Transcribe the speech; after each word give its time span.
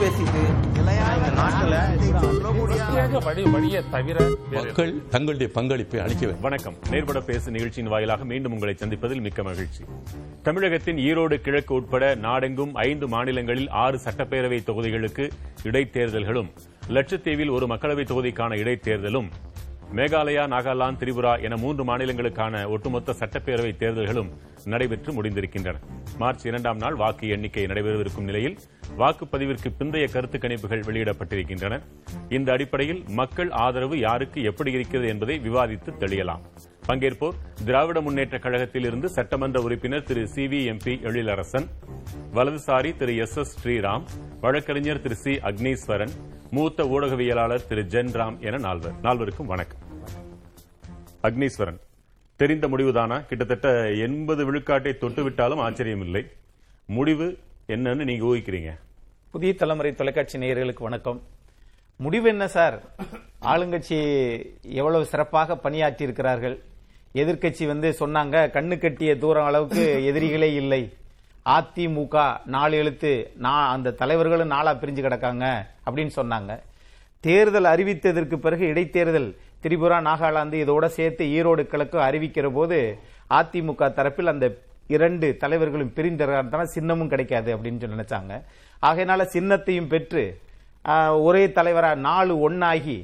பேசிட்டு 0.00 0.42
மக்கள் 4.52 5.08
தங்களுடைய 5.08 5.52
பங்களிப்பை 5.52 6.00
அளிக்க 6.00 6.26
வணக்கம். 6.40 6.74
நேர்பட 6.90 7.20
பேசு 7.20 7.50
நிகழ்ச்சியின் 7.50 7.90
வாயிலாக 7.90 8.24
மீண்டும் 8.24 8.52
உங்களை 8.52 8.74
சந்திப்பதில் 8.78 9.20
மிக்க 9.20 9.42
மகிழ்ச்சி. 9.42 9.84
தமிழகத்தின் 10.42 10.96
ஈரோடு 10.96 11.40
கிழக்கு 11.40 11.74
உட்பட 11.74 12.14
நாடெங்கும் 12.14 12.74
ஐந்து 12.74 13.08
மாநிலங்களில் 13.08 13.68
ஆறு 13.68 14.00
சட்டப்பேரவை 14.04 14.60
தொகுதிகளுக்கு 14.62 15.30
இடைத்தேர்தல்களும் 15.62 16.50
லட்சத்தீவில் 16.88 17.50
ஒரு 17.50 17.66
மக்களவை 17.66 18.04
தொகுதிக்கான 18.04 18.56
இடைத்தேர்தலும் 18.56 19.28
மேகாலயா 19.94 20.44
நாகாலாந்து 20.52 21.00
திரிபுரா 21.00 21.40
என 21.40 21.56
மூன்று 21.56 21.84
மாநிலங்களுக்கான 21.84 22.68
ஒட்டுமொத்த 22.68 23.14
சட்டப்பேரவை 23.20 23.72
தேர்தல்களும் 23.76 24.30
நடைபெற்று 24.64 25.12
முடிந்திருக்கின்றன. 25.12 25.76
மார்ச் 26.18 26.44
இரண்டாம் 26.44 26.76
நாள் 26.76 26.94
வாக்கு 26.94 27.28
எண்ணிக்கை 27.28 27.66
நடைபெறவிருக்கும் 27.66 28.28
நிலையில் 28.28 28.56
வாக்குப்பதிவிற்கு 28.98 29.70
பிந்தைய 29.78 30.10
கருத்து 30.12 30.38
கணிப்புகள் 30.38 30.84
வெளியிடப்பட்டிருக்கின்றன. 30.88 31.80
இந்த 32.28 32.52
அடிப்படையில் 32.52 33.04
மக்கள் 33.08 33.50
ஆதரவு 33.50 33.98
யாருக்கு 33.98 34.42
எப்படி 34.42 34.72
இருக்கிறது 34.72 35.08
என்பதை 35.08 35.38
விவாதித்து 35.38 35.92
தெளியலாம். 36.00 36.44
பங்கேற்போர் 36.86 37.34
திராவிட 37.64 38.00
முன்னேற்ற 38.00 38.38
கழகத்தில் 38.38 38.84
இருந்து 38.84 39.08
சட்டமன்ற 39.08 39.60
உறுப்பினர் 39.60 40.02
திரு 40.02 40.28
சி 40.28 40.46
வி 40.46 40.60
எம்பி 40.72 40.94
எழிலரசன் 41.02 41.66
வலதுசாரி 42.34 42.96
திரு 42.96 43.16
எஸ் 43.16 43.38
எஸ் 43.38 43.62
ஸ்ரீராம் 43.62 44.04
வழக்கறிஞர் 44.40 45.00
திரு 45.00 45.14
சி 45.14 45.30
அக்னீஸ்வரன் 45.30 46.12
மூத்த 46.50 46.84
ஊடகவியலாளர் 46.84 47.66
திரு 47.66 47.82
ஜென் 47.82 48.10
ராம் 48.10 48.38
என 48.38 48.58
நால்வர். 48.58 48.92
நால்வருக்கும் 49.02 49.46
வணக்கம். 49.46 49.78
அக்னீஸ்வரன் 51.22 51.80
தெரிந்த 52.36 52.68
முடிவுதானா? 52.68 53.26
கிட்டத்தட்ட 53.26 53.90
எண்பது 53.90 54.52
விழுக்காட்டை 54.52 54.92
தொட்டுவிட்டாலும் 55.00 55.62
ஆச்சரியமில்லை. 55.66 56.26
முடிவு 56.86 57.38
என்னன்னு 57.68 58.04
நீங்க 58.04 58.24
ஊகிக்கிறீங்க. 58.24 58.78
புதிய 59.30 59.54
தலைமுறை 59.54 59.94
தொலைக்காட்சி 59.94 60.38
நேயர்களுக்கு 60.38 60.82
வணக்கம். 60.82 61.22
முடிவு 61.96 62.28
என்ன 62.28 62.48
சார்? 62.48 62.82
ஆளுங்கட்சி 63.42 63.98
எவ்வளவு 64.62 65.04
சிறப்பாக 65.04 65.56
பணியாற்றி 65.56 66.04
இருக்கிறார்கள் 66.04 66.62
எதிர்க்கட்சி 67.14 67.66
வந்து 67.66 67.96
சொன்னாங்க 68.00 68.36
கண்ணு 68.50 68.78
கட்டிய 68.78 69.18
தூரம் 69.18 69.44
அளவுக்கு 69.44 70.12
எதிரிகளே 70.12 70.54
இல்லை. 70.54 70.92
அதிமுக 71.54 72.36
நாலு 72.44 72.76
எழுத்து 72.76 73.32
நான் 73.36 73.68
அந்த 73.74 73.90
தலைவர்களும் 73.90 74.46
நாளா 74.46 74.72
பிரிஞ்சு 74.74 75.02
கிடக்காங்க 75.04 75.44
அப்படின்னு 75.86 76.10
சொன்னாங்க. 76.16 76.60
தேர்தல் 77.20 77.64
அறிவித்ததற்கு 77.64 78.36
பிறகு 78.36 78.64
இடைத்தேர்தல் 78.66 79.28
திரிபுரா 79.62 79.98
நாகாலாந்து 80.08 80.56
இதோட 80.64 80.86
சேர்த்து 80.86 81.24
ஈரோடு 81.24 81.62
கிழக்கு 81.66 81.98
அறிவிக்கிற 81.98 82.46
போது 82.52 82.98
அதிமுக 83.30 83.88
தரப்பில் 83.98 84.32
அந்த 84.32 84.46
இரண்டு 84.88 85.36
தலைவர்களும் 85.40 85.94
பிரிந்ததான 85.96 86.66
சின்னமும் 86.74 87.12
கிடைக்காது 87.12 87.56
அப்படின்னு 87.56 87.80
சொல்லி 87.80 87.98
நினைச்சாங்க. 87.98 88.42
ஆகையினால 88.82 89.22
சின்னத்தையும் 89.34 89.88
பெற்று 89.88 90.40
ஒரே 91.28 91.52
தலைவராக 91.52 91.94
நாலு 91.94 92.50
ஒன்னாகி 92.50 92.98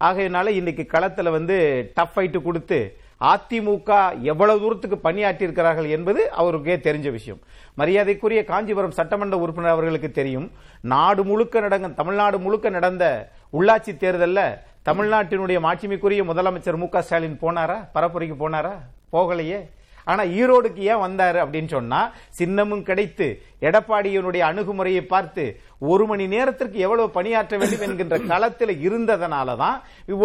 ஆகையினால 0.00 0.46
இன்னைக்கு 0.60 0.86
களத்தில் 0.86 1.30
வந்து 1.30 1.56
டஃப் 1.94 2.14
ஃபைட்டு 2.14 2.42
கொடுத்து 2.42 2.97
அதிமுக 3.20 4.22
எவ்வளவு 4.22 4.60
தூரத்துக்கு 4.60 4.98
பணியாற்றி 4.98 5.44
இருக்கிறார்கள் 5.44 5.88
என்பது 5.88 6.30
அவருக்கே 6.30 6.76
தெரிஞ்ச 6.76 7.10
விஷயம். 7.10 7.38
மரியாதைக்குரிய 7.74 8.44
காஞ்சிபுரம் 8.44 8.90
சட்டமன்ற 8.90 9.38
உறுப்பினர் 9.38 9.70
அவர்களுக்கு 9.70 10.10
தெரியும். 10.10 10.50
நாடு 10.80 11.24
முழுக்க 11.24 11.60
நடந்த 11.60 11.88
தமிழ்நாடு 11.88 12.38
முழுக்க 12.38 12.68
நடந்த 12.68 13.30
உள்ளாட்சி 13.52 13.96
தேர்தலில் 13.96 14.56
தமிழ்நாட்டினுடைய 14.84 15.58
மாட்சிமைக்குரிய 15.60 16.22
முதலமைச்சர் 16.24 16.76
மு 16.76 16.88
க 16.88 17.02
ஸ்டாலின் 17.02 17.38
போனாரா? 17.40 17.88
பரப்புரைக்கு 17.94 18.36
போனாரா? 18.38 18.72
போகலையே. 19.12 19.68
ஆனா 20.10 20.22
ஈரோடுக்கு 20.40 20.82
ஏன் 20.92 21.02
வந்தாரு 21.06 21.38
அப்படின்னு 21.44 21.70
சொன்னா 21.76 22.00
சின்னமும் 22.38 22.84
கிடைத்து 22.88 23.28
எடப்பாடியினுடைய 23.68 24.42
அணுகுமுறையை 24.50 25.02
பார்த்து 25.14 25.44
ஒரு 25.92 26.04
மணி 26.10 26.24
நேரத்திற்கு 26.34 26.78
எவ்வளவு 26.86 27.08
பணியாற்ற 27.16 27.54
வேண்டும் 27.60 27.84
என்கின்ற 27.86 28.16
களத்தில் 28.30 28.74
இருந்ததனாலதான் 28.86 29.76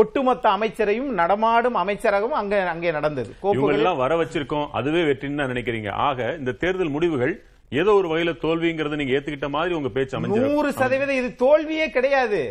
ஒட்டுமொத்த 0.02 0.46
அமைச்சரையும் 0.58 1.10
நடமாடும் 1.22 1.80
அமைச்சரகம் 1.84 2.36
அங்க 2.42 2.62
அங்கே 2.74 2.92
நடந்தது. 2.98 3.30
இவங்க 3.30 3.44
கோப்புகளில் 3.46 3.82
எல்லாம் 3.82 4.02
வர 4.04 4.14
வச்சிருக்கோம். 4.22 4.68
அதுவே 4.80 5.02
வெற்றின்னு 5.10 5.42
தான் 5.42 5.52
நினைக்கிறீங்க. 5.54 5.90
ஆக 6.08 6.36
இந்த 6.42 6.52
தேர்தல் 6.64 6.94
முடிவுகள் 6.96 7.34
ஏதோ 7.82 7.92
ஒரு 8.00 8.08
வகையில 8.12 8.32
தோல்விங்கிறத 8.46 8.98
நீங்க 9.00 9.16
ஏத்துக்கிட்ட 9.18 9.50
மாதிரி 9.56 9.76
உங்க 9.80 9.90
பேச்சு 9.98 10.16
அமைஞ்சு 10.18 10.42
நூறு 10.48 10.72
சதவீதம் 10.82 11.20
இது 11.22 11.30
தோல்வியே 11.44 11.88
கிடையாது. 11.98 12.42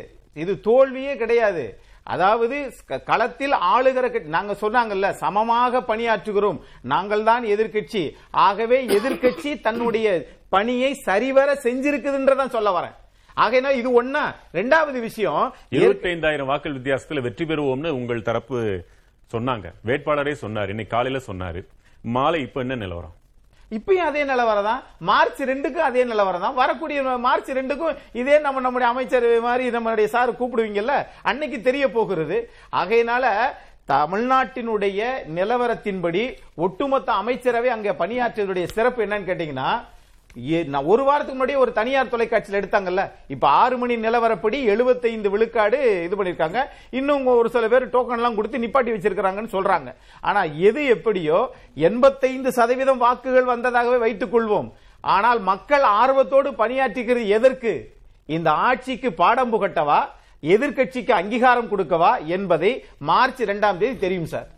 இது 0.43 0.53
தோல்வியே 0.67 1.15
கிடையாது. 1.23 1.65
அதாவது 2.05 2.73
க- 2.87 2.99
களத்தில் 2.99 3.53
ஆளுகிற 3.53 4.21
நாங்க 4.23 4.53
சொன்னாங்கல்ல 4.53 5.11
சமமாக 5.11 5.81
பணியாற்றுகிறோம். 5.81 6.61
நாங்கள் 6.83 7.23
தான் 7.23 7.45
எதிர்க்கட்சி. 7.45 8.13
ஆகவே 8.31 8.87
எதிர்க்கட்சி 8.87 9.61
தன்னுடைய 9.61 10.27
பணியை 10.49 10.95
சரிவர 10.95 11.55
செஞ்சிருக்குதுன்றதான் 11.55 12.49
சொல்ல 12.49 12.81
வரேன். 12.81 12.95
ஆகையினா 13.37 13.71
இது 13.71 14.03
ஒன்னா 14.03 14.35
ரெண்டாவது 14.53 15.01
விஷயம் 15.01 15.55
இருபத்தைந்தாயிரம் 15.71 16.47
வாக்கள் 16.47 16.73
வித்தியாசத்தில் 16.73 17.21
வெற்றி 17.21 17.45
பெறுவோம்னு 17.45 17.89
உங்கள் 17.89 18.23
தரப்பு 18.23 18.85
சொன்னாங்க. 19.33 19.73
வேட்பாளரே 19.85 20.33
சொன்னார். 20.33 20.69
இன்னைக்கு 20.69 20.97
காலையில 20.97 21.23
சொன்னாரு. 21.27 21.67
மாலை 22.03 22.41
இப்ப 22.41 22.61
என்ன 22.61 22.75
நிலவரம்? 22.75 23.13
இப்பயும் 23.77 24.09
அதே 24.09 24.23
நிலவரம் 24.31 24.69
தான் 24.69 24.81
மார்ச் 25.09 25.43
ரெண்டுக்கும் 25.51 25.87
அதே 25.89 26.03
நிலவரம் 26.11 26.45
தான் 26.47 26.59
வரக்கூடிய 26.61 27.03
மார்ச் 27.27 27.51
ரெண்டுக்கும் 27.59 27.99
இதே 28.21 28.37
நம்ம 28.47 28.63
நம்முடைய 28.67 28.89
அமைச்சர் 28.93 29.27
மாதிரி 29.47 29.67
நம்மளுடைய 29.77 30.09
சார் 30.15 30.39
கூப்பிடுவீங்கல்ல 30.41 30.97
அன்னைக்கு 31.31 31.61
தெரிய 31.69 31.85
போகிறது. 31.97 32.39
ஆகையினால 32.81 33.25
தமிழ்நாட்டினுடைய 33.93 35.01
நிலவரத்தின்படி 35.39 36.23
ஒட்டுமொத்த 36.67 37.13
அமைச்சரவை 37.23 37.71
அங்கே 37.77 37.99
பணியாற்றியதுடைய 38.03 38.67
சிறப்பு 38.77 39.03
என்னன்னு 39.05 39.29
கேட்டீங்கன்னா 39.31 39.71
ஒரு 40.93 41.03
வாரத்துக்கு 41.09 41.39
முன்னாடி 41.39 41.57
ஒரு 41.63 41.73
தனியார் 41.79 42.13
தொலைக்காட்சியில் 42.13 42.59
எடுத்தாங்கல்ல. 42.61 43.03
இப்ப 43.35 43.49
ஆறு 43.63 43.77
மணி 43.81 43.97
நிலவரப்படி 43.97 44.59
75 44.75 45.33
விழுக்காடு 45.35 45.79
இது 46.07 46.17
பண்ணிருக்காங்க 46.19 46.61
இன்னும் 46.99 47.27
ஒரு 47.41 47.51
சில 47.57 47.69
பேர் 47.73 47.87
டோக்கன் 47.97 48.21
எல்லாம் 48.21 48.39
கொடுத்து 48.39 48.63
நிப்பாட்டி 48.65 48.93
வச்சிருக்கிறாங்கன்னு 48.95 49.55
சொல்றாங்க. 49.57 49.91
ஆனா 50.21 50.43
எது 50.69 50.83
எப்படியோ 50.95 51.41
85% 51.89 52.55
சதவீதம் 52.59 53.03
வாக்குகள் 53.05 53.51
வந்ததாகவே 53.53 53.99
வைத்துக் 54.07 54.35
கொள்வோம். 54.35 54.71
ஆனால் 55.05 55.41
மக்கள் 55.51 55.85
ஆர்வத்தோடு 56.01 56.51
பணியாற்றுகிறது 56.63 57.27
எதற்கு? 57.37 57.75
இந்த 58.37 58.49
ஆட்சிக்கு 58.69 59.09
பாடம் 59.23 59.53
புகட்டவா? 59.53 60.01
எதிர்க்கட்சிக்கு 60.55 61.13
அங்கீகாரம் 61.21 61.71
கொடுக்கவா? 61.73 62.13
என்பதை 62.37 62.71
மார்ச் 63.11 63.41
இரண்டாம் 63.47 63.81
தேதி 63.83 63.97
தெரியும் 64.05 64.31
சார். 64.33 64.49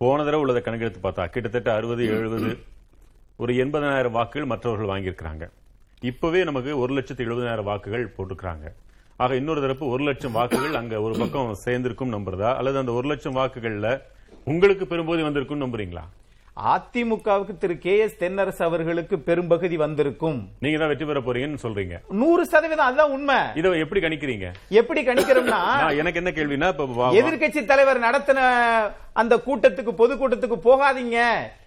போன 0.00 0.24
தடவை 0.26 0.42
உள்ளதை 0.42 0.62
கணக்கெடுத்து 0.66 1.00
பார்த்தா 1.06 1.24
கிட்டத்தட்ட 1.34 1.70
அறுபது 1.78 2.04
எழுபது 2.16 2.50
ஒரு 3.42 3.52
எண்பதாயிரம் 3.62 4.16
வாக்குகள் 4.16 4.48
மற்றவர்கள் 4.52 4.90
வாங்கியிருக்கிறாங்க. 4.90 5.44
இப்பவே 6.10 6.40
நமக்கு 6.48 6.70
ஒரு 6.82 6.92
லட்சத்து 6.96 7.24
எழுபதாயிரம் 7.26 7.68
வாக்குகள் 7.68 8.04
போட்டுக்கிறாங்க 8.16 8.66
ஆக 9.22 9.36
இன்னொரு 9.40 9.60
தரப்பு 9.64 9.84
ஒரு 9.94 10.02
லட்சம் 10.08 10.34
வாக்குகள் 10.38 10.78
அங்க 10.80 10.94
ஒரு 11.06 11.14
பக்கம் 11.20 11.50
சேர்ந்திருக்கும் 11.64 12.12
நம்புறதா? 12.14 12.50
அல்லது 12.58 12.80
அந்த 12.82 12.92
ஒரு 12.98 13.06
லட்சம் 13.12 13.36
வாக்குகள்ல 13.38 13.90
உங்களுக்கு 14.52 14.84
பெரும்போது 14.90 15.22
வந்திருக்கும் 15.26 15.62
நம்புறீங்களா? 15.64 16.04
அதிமுகவுக்கு 16.72 17.54
திரு 17.62 17.74
கே 17.84 17.94
எஸ் 18.04 18.18
தென்னரசு 18.22 18.62
அவர்களுக்கு 18.66 19.16
பெரும்பகுதி 19.28 19.76
வந்திருக்கும். 19.84 20.38
நீங்க 20.64 20.78
தான் 20.80 20.90
வெற்றி 20.92 21.06
பெற 21.10 21.20
போறீங்கன்னு 21.26 21.62
சொல்றீங்க. 21.66 21.96
நூறு 22.22 22.42
சதவீதம் 22.52 22.88
அதுதான் 22.88 23.14
உண்மை. 23.16 23.38
இதை 23.60 23.72
எப்படி 23.84 24.02
கணிக்கிறீங்க? 24.06 24.48
எப்படி 24.80 25.02
கணிக்கிறோம்னா 25.08 25.60
எனக்கு 26.00 26.20
என்ன 26.22 26.32
கேள்வினா 26.38 26.70
எதிர்க்கட்சி 27.20 27.62
தலைவர் 27.72 28.04
நடத்தின 28.08 28.42
அந்த 29.22 29.36
கூட்டத்துக்கு 29.48 29.94
பொது 30.02 30.14
கூட்டத்துக்கு 30.20 30.58
போகாதீங்க. 30.68 31.18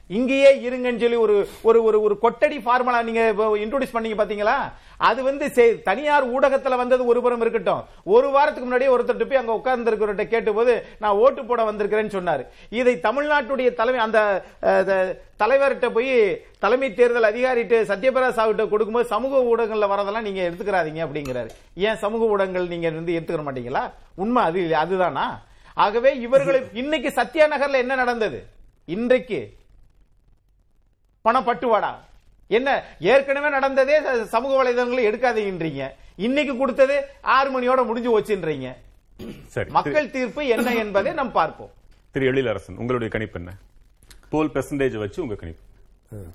இங்கேயே 0.10 0.50
இருங்கன்னு 0.68 1.02
சொல்லி 1.04 1.18
ஒரு 1.26 1.36
ஒரு 1.70 1.80
ஒரு 1.88 1.98
ஒரு 2.06 2.16
கொட்டடி 2.24 2.58
ஃபார்முலா 2.64 2.98
நீங்க 3.10 3.22
இன்ட்ரோடியூஸ் 3.64 3.94
பண்ணீங்க 3.96 4.18
பாத்தீங்களா? 4.20 4.56
அது 5.10 5.20
வந்து 5.28 5.46
தனியார் 5.88 6.26
ஊடகத்துல 6.36 6.78
வந்தது 6.82 7.04
ஒரு 7.12 7.20
புறம் 7.26 7.44
இருக்கட்டும். 7.44 7.82
ஒரு 8.16 8.28
வாரத்துக்கு 8.36 8.68
முன்னாடியே 8.68 8.92
ஒருத்தர் 8.96 9.30
போய் 9.30 9.42
அங்க 9.42 9.54
உட்கார்ந்து 9.60 9.90
இருக்கிறவர்கிட்ட 9.92 10.26
கேட்டபோது 10.34 10.74
நான் 11.04 11.20
ஓட்டு 11.24 11.44
போட 11.50 11.64
வந்திருக்கிறேன்னு 11.70 12.16
சொன்னாரு. 12.18 12.44
இதை 12.80 12.96
தமிழ்நாட்டுடைய 13.08 13.70
தலைமை 13.80 14.02
அந்த 14.08 14.20
தலைவர்கிட்ட 15.44 15.88
போய் 15.98 16.12
தலைமை 16.66 16.90
தேர்தல் 17.00 17.30
அதிகாரிட்டு 17.32 17.80
சத்யபிரதா 17.92 18.30
சாஹிட்ட 18.38 18.68
கொடுக்கும்போது 18.74 19.12
சமூக 19.16 19.42
ஊடகங்கள்ல 19.52 19.92
வரதெல்லாம் 19.94 20.28
நீங்க 20.30 20.42
எடுத்துக்கிறாதீங்க 20.50 21.02
அப்படிங்கிறாரு. 21.08 21.50
ஏன் 21.88 22.02
சமூக 22.06 22.32
ஊடகங்கள் 22.34 22.72
நீங்க 22.76 22.88
வந்து 23.00 23.18
எடுத்துக்கிற 23.18 23.46
மாட்டீங்களா? 23.50 23.84
உண்மை 24.24 24.44
அது 24.50 24.62
அதுதானா? 24.84 25.28
ஆகவே 25.86 26.14
இவர்களை 26.28 26.62
இன்னைக்கு 26.84 27.12
சத்யா 27.20 27.46
நகர்ல 27.54 27.84
என்ன 27.84 27.94
நடந்தது? 28.04 28.40
இன்றைக்கு 28.88 29.42
பணப்பட்டுவாடா. 31.26 31.92
என்ன 32.58 32.70
ஏற்கனவே 33.12 33.50
நடந்ததே 33.58 33.98
சமூக 34.34 34.54
வலைதளங்களை 34.60 35.04
எடுக்காதீங்கன்றீங்க. 35.10 35.84
இன்னைக்கு 36.28 36.54
கொடுத்தது 36.62 36.96
ஆறு 37.36 37.50
மணியோட 37.54 37.82
முடிஞ்சு 37.90 38.12
வச்சுன்றீங்க 38.16 38.70
மக்கள் 39.78 40.14
தீர்ப்பு 40.16 40.42
என்ன 40.56 40.70
என்பதை 40.84 41.12
நாம் 41.20 41.38
பார்ப்போம். 41.40 41.72
திரு 42.14 42.26
எழிலரசன் 42.32 42.80
உங்களுடைய 42.82 43.10
கணிப்பு 43.14 43.38
என்ன? 43.42 43.52
போல் 44.32 44.52
பெர்சன்டேஜ் 44.56 44.96
வச்சு 45.04 45.20
உங்க 45.26 45.36
கணிப்பு. 45.42 45.64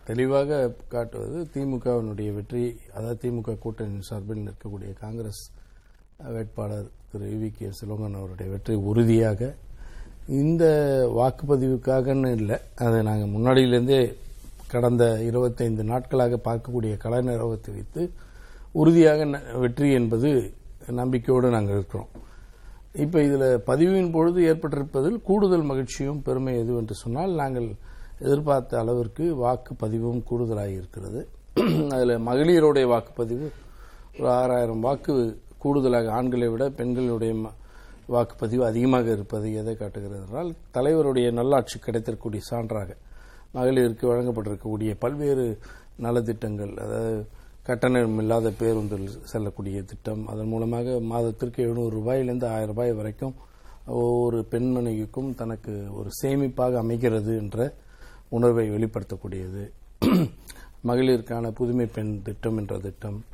தெளிவாக 0.08 0.52
காட்டுவது 0.93 1.38
திமுகவினுடைய 1.55 2.29
வெற்றி 2.37 2.62
அதாவது 2.96 3.19
திமுக 3.25 3.55
கூட்டணி 3.64 4.00
சார்பில் 4.08 4.46
நிற்கக்கூடிய 4.46 4.90
காங்கிரஸ் 5.02 5.43
வேட்பாளர் 6.37 6.88
திரு 7.11 7.29
வி 7.43 7.50
கே 7.58 7.69
சிலோங்கன் 7.81 8.19
அவருடைய 8.20 8.49
வெற்றி 8.55 8.76
உறுதியாக 8.90 9.50
இந்த 10.40 10.64
வாக்குப்பதிவுக்காகன்னு 11.19 12.31
இல்லை 12.40 12.56
அதை 12.87 12.99
நாங்கள் 13.11 13.32
முன்னாடியிலேருந்தே 13.35 14.00
கடந்த 14.69 15.23
இருபத்தைந்து 15.23 15.85
நாட்களாக 15.85 16.41
பார்க்கக்கூடிய 16.44 16.97
கலை 16.97 17.20
நிறுவத்தை 17.23 17.75
வைத்து 17.75 18.03
உறுதியாக 18.73 19.25
ந- 19.25 19.59
வெற்றி 19.59 19.93
என்பது 19.93 20.31
நம்பிக்கையோடு 20.87 21.50
நாங்கள் 21.50 21.75
இருக்கிறோம். 21.75 22.09
இப்போ 22.93 23.23
இதில் 23.23 23.62
பதிவின் 23.67 24.12
பொழுது 24.12 24.55
ஏற்பட்டிருப்பதில் 24.55 25.23
கூடுதல் 25.23 25.62
மகிழ்ச்சியும் 25.62 26.23
பெருமை 26.23 26.59
எது 26.59 26.76
என்று 26.76 26.94
சொன்னால் 26.94 27.31
நாங்கள் 27.32 27.69
எதிர்பார்த்த 28.19 28.79
அளவிற்கு 28.79 29.37
வாக்குப்பதிவும் 29.37 30.23
கூடுதலாக 30.23 30.71
இருக்கிறது. 30.71 31.21
அதில் 31.88 32.19
மகளிருடைய 32.19 32.87
வாக்குப்பதிவு 32.87 33.49
ஒரு 34.19 34.31
ஆறாயிரம் 34.31 34.81
வாக்கு 34.81 35.14
கூடுதலாக 35.59 36.12
ஆண்களை 36.12 36.49
விட 36.49 36.71
பெண்களுடைய 36.71 37.32
வாக்குப்பதிவு 38.09 38.61
அதிகமாக 38.61 39.12
இருப்பது 39.12 39.55
எதை 39.55 39.76
காட்டுகிறது 39.76 40.21
என்றால் 40.21 40.50
தலைவருடைய 40.75 41.32
நல்லாட்சி 41.32 41.79
கிடைத்திருக்கக்கூடிய 41.79 42.41
சான்றாக 42.50 42.91
மகளிருக்கு 43.55 44.06
வழங்கப்பட்டிருக்கக்கூடிய 44.11 44.95
பல்வேறு 44.99 45.59
நலத்திட்டங்கள் 46.03 46.73
அதாவது 46.77 47.27
கட்டணம் 47.62 48.19
இல்லாத 48.19 48.50
பேருந்தில் 48.50 49.09
செல்லக்கூடிய 49.25 49.83
திட்டம் 49.83 50.27
அதன் 50.27 50.47
மூலமாக 50.47 51.00
மாதத்திற்கு 51.00 51.62
எழுநூறு 51.62 51.93
ரூபாயிலிருந்து 51.97 52.47
ஆயிரம் 52.47 52.67
ரூபாய் 52.67 52.93
வரைக்கும் 52.93 53.35
ஒவ்வொரு 53.87 54.47
பெண்மணிக்கும் 54.50 55.35
தனக்கு 55.35 55.75
ஒரு 55.93 56.11
சேமிப்பாக 56.23 56.79
அமைகிறது 56.79 57.37
என்ற 57.37 57.75
உணர்வை 58.29 58.71
வெளிப்படுத்தக்கூடியது. 58.71 59.62
மகளிருக்கான 60.87 61.50
புதுமை 61.50 61.87
பெண் 61.87 62.23
திட்டம் 62.23 62.59
என்ற 62.59 62.79
திட்டம் 62.79 63.25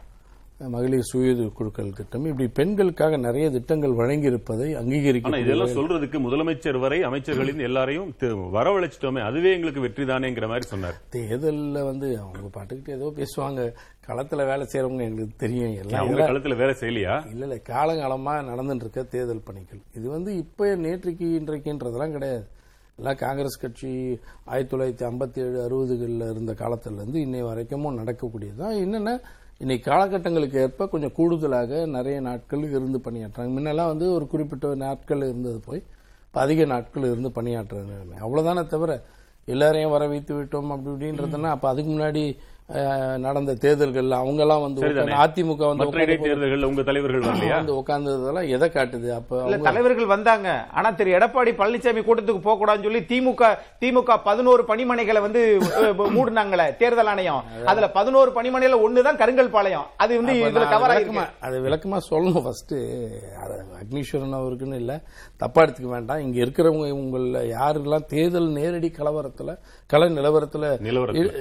மகளிர் 0.69 1.01
சுய 1.01 1.49
குழுக்கள் 1.55 1.93
திட்டம். 1.93 2.25
இப்படி 2.25 2.49
பெண்களுக்காக 2.49 3.17
நிறைய 3.17 3.51
திட்டங்கள் 3.51 3.91
வழங்கியிருப்பதை 3.91 4.69
அங்கீகரிக்க 4.81 5.39
இதெல்லாம் 5.39 5.69
சொல்றதுக்கு 5.69 6.19
முதலமைச்சர் 6.27 6.79
வரை 6.79 7.01
அமைச்சர்களின் 7.01 7.63
எல்லாரையும் 7.63 8.15
வரவழைச்சிட்டோமே. 8.57 9.23
அதுவே 9.25 9.53
எங்களுக்கு 9.53 9.81
வெற்றி 9.81 10.05
தானேங்கிற 10.05 10.49
மாதிரி 10.49 10.67
சொன்னார். 10.67 11.01
தேர்தல்ல 11.13 11.85
வந்து 11.85 12.19
அவங்க 12.19 12.61
பாட்டுக்கிட்டு 12.61 12.91
ஏதோ 12.91 13.13
பேசுவாங்க. 13.17 13.73
களத்துல 14.07 14.47
வேலை 14.47 14.67
செய்யறவங்க 14.73 15.01
எங்களுக்கு 15.01 15.37
தெரியும். 15.37 15.75
எல்லாம் 15.75 16.09
களத்துல 16.09 16.57
வேலை 16.57 16.75
செய்யலையா? 16.81 17.27
இல்ல 17.31 17.45
இல்ல. 17.47 17.61
காலங்காலமா 17.69 18.35
நடந்துட்டு 18.51 18.85
இருக்க 18.87 19.03
தேர்தல் 19.03 19.43
பணிகள். 19.45 19.81
இது 19.95 20.09
வந்து 20.09 20.37
இப்ப 20.37 20.77
நேற்றைக்கு 20.77 21.29
இன்றைக்குன்றதெல்லாம் 21.41 22.11
கிடையாது. 22.11 22.45
எல்லாம் 22.99 23.17
காங்கிரஸ் 23.17 23.61
கட்சி 23.61 24.21
ஆயிரத்தி 24.45 24.77
தொள்ளாயிரத்தி 24.77 25.05
ஐம்பத்தி 25.09 25.39
ஏழு 25.39 25.59
அறுபதுகளில் 25.63 26.31
இருந்த 26.31 26.53
காலத்திலேருந்து 26.53 27.21
இன்னை 27.27 27.41
வரைக்கும் 27.43 27.99
நடக்கக்கூடியதுதான். 27.99 28.77
என்னென்ன 28.81 29.21
இன்னைக்கு 29.59 29.91
காலகட்டங்களுக்கு 29.91 30.61
ஏற்ப 30.61 30.87
கொஞ்சம் 30.87 31.13
கூடுதலாக 31.13 31.87
நிறைய 31.87 32.21
நாட்கள் 32.21 32.63
இருந்து 32.69 32.99
பணியாற்றுறாங்க 32.99 33.53
முன்னெல்லாம் 33.57 33.87
வந்து 33.87 34.13
ஒரு 34.13 34.27
குறிப்பிட்ட 34.27 34.75
நாட்கள் 34.75 35.19
இருந்தது 35.19 35.61
போய் 35.61 35.83
இப்போ 36.27 36.41
அதிக 36.41 36.65
நாட்கள் 36.65 37.03
இருந்து 37.03 37.29
பணியாற்றுற 37.29 37.83
அவ்வளோதானே 38.21 38.67
தவிர 38.67 39.03
எல்லாரையும் 39.45 39.91
வர 39.91 40.07
வைத்து 40.07 40.35
விட்டோம் 40.35 40.71
அப்படி 40.71 40.91
இப்படின்றதுன்னா 40.95 41.51
அப்போ 41.51 41.69
அதுக்கு 41.69 41.91
முன்னாடி 41.91 42.37
நடந்த 43.25 43.53
தேர்தல்கள்ல 43.63 44.19
அவங்க 44.23 44.41
எல்லாம் 44.43 44.63
வந்து 44.63 44.83
அதிமுக 45.23 45.65
வந்து 45.71 45.87
இடைத்தேர்தல்கள் 46.05 46.63
உங்க 46.69 46.83
தலைவர்கள் 46.83 47.25
வரலையா? 47.27 47.57
வந்து 47.59 47.75
உட்கார்ந்ததெல்லாம் 47.81 48.49
எதை 48.57 48.69
காட்டுது? 48.77 49.09
அப்ப 49.17 49.59
தலைவர்கள் 49.67 50.09
வந்தாங்க. 50.13 50.49
ஆனா 50.73 50.91
திரு 50.91 51.11
எடப்பாடி 51.19 51.53
பழனிசாமி 51.59 52.03
கூட்டத்துக்கு 52.07 52.43
போக 52.47 52.57
கூடாதுன்னு 52.61 52.89
சொல்லி 52.89 53.03
திமுக 53.11 53.51
திமுக 53.83 54.17
பதினோரு 54.29 54.65
பணிமனைகளை 54.69 55.21
வந்து 55.21 55.43
மூடுனாங்களே 56.17 56.67
தேர்தல் 56.77 57.11
ஆணையம். 57.13 57.43
அதுல 57.73 57.91
பதினோரு 57.91 58.33
பணிமனையில 58.39 58.79
ஒண்ணுதான் 58.87 59.21
கருங்கல் 59.23 59.55
பாளையம். 59.57 59.87
அது 59.97 60.23
வந்து 60.23 60.37
இதுல 60.45 60.65
கவர் 60.71 60.95
அது 61.49 61.59
விளக்கமா 61.67 62.01
சொல்லணும் 62.11 62.45
ஃபர்ஸ்ட் 62.47 62.75
அது 63.45 63.59
அக்னீஸ்வரன் 63.83 64.39
அவருக்குன்னு 64.41 64.81
இல்ல. 64.83 64.93
தப்பா 65.37 65.61
எடுத்துக்க 65.63 65.91
வேண்டாம். 65.97 66.25
இங்க 66.27 66.39
இருக்கிறவங்க 66.45 66.91
உங்கள 67.03 67.45
யாரெல்லாம் 67.55 68.09
தேர்தல் 68.15 68.51
நேரடி 68.59 68.93
கலவரத்துல 68.99 69.51
கள 69.93 70.03
நிலவரத்துல 70.19 70.73
நிலவரத்துல. 70.89 71.33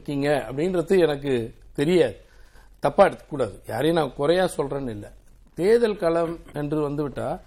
இருக்கீங்க 0.00 0.46
அப்படின்றது 0.50 0.98
எனக்கு 0.98 1.54
தெரியாது. 1.74 2.16
தப்பா 2.80 3.04
எடுத்துக்கூடாது. 3.04 3.60
யாரையும் 3.68 3.96
நான் 3.96 4.14
குறையா 4.16 4.48
சொல்றேன்னு 4.56 4.90
இல்லை. 4.90 5.08
தேர்தல் 5.54 5.96
களம் 5.96 6.38
என்று 6.52 6.88
வந்துவிட்டா 6.88 7.40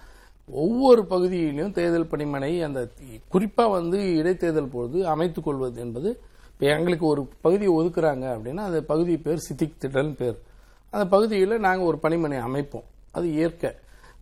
ஒவ்வொரு 0.47 1.05
பகுதியிலும் 1.05 1.71
தேர்தல் 1.71 2.05
பணிமனை 2.05 2.63
அந்த 2.63 2.87
குறிப்பா 3.31 3.69
வந்து 3.71 3.97
இடைத்தேர்தல் 3.97 4.69
பொழுது 4.71 5.07
அமைத்துக் 5.07 5.43
கொள்வது 5.43 5.79
என்பது 5.81 6.19
இப்போ 6.53 6.65
எங்களுக்கு 6.65 7.05
ஒரு 7.05 7.27
பகுதியை 7.41 7.73
ஒதுக்குறாங்க 7.73 8.37
அப்படின்னா 8.37 8.55
அந்த 8.55 8.81
பகுதி 8.81 9.17
பேர் 9.17 9.37
சித்திக் 9.37 9.75
திடல் 9.81 10.15
பேர். 10.15 10.37
அந்த 10.89 11.05
பகுதியில் 11.05 11.59
நாங்கள் 11.59 11.87
ஒரு 11.87 11.99
பணிமனை 12.01 12.39
அமைப்போம். 12.39 12.83
அது 13.11 13.31
இயற்கை. 13.31 13.71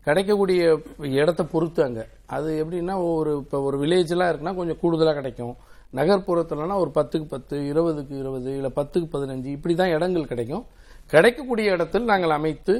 கிடைக்கக்கூடிய 0.03 0.81
இடத்த 0.97 1.43
பொறுத்து 1.43 1.83
அங்கே. 1.83 2.01
அது 2.25 2.65
எப்படின்னா 2.65 3.13
ஒரு 3.13 3.37
இப்போ 3.37 3.61
ஒரு 3.61 3.79
வில்லேஜ்லாம் 3.79 4.31
இருக்குன்னா 4.31 4.55
கொஞ்சம் 4.55 4.79
கூடுதலாக 4.79 5.15
கிடைக்கும். 5.15 5.55
நகர்ப்புறத்துலனா 5.99 6.75
ஒரு 6.83 6.91
பத்துக்கு 6.97 7.27
பத்து 7.35 7.55
இருபதுக்கு 7.71 8.15
இருபது 8.23 8.49
இல்லை 8.57 8.71
பத்துக்கு 8.75 9.07
பதினஞ்சு 9.15 9.49
இப்படி 9.57 9.73
தான் 9.75 9.93
இடங்கள் 9.95 10.31
கிடைக்கும். 10.31 10.65
கிடைக்கக்கூடிய 11.13 11.71
இடத்தில் 11.71 12.09
நாங்கள் 12.11 12.35
அமைத்து 12.39 12.75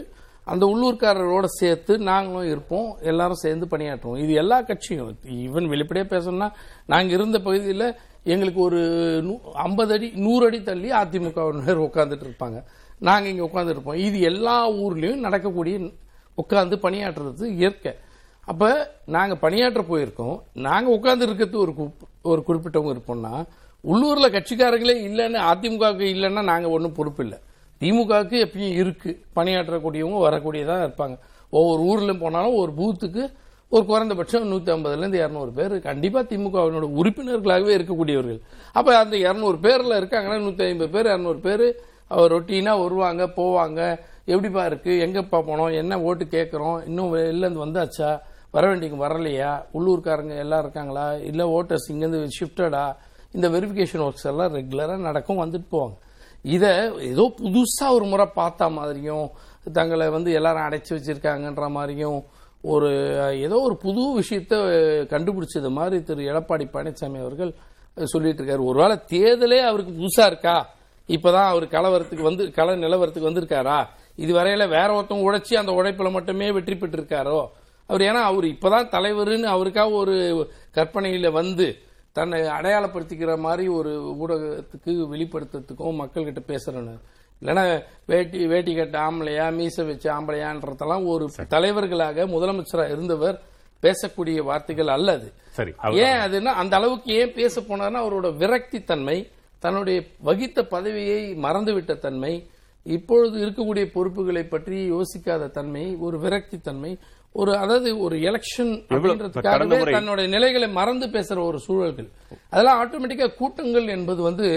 அந்த 0.51 0.65
உள்ளூர்காரரோட 0.73 1.45
சேர்த்து 1.59 1.93
நாங்களும் 2.09 2.47
இருப்போம் 2.51 2.87
எல்லாரும் 3.01 3.41
சேர்ந்து 3.45 3.65
பணியாற்றுவோம். 3.73 4.21
இது 4.23 4.33
எல்லா 4.33 4.57
கட்சியும். 4.61 5.17
ஈவன் 5.43 5.67
வெளிப்படையாக 5.73 6.09
பேசணும்னா 6.13 6.47
நாங்கள் 6.85 7.15
இருந்த 7.17 7.39
பகுதியில் 7.47 7.85
எங்களுக்கு 8.23 8.61
ஒரு 8.61 8.79
ஐம்பது 9.67 9.93
அடி 9.93 10.07
நூறு 10.15 10.45
அடி 10.47 10.59
தள்ளி 10.63 10.89
அதிமுகவினர் 11.01 11.83
உட்காந்துட்டு 11.87 12.25
இருப்பாங்க. 12.27 12.59
நாங்கள் 13.07 13.31
இங்கே 13.31 13.45
உட்கார்ந்துட்டு 13.49 13.77
இருப்போம். 13.77 14.01
இது 14.07 14.17
எல்லா 14.31 14.71
ஊர்லேயும் 14.71 15.23
நடக்கக்கூடிய 15.25 15.77
உட்காந்து 16.41 16.75
பணியாற்றுறது 16.85 17.45
இயற்கை. 17.59 17.93
அப்ப 18.51 18.91
நாங்க 19.05 19.35
பணியாற்ற 19.35 19.81
போயிருக்கோம். 19.81 20.41
நாங்க 20.53 20.89
உட்கார்ந்து 20.89 21.25
இருக்கிறது 21.25 21.59
ஒரு 21.59 21.71
குறிப்- 21.71 22.07
ஒரு 22.21 22.43
குறிப்பிட்டவங்க 22.47 22.95
இருப்போம்னா 22.95 23.45
உள்ளூர்ல 23.83 24.31
கட்சிக்காரங்களே 24.31 24.95
இல்லைன்னு 25.07 25.39
அதிமுகவுக்கு 25.51 26.03
இல்லைன்னா 26.05 26.43
நாங்க 26.43 26.69
ஒன்றும் 26.69 26.91
பொறுப்பு 26.91 27.23
இல்லை. 27.23 27.39
திமுகவுக்கு 27.79 28.45
எப்பயும் 28.45 28.71
இருக்கு. 28.71 29.21
பணியாற்றக்கூடியவங்க 29.35 30.29
வரக்கூடியதான் 30.29 30.89
இருப்பாங்க. 30.89 31.19
ஒவ்வொரு 31.49 31.83
ஊர்லயும் 31.83 32.19
போனாலும் 32.19 32.55
ஒரு 32.55 32.71
பூத்துக்கு 32.71 33.31
ஒரு 33.69 33.85
குறைந்தபட்சம் 33.85 34.51
நூத்தி 34.51 34.69
ஐம்பதுல 34.69 34.97
இருந்து 34.97 35.17
இருநூறு 35.17 35.51
பேர். 35.51 35.79
கண்டிப்பா 35.79 36.19
திமுகவினோட 36.19 36.89
உறுப்பினர்களாகவே 36.95 37.77
இருக்கக்கூடியவர்கள். 37.77 38.39
அப்ப 38.73 38.97
அந்த 38.97 39.17
இரநூறு 39.17 39.55
பேர்ல 39.61 40.01
இருக்காங்கன்னா 40.01 40.39
நூத்தி 40.39 40.61
ஐம்பது 40.61 40.89
பேர் 40.89 41.05
இரநூறு 41.05 41.39
பேர் 41.39 41.81
ரொட்டீனா 42.09 42.81
வருவாங்க 42.81 43.27
போவாங்க. 43.27 43.99
எப்படிப்பா 44.25 44.65
இருக்கு? 44.65 45.09
எங்கப்பா 45.09 45.35
போனோம்? 45.35 45.73
என்ன 45.73 46.01
ஓட்டு 46.01 46.25
கேட்குறோம் 46.25 46.85
இன்னும் 46.85 47.13
வெளில 47.13 47.37
இருந்து 47.37 47.65
வந்தாச்சா? 47.65 48.19
வர 48.51 48.67
வேண்டிய 48.67 48.93
வரலையா? 48.93 49.51
உள்ளூர்காரங்க 49.73 50.37
எல்லாம் 50.37 50.59
இருக்காங்களா? 50.59 51.13
இல்லை 51.29 51.45
ஓட்டர்ஸ் 51.45 51.87
இங்கேருந்து 51.87 52.29
ஷிஃப்டடா 52.39 52.95
இந்த 53.31 53.49
வெரிஃபிகேஷன் 53.49 54.03
ஒர்க்ஸ் 54.07 54.27
எல்லாம் 54.31 54.55
ரெகுலராக 54.55 54.97
நடக்கும் 54.97 55.41
வந்துட்டு 55.41 55.67
போவாங்க. 55.71 55.95
இதை 56.41 56.69
ஏதோ 56.99 57.33
புதுசாக 57.37 57.95
ஒரு 57.97 58.05
முறை 58.05 58.25
பார்த்தா 58.35 58.71
மாதிரியும் 58.71 59.29
தங்களை 59.73 60.09
வந்து 60.09 60.31
எல்லாரும் 60.31 60.67
அடைச்சி 60.67 60.91
வச்சிருக்காங்கன்ற 60.91 61.69
மாதிரியும் 61.69 62.19
ஒரு 62.61 62.89
ஏதோ 63.39 63.59
ஒரு 63.59 63.75
புது 63.75 64.01
விஷயத்த 64.19 64.55
கண்டுபிடிச்சது 65.13 65.69
மாதிரி 65.69 66.03
திரு 66.03 66.23
எடப்பாடி 66.33 66.65
பழனிசாமி 66.73 67.19
அவர்கள் 67.19 67.53
சொல்லிட்டு 68.03 68.43
இருக்காரு. 68.43 68.65
ஒருவேளை 68.65 68.99
தேர்தலே 69.07 69.59
அவருக்கு 69.69 69.93
புதுசா 70.01 70.25
இருக்கா? 70.25 70.69
இப்பதான் 71.07 71.49
அவர் 71.53 71.65
கலவரத்துக்கு 71.67 72.21
வந்து 72.21 72.51
கள 72.51 72.75
நிலவரத்துக்கு 72.75 73.29
வந்திருக்காரா? 73.29 73.79
இது 74.15 74.33
வரையில 74.33 74.69
வேற 74.69 74.87
ஒருத்தவங்க 74.99 75.27
உழைச்சி 75.29 75.53
அந்த 75.53 75.71
உழைப்புல 75.71 76.11
மட்டுமே 76.11 76.51
வெற்றி 76.51 76.73
பெற்றிருக்காரோ? 76.73 77.39
அவர் 77.91 78.03
ஏன்னா 78.07 78.21
அவர் 78.31 78.45
இப்பதான் 78.53 78.91
தலைவர்னு 78.95 79.47
அவருக்காக 79.53 80.01
ஒரு 80.01 80.15
கற்பனையில 80.75 81.31
வந்து 81.31 81.67
தன்னை 82.15 82.39
அடையாளப்படுத்திக்கிற 82.57 83.33
மாதிரி 83.37 83.65
ஒரு 83.77 83.91
ஊடகத்துக்கு 84.21 84.93
வெளிப்படுத்துறதுக்கும் 85.13 85.99
மக்கள்கிட்ட 86.01 86.41
பேசுறேன்னு. 86.49 86.95
இல்லைன்னா 87.41 87.63
வேட்டி 88.05 88.39
வேட்டி 88.45 88.71
கட்ட 88.75 88.97
ஆம்பளையா 89.05 89.45
மீச 89.59 89.85
வச்ச 89.85 90.05
ஆம்பளையான்றதெல்லாம் 90.15 91.05
ஒரு 91.13 91.25
தலைவர்களாக 91.53 92.25
முதலமைச்சரா 92.33 92.85
இருந்தவர் 92.93 93.37
பேசக்கூடிய 93.83 94.39
வார்த்தைகள் 94.49 94.91
அல்ல 94.95 95.11
அது. 95.17 95.29
சரி 95.57 95.71
ஏன் 96.05 96.19
அதுன்னா 96.25 96.51
அந்த 96.63 96.75
அளவுக்கு 96.75 97.11
ஏன் 97.21 97.33
பேச 97.39 97.61
போனார்னா 97.61 98.01
அவரோட 98.05 98.29
விரக்தி 98.41 98.79
தன்மை 98.83 99.17
தன்னுடைய 99.63 99.97
வகித்த 100.27 100.59
பதவியை 100.65 101.21
மறந்துவிட்ட 101.45 101.93
தன்மை 102.05 102.33
இப்பொழுது 102.85 103.35
இருக்கக்கூடிய 103.45 103.85
பொறுப்புகளை 103.95 104.43
பற்றி 104.45 104.77
யோசிக்காத 104.91 105.49
தன்மை 105.57 105.83
ஒரு 106.05 106.17
விரக்தி 106.19 106.57
தன்மை 106.59 106.91
ஒரு 107.39 107.51
அதாவது 107.63 107.89
ஒரு 108.05 108.15
எலெக்ஷன் 108.29 108.71
அப்படின்றதுக்காகவே 108.93 109.77
தன்னுடைய 109.95 110.27
நிலைகளை 110.35 110.67
மறந்து 110.79 111.05
பேசுற 111.15 111.37
ஒரு 111.49 111.59
சூழல்கள். 111.65 112.07
அதெல்லாம் 112.53 112.79
ஆட்டோமேட்டிக்கா 112.81 113.27
கூட்டங்கள் 113.39 113.87
என்பது 113.95 114.21
வந்து 114.29 114.47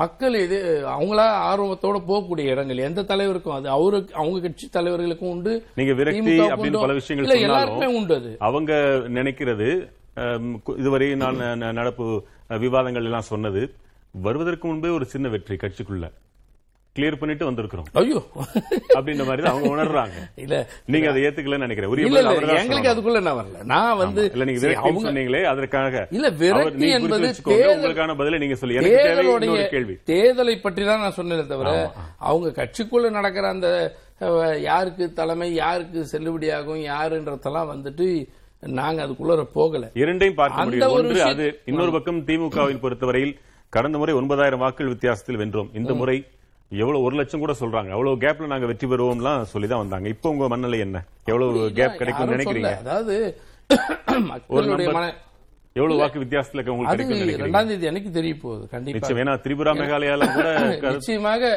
மக்கள் 0.00 0.34
இது 0.44 0.58
அவங்களா 0.92 1.24
ஆர்வத்தோட 1.48 1.96
போகக்கூடிய 2.10 2.52
இடங்கள். 2.52 2.84
எந்த 2.88 3.00
தலைவருக்கும் 3.10 3.56
அது 3.56 3.68
அவருக்கு 3.76 4.12
அவங்க 4.20 4.38
கட்சி 4.44 4.66
தலைவர்களுக்கும் 4.76 5.32
உண்டு 5.34 5.52
நீங்க 5.78 5.92
விரக்தி 6.00 6.36
அப்படின்னு. 6.52 6.84
பல 6.84 6.94
விஷயங்கள் 7.00 7.44
எல்லாருக்குமே 7.48 7.90
உண்டு 7.98 8.14
அது. 8.20 8.30
அவங்க 8.48 8.72
நினைக்கிறது 9.18 9.68
இதுவரை 10.82 11.08
நான் 11.24 11.40
நடப்பு 11.80 12.06
விவாதங்கள் 12.64 13.08
எல்லாம் 13.10 13.30
சொன்னது 13.32 13.62
வருவதற்கு 14.26 14.66
முன்பே 14.68 14.90
ஒரு 14.98 15.06
சின்ன 15.12 15.26
வெற்றி 15.34 15.56
கட்சிக்குள்ள. 15.62 16.06
கிளியர் 16.98 17.16
பண்ணிட்டு 17.16 17.50
வந்திருக்கிறோம். 17.50 17.86
ஐயோ. 17.92 18.22
அப்படின்ற 18.94 19.26
மாதிரி 19.26 19.48
அவங்க 19.48 19.68
உணர்றாங்க. 19.68 20.16
இல்ல 20.34 20.68
நீங்க 20.86 21.10
அதை 21.10 21.22
ஏத்துக்கலன்னு 21.22 21.66
நினைக்கிறேன். 21.66 21.92
எங்களுக்கு. 21.96 22.88
அதுக்குள்ள 22.90 23.20
நான் 23.20 23.38
வரல. 23.38 23.64
நான் 23.64 23.96
வந்து 23.96 24.30
இல்ல 24.32 24.44
நீங்க 24.44 24.72
அவங்க 24.78 25.12
சொன்னீங்களே 25.12 25.42
அதற்காக. 25.44 26.06
இல்ல, 26.10 26.28
விரக்தி 26.30 26.90
என்பது 26.90 27.34
உங்களுக்கான 27.44 28.16
பதிலை 28.16 28.38
நீங்க 28.38 28.54
சொல்லி. 28.54 28.76
தேர்தலுடைய 28.76 29.68
கேள்வி. 29.68 29.94
தேர்தலை 30.06 30.60
பற்றி 30.60 30.84
தான் 30.84 31.00
நான் 31.00 31.16
சொன்னேனே 31.16 31.46
தவிர 31.46 31.92
அவங்க 32.18 32.48
கட்சிக்குள்ள 32.58 33.10
நடக்கிற 33.10 33.48
அந்த 33.48 33.68
யாருக்கு 34.60 35.12
தலைமை 35.12 35.54
யாருக்கு 35.54 36.06
செல்லுபடியாகும் 36.12 36.82
யாருன்றதெல்லாம் 36.90 37.70
வந்துட்டு 37.72 38.06
நாங்க 38.60 39.06
அதுக்குள்ள 39.06 39.42
போகல. 39.52 39.90
இரண்டையும் 39.94 40.36
பார்க்க 40.36 40.64
முடியும். 40.64 40.90
ஒன்று 40.90 41.22
அது 41.22 41.46
இன்னொரு 41.64 41.92
பக்கம் 41.92 42.20
திமுகவின் 42.26 42.80
பொறுத்தவரையில் 42.80 43.34
கடந்த 43.68 43.98
முறை 43.98 44.14
ஒன்பதாயிரம் 44.14 44.58
வாக்குகள் 44.58 44.92
வித்தியாசத்தில் 44.92 45.36
வென்றோம். 45.36 45.68
இந்த 45.74 45.94
முறை 45.94 46.24
எவ்வளவு 46.80 47.04
ஒரு 47.06 47.14
லட்சம் 47.20 47.42
கூட 47.44 47.54
சொல்றாங்க. 47.60 47.90
அவ்வளவு 47.96 48.20
கேப்ல 48.24 48.50
நாங்க 48.52 48.66
வெற்றி 48.70 48.86
பெறுவோம்லாம் 48.92 49.48
சொல்லி 49.52 49.68
தான் 49.72 49.82
வந்தாங்க. 49.84 50.08
இப்போ 50.14 50.28
உங்க 50.34 50.46
மனநிலை 50.52 50.78
என்ன? 50.86 50.98
எவ்வளவு 51.30 51.64
கேப் 51.78 51.98
கிடைக்கும் 52.02 52.34
நினைக்கிறீங்க. 52.34 52.74
அதாவது 52.84 53.16
எவ்வளவு 55.76 55.98
வாக்கு 56.00 56.22
வித்தியாசத்துல 56.22 56.62
உங்களுக்கு 56.72 57.42
ரெண்டாம் 57.42 57.68
தேதி 57.68 57.88
அன்னைக்கு 57.90 58.10
தெரிய 58.16 58.34
போகுது 58.42 58.64
கண்டிப்பா. 58.72 59.10
ஏன்னா 59.22 59.34
திரிபுரா 59.44 59.72
மேகாலயால 59.78 60.26
கூட 60.34 60.48
நிச்சயமாக 60.96 61.52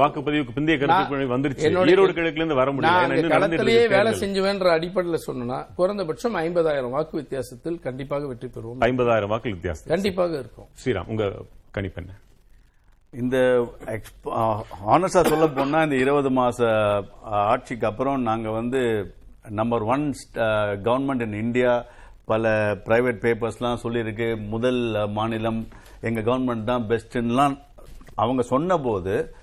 வாக்குப்பதிவுக்கு 0.00 0.56
பிந்தைய 0.56 0.76
கருத்து 0.80 1.28
வந்துருச்சு. 1.34 1.68
ஈரோடு 1.92 2.16
கிழக்குல 2.16 2.42
இருந்து 2.42 2.58
வர 2.60 2.70
முடியல. 2.76 3.02
நடந்துட்டு 3.04 3.34
களத்திலேயே 3.34 3.84
வேலை. 3.96 4.12
செஞ்சுவேன்ற 4.22 4.70
அடிப்படையில் 4.78 5.24
சொன்னா 5.28 5.58
குறைந்தபட்சம் 5.78 6.38
ஐம்பதாயிரம் 6.46 6.96
வாக்கு 6.96 7.16
வித்தியாசத்தில் 7.22 7.78
கண்டிப்பாக 7.86 8.26
வெற்றி 8.32 8.50
பெறுவோம். 8.56 8.82
ஐம்பதாயிரம் 8.88 9.32
வாக்கு 9.34 9.54
வித்தியாசம் 9.56 9.92
கண்டிப்பாக 9.94 10.34
இருக்கும். 10.44 10.68
ஸ்ரீராம் 10.82 11.12
உங்க 11.14 11.30
கணிப்பு 11.78 12.00
என்ன? 12.04 12.12
இந்த 13.12 13.36
ஆனஸ்டா 14.94 15.20
சொல்ல 15.30 15.46
போனா 15.54 15.78
இந்த 15.86 15.96
இருபது 16.02 16.30
மாச 16.30 16.58
ஆட்சிக்கு 17.52 17.86
அப்புறம் 17.88 18.20
நாங்க 18.28 18.48
வந்து 18.50 18.80
number 19.58 19.84
one 19.94 20.04
government 20.86 21.24
in 21.26 21.34
India 21.40 21.72
பல 22.24 22.52
பிரைவேட் 22.86 23.18
பேப்பர்ஸ்லாம் 23.24 23.82
சொல்லியிருக்கு. 23.84 24.28
முதல் 24.54 24.80
மாநிலம் 25.16 25.60
எங்கள் 26.00 26.26
கவர்மெண்ட் 26.28 26.70
தான் 26.70 26.86
பெஸ்ட்லாம் 26.92 27.56
அவங்க 28.14 28.42
சொன்ன 28.52 28.78
போது 28.78 29.34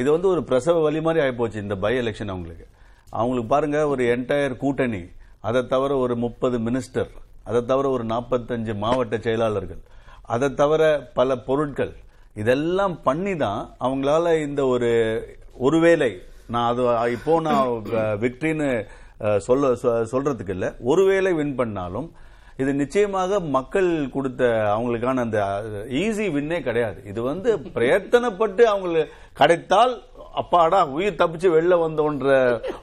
இது 0.00 0.08
வந்து 0.10 0.28
ஒரு 0.28 0.44
பிரசவ 0.44 0.80
வழி 0.86 1.00
மாதிரி 1.00 1.24
ஆகிப்போச்சு 1.24 1.64
இந்த 1.66 1.76
பை 1.84 1.94
எலெக்ஷன் 2.02 2.32
அவங்களுக்கு. 2.34 2.66
அவங்களுக்கு 3.10 3.50
பாருங்க 3.54 3.78
ஒரு 3.88 4.04
என்டையர் 4.14 4.60
கூட்டணி 4.64 5.02
அதை 5.40 5.66
தவிர 5.74 5.92
ஒரு 6.04 6.16
முப்பது 6.16 6.58
மினிஸ்டர் 6.58 7.10
அதை 7.44 7.60
தவிர 7.64 7.86
ஒரு 7.90 8.04
நாற்பத்தஞ்சு 8.04 8.72
மாவட்ட 8.86 9.16
செயலாளர்கள் 9.18 9.82
அதை 10.34 10.54
தவிர 10.54 10.82
பல 11.14 11.36
பொருட்கள் 11.48 11.92
இதெல்லாம் 12.36 12.94
பண்ணி 13.02 13.34
தான் 13.36 13.62
அவங்களால 13.80 14.34
இந்த 14.42 14.62
ஒரு 14.66 14.90
ஒருவேளை 15.60 16.10
நான் 16.48 16.68
அது 16.70 16.82
இப்போ 17.12 17.34
நான் 17.40 17.68
விக்டரின்னு 18.22 18.68
சொல்ல 19.46 19.66
சொ- 19.82 20.02
சொல்றதுக்கு 20.10 20.54
இல்லை. 20.56 20.68
ஒருவேளை 20.84 21.30
வின் 21.34 21.56
பண்ணாலும் 21.56 22.08
இது 22.58 22.70
நிச்சயமாக 22.74 23.38
மக்கள் 23.54 23.88
கொடுத்த 24.10 24.42
அவங்களுக்கான 24.74 25.22
அந்த 25.24 25.38
ஈஸி 26.00 26.26
வின்னே 26.34 26.58
கிடையாது. 26.60 26.98
இது 27.04 27.20
வந்து 27.22 27.48
பிரயத்தனப்பட்டு 27.76 28.62
அவங்களுக்கு 28.66 29.04
கிடைத்தால் 29.36 29.94
அப்பாடா 30.34 30.80
உயிர் 30.94 31.20
தப்பிச்சு 31.20 31.48
வெளில 31.50 31.74
வந்தோன்ற 31.82 32.30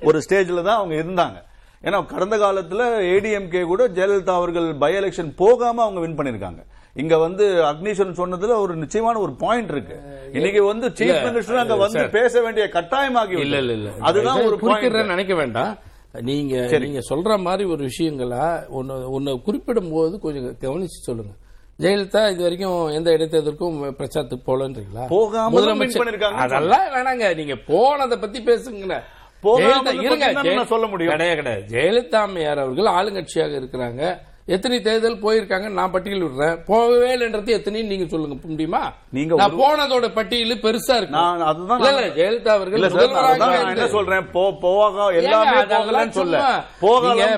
ஒரு 0.04 0.20
ஸ்டேஜில் 0.26 0.68
தான் 0.68 0.80
அவங்க 0.80 0.96
இருந்தாங்க. 1.02 1.38
ஏன்னா 1.84 2.00
கடந்த 2.12 2.36
காலத்தில் 2.38 2.84
ஏடிஎம்கே 3.14 3.64
கூட 3.66 3.84
ஜெயலலிதா 3.96 4.36
அவர்கள் 4.40 4.68
பை 4.78 4.94
எலெக்ஷன் 5.00 5.32
போகாமல் 5.42 5.86
அவங்க 5.86 6.02
வின் 6.02 6.18
பண்ணியிருக்காங்க 6.20 6.62
இங்க 6.96 7.18
வந்து 7.18 7.46
அக்னீஸ்வரன் 7.64 8.20
சொன்னதுல 8.22 8.56
ஒரு 8.56 8.76
நிச்சயமான 8.76 9.20
ஒரு 9.20 9.34
பாயிண்ட் 9.34 9.70
இருக்கு. 9.70 9.96
இன்னைக்கு 10.34 10.64
வந்து 10.64 10.90
சீஃப் 10.90 11.24
மினிஸ்டர் 11.28 11.62
அங்க 11.62 11.76
வந்து. 11.76 12.10
பேச 12.10 12.42
வேண்டிய 12.42 12.70
கட்டாயமாகி 12.74 13.40
இல்ல 13.40 13.58
இல்ல 13.58 13.74
இல்ல. 13.74 13.90
அதுதான் 14.00 14.44
ஒரு 14.46 14.60
பாயிண்ட் 14.60 14.96
நினைக்க 14.96 15.36
வேண்டாம். 15.36 15.78
நீங்க 16.22 16.80
நீங்க 16.80 17.00
சொல்ற 17.10 17.40
மாதிரி 17.40 17.64
ஒரு 17.70 17.90
விஷயங்களா 17.90 18.68
ஒன்னு 18.70 19.12
ஒன்னு 19.12 19.42
குறிப்பிடும் 19.42 19.92
போது 19.92 20.20
கொஞ்சம் 20.20 20.58
கவனிச்சு 20.62 21.00
சொல்லுங்க. 21.08 21.34
ஜெயலலிதா 21.80 22.32
இது 22.32 22.42
வரைக்கும் 22.42 22.88
எந்த 22.88 23.12
இடைத்தேர்தலுக்கும் 23.12 23.78
பிரச்சாரத்துக்கு 24.00 24.48
போலன்றீங்களா 24.50 25.06
போகாம 25.08 25.60
பண்ணிருக்காங்கன்னு 25.60 26.44
அதெல்லாம் 26.46 26.86
வேணாங்க. 26.96 27.36
நீங்க 27.36 27.56
போனதை 27.56 28.18
பத்தி 28.18 28.40
பேசுங்க 28.40 28.82
இருங்க. 28.84 30.66
சொல்ல 30.66 30.88
முடியும். 30.88 31.12
கிடையாது 31.12 31.40
கிடையாது. 31.42 31.66
ஜெயலலிதா 31.70 32.22
அம்மையார் 32.28 32.60
அவர்கள் 32.60 32.94
ஆளுங்கட்சியாக 32.94 33.58
இருக்கிறாங்க. 33.62 34.04
எத்தனை 34.46 34.82
தேர்தல் 34.82 35.22
போயிருக்காங்க 35.22 35.70
நான் 35.70 35.92
பட்டியல் 35.92 36.24
விடுறேன். 36.24 36.66
போகவே 36.66 37.16
இல்லைன்றது 37.16 37.60
எத்தனைன்னு 37.60 37.86
நீங்க 37.86 38.06
சொல்லுங்க 38.06 38.36
முடியுமா? 38.44 38.94
நீங்க 39.10 39.36
போனதோட 39.50 40.14
பட்டியல் 40.14 40.58
பெருசா 40.58 40.72
இருக்கு. 40.72 41.08
நான் 41.10 41.42
அதுதான் 41.42 41.80
இல்ல, 41.80 42.08
ஜெயலலிதா 42.08 42.48
அவர்கள் 42.48 42.82
என்ன 42.82 43.88
சொல்றேன்? 43.88 44.30
போ 44.32 44.54
போக 44.62 45.14
எல்லாமே 45.14 45.58
போகலன்னு 45.60 46.10
சொல்ல. 46.10 46.64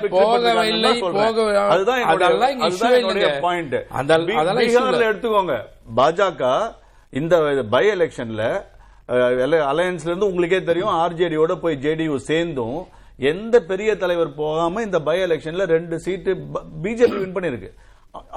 வெற்றி 0.00 0.08
போகவில்லை. 0.08 1.00
போக- 1.00 1.60
அதுதான் 1.60 2.02
அதெல்லாம் 2.02 2.50
இங்க 2.50 2.66
இல்லைங்க. 2.88 3.40
பாயிண்ட் 3.40 3.74
அந்த- 3.74 4.14
அதெல்லாம் 4.14 4.56
பீகார்ல. 4.56 5.14
எடுத்துக்கோங்க. 5.14 5.60
பாஜக 5.96 6.72
இந்த 7.10 7.64
பை 7.70 7.86
எலெக்ஷன்ல 7.88 8.62
அலையன்ஸ்ல 9.08 10.04
இருந்து 10.04 10.26
உங்களுக்கே 10.26 10.62
தெரியும் 10.62 10.88
ஆர்ஜேடியோட 10.88 11.54
போய் 11.54 11.78
ஜேடியு 11.82 12.16
சேர்ந்தும் 12.16 12.86
எந்த 13.18 13.56
பெரிய 13.72 13.90
தலைவர் 14.04 14.38
போகாம 14.40 14.82
இந்த 14.86 14.98
பை 15.08 15.18
எலெக்ஷன்ல 15.26 15.66
ரெண்டு 15.76 15.98
சீட்டு 16.06 16.32
பிஜேபி 16.84 17.18
வின் 17.20 17.36
பண்ணிருக்கு. 17.36 17.70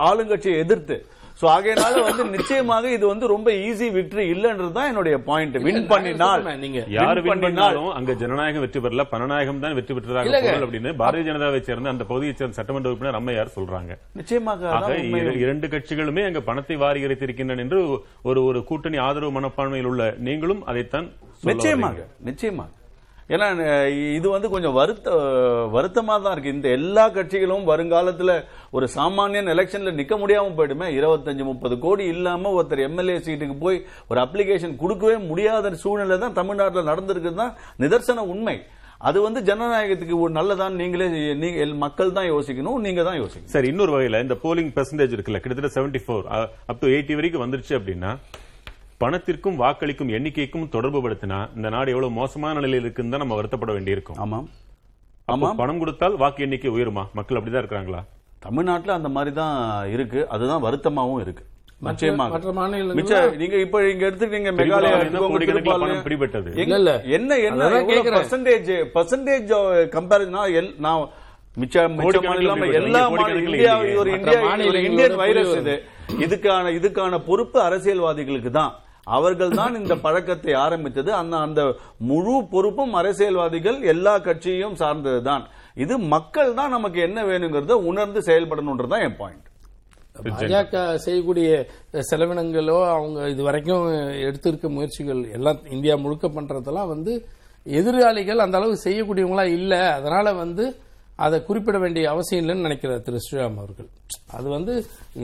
ஆளுங்கட்சியை 0.09 0.57
எதிர்த்து. 0.65 0.97
சோ 1.39 1.45
ஆகையனால 1.55 1.99
வந்து 2.05 2.23
நிச்சயமாக 2.35 2.85
இது 2.95 3.05
வந்து 3.11 3.25
ரொம்ப 3.33 3.49
ஈஸி 3.67 3.87
விக்டரி 3.97 4.23
இல்லன்றது 4.31 4.71
தான் 4.77 4.89
என்னுடைய 4.91 5.15
பாயிண்ட் 5.27 5.57
வின் 5.67 5.85
பண்ணினால். 5.91 6.41
நீங்க 6.63 6.79
யாரு 6.95 7.19
win 7.19 7.27
வின் 7.27 7.43
பண்ணாலும் 7.45 7.91
அங்க 7.97 8.15
ஜனநாயகம் 8.21 8.63
வெற்றி 8.63 8.79
பெறல 8.85 9.03
பணநாயகம் 9.11 9.61
தான் 9.63 9.75
வெற்றி 9.77 9.93
பெற்றதாக 9.97 10.41
அப்படின்னு 10.65 10.91
பாரதிய 11.01 11.27
ஜனதாவை 11.29 11.61
சேர்ந்த 11.67 11.93
அந்த 11.93 12.07
பகுதியை 12.09 12.33
சேர்ந்த 12.33 12.59
சட்டமன்ற 12.59 12.91
உறுப்பினர் 12.91 13.19
அம்மையார் 13.19 13.55
சொல்றாங்க. 13.57 13.95
நிச்சயமாக 14.21 14.97
இரண்டு 15.45 15.69
கட்சிகளுமே 15.75 16.25
அங்க 16.29 16.41
பணத்தை 16.49 16.77
வாரி 16.83 17.05
இறைத்திருக்கின்றன 17.07 17.63
என்று 17.65 17.79
ஒரு 18.31 18.41
ஒரு 18.49 18.61
கூட்டணி 18.71 18.99
ஆதரவு 19.07 19.37
மனப்பான்மையில் 19.37 19.89
உள்ள 19.93 20.11
நீங்களும் 20.27 20.61
அதைத்தான் 20.71 21.07
நிச்சயமாக. 21.51 22.09
நிச்சயமாக. 22.31 22.69
ஏன்னா 23.29 23.47
இது 24.17 24.27
வந்து 24.29 24.47
கொஞ்சம் 24.53 24.75
வருத்த 24.77 25.09
வருத்தமாக 25.75 26.19
தான் 26.23 26.33
இருக்கு. 26.35 26.55
இந்த 26.55 26.67
எல்லா 26.77 27.03
கட்சிகளும் 27.09 27.67
வருங்காலத்தில் 27.71 28.33
ஒரு 28.77 28.85
சாமானியன் 28.95 29.51
எலெக்ஷனில் 29.53 29.97
நிற்க 29.99 30.17
முடியாமல் 30.17 30.57
போயிடுமே. 30.57 30.87
இருபத்தஞ்சு 30.99 31.43
முப்பது 31.51 31.77
கோடி 31.79 32.05
இல்லாமல் 32.15 32.55
ஒருத்தர் 32.57 32.85
எம்எல்ஏ 32.87 33.17
சீட்டுக்கு 33.27 33.57
போய் 33.65 33.77
ஒரு 34.07 34.21
அப்ளிகேஷன் 34.25 34.75
கொடுக்கவே 34.75 35.17
முடியாத 35.29 35.75
சூழ்நிலை 35.83 36.17
தான் 36.17 36.37
தமிழ்நாட்டில் 36.39 36.89
நடந்திருக்குது 36.91 37.39
தான் 37.43 37.53
நிதர்சன 37.83 38.25
உண்மை. 38.33 38.57
அது 39.07 39.17
வந்து 39.21 39.39
ஜனநாயகத்துக்கு 39.49 40.15
ஒரு 40.23 40.31
நல்லதான் 40.33 40.73
நீங்களே 40.79 41.05
நீங்க 41.41 41.57
எல்- 41.65 41.77
மக்கள் 41.83 42.15
தான் 42.17 42.29
யோசிக்கணும் 42.31 42.79
நீங்க 42.85 43.03
தான் 43.03 43.19
யோசிக்கணும். 43.21 43.53
சரி 43.55 43.67
இன்னொரு 43.67 43.91
வகையில் 43.91 44.21
இந்த 44.21 44.35
போலிங் 44.43 44.73
பெர்சன்டேஜ் 44.77 45.15
இருக்குல்ல 45.15 45.39
கிட்டத்தட்ட 45.43 45.71
74 45.75 46.01
ஃபோர் 46.07 46.25
அப் 46.71 46.81
டு 46.81 46.87
எயிட்டி 46.87 47.15
வரைக்கும் 47.19 47.45
வந்துருச்சு 47.45 47.75
அப்படின்னா 47.79 48.11
பணத்திற்கும் 49.01 49.59
வாக்களிக்கும் 49.59 50.09
எண்ணிக்கைக்கும் 50.15 50.65
தொடர்பு 50.69 50.99
படுத்தினா 50.99 51.39
இந்த 51.55 51.67
நாடு 51.69 51.91
எவ்வளவு 51.91 52.17
மோசமான 52.17 52.55
நிலையில் 52.57 52.79
இருக்குன்னு 52.79 53.13
தான் 53.13 53.23
நம்ம 53.23 53.37
வருத்தப்பட 53.37 53.71
வேண்டியிருக்கும் 53.73 54.17
ஆமாம் 54.23 54.47
ஆமாம் 55.27 55.57
பணம் 55.57 55.79
கொடுத்தால் 55.79 56.17
வாக்கு 56.17 56.43
எண்ணிக்கை 56.45 56.71
உயருமா 56.71 57.03
மக்கள் 57.13 57.37
அப்படிதான் 57.37 57.63
இருக்கிறாங்களா 57.63 58.01
தமிழ்நாட்டுல 58.39 58.97
அந்த 58.97 59.09
மாதிரி 59.15 59.31
தான் 59.35 59.55
இருக்கு 59.89 60.19
அதுதான் 60.29 60.65
வருத்தமாவும் 60.65 61.21
இருக்கு 61.21 61.45
நீங்க 63.37 63.57
இப்ப 63.57 63.81
இங்க 63.89 64.03
எடுத்துட்டீங்க 64.07 64.49
மெகாலயா 64.53 64.95
பிடிபட்டது. 66.05 66.49
எங்க- 66.55 66.77
இல்ல, 66.79 66.91
இல்ல. 67.51 67.67
என்ன. 67.91 67.93
பர்சன்டேஜ் 68.17 68.67
பர்சன்டேஜ் 68.95 69.51
கம்பேரிசன் 69.93 70.35
நான். 70.79 71.05
எல்லா 72.81 73.01
இந்தியா. 73.51 73.75
ஒரு 74.69 74.81
இந்தியன் 74.89 75.15
வைரஸ். 75.21 75.53
இது 75.61 75.75
இதுக்கான 76.25 76.73
இதுக்கான 76.77 77.21
பொறுப்பு 77.25 77.59
அரசியல்வாதிகளுக்கு 77.61 78.51
தான் 78.51 78.73
அவர்கள் 79.15 79.57
தான் 79.59 79.77
இந்த 79.81 79.93
பழக்கத்தை 80.05 80.53
ஆரம்பித்தது. 80.65 81.11
அந்த 81.21 81.35
அந்த 81.45 81.61
முழு 82.09 82.33
பொறுப்பும் 82.53 82.95
அரசியல்வாதிகள் 83.01 83.77
எல்லா 83.93 84.13
கட்சியும் 84.27 84.79
சார்ந்ததுதான். 84.81 85.43
இது 85.83 85.93
மக்கள் 86.15 86.51
தான் 86.59 86.75
நமக்கு 86.77 86.99
என்ன 87.07 87.19
வேணுங்கிறத 87.29 87.77
உணர்ந்து 87.91 88.21
செயல்படணுன்றது 88.29 88.93
தான் 88.93 89.05
என் 89.07 89.19
பாயிண்ட் 89.21 89.45
பாஜக 90.27 90.77
செய்யக்கூடிய 91.03 91.49
செலவினங்களோ 92.09 92.77
அவங்க 92.95 93.27
இது 93.33 93.41
வரைக்கும் 93.47 93.85
எடுத்திருக்க 94.27 94.69
முயற்சிகள் 94.77 95.21
எல்லாம் 95.37 95.59
இந்தியா 95.75 95.95
முழுக்க 96.03 96.27
பண்றதெல்லாம் 96.37 96.91
வந்து 96.93 97.13
எதிராளிகள் 97.65 98.43
அந்த 98.45 98.57
அளவு 98.59 98.75
செய்யக்கூடியவங்களா 98.85 99.45
இல்ல. 99.57 99.73
அதனால 99.97 100.33
வந்து 100.43 100.65
அதை 101.25 101.37
குறிப்பிட 101.47 101.77
வேண்டிய 101.83 102.03
அவசியம் 102.13 102.41
இல்லைன்னு 102.43 102.67
நினைக்கிறார் 102.67 103.05
திரு 103.07 103.23
ஸ்ரீராம் 103.25 103.59
அவர்கள். 103.61 103.89
அது 104.37 104.47
வந்து 104.55 104.73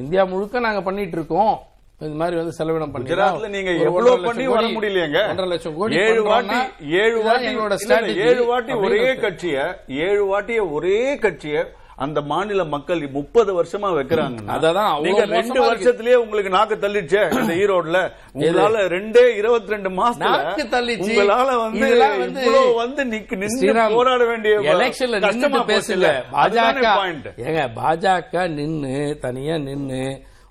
இந்தியா 0.02 0.24
முழுக்க 0.34 0.66
நாங்க 0.68 0.82
பண்ணிட்டு 0.88 1.18
இருக்கோம். 1.20 1.56
இந்த 2.02 2.16
மாதிரி 2.22 2.36
வந்து 2.40 2.56
செலவினம் 2.58 2.92
பண்ணி 2.94 3.08
குஜராத்ல 3.08 3.50
நீங்க 3.54 3.72
எவ்வளவு 3.88 4.26
பண்ணி 4.26 4.46
வர 4.54 4.66
முடியலையேங்க 4.76 5.20
ஒன்றரை 5.30 5.48
லட்சம் 5.52 5.78
கோடி 5.78 6.00
ஏழு 6.06 6.22
வாட்டி 6.28 6.58
ஏழு 7.04 7.18
வாட்டி 7.28 7.48
எங்களோட 7.52 7.78
ஏழு 8.28 8.44
வாட்டி 8.52 8.74
ஒரே 8.86 9.06
கட்சிய 9.24 9.58
ஏழு 10.08 10.24
வாட்டிய 10.32 10.62
ஒரே 10.72 11.00
கட்சிய 11.26 11.64
அந்த 12.06 12.20
மாநில 12.32 12.62
மக்கள் 12.74 13.02
முப்பது 13.12 13.52
வருஷமா 13.58 13.90
வைக்கிறாங்க 13.98 14.40
அததான் 14.56 14.90
அவ்வளவு 14.90 15.06
நீங்க 15.08 15.22
மோசமா 15.28 15.38
ரெண்டு. 15.38 15.62
வருஷத்திலேயே 15.68 16.18
உங்களுக்கு 16.24 16.52
நாக்கு 16.56 16.76
தள்ளிடுச்சே 16.76 17.22
இந்த 17.36 17.54
ஈரோடுல. 17.62 18.00
உங்களால 18.36 18.82
ரெண்டே 18.96 19.24
இருபத்தி 19.40 19.74
ரெண்டு 19.74 19.90
நாக்கு 19.90 20.02
மாசத்துல 20.02 20.66
தள்ளிச்சு. 20.74 21.06
உங்களால 21.06 21.50
வந்து 21.62 21.88
இவ்வளவு 21.88 22.74
வந்து 22.82 23.02
நிக்கு 23.14 23.50
ஸ்ரீராம், 23.56 23.96
போராட 23.98 24.24
வேண்டிய 24.32 24.56
எலெக்ஷன்ல 24.74 25.22
நின்னு 25.26 25.64
பேசல 25.72 26.12
பாஜக 26.36 26.86
ஏங்க 27.48 27.64
பாஜக 27.80 28.48
நின்னு 28.60 28.94
தனியா 29.26 29.58
நின்னு 29.70 30.04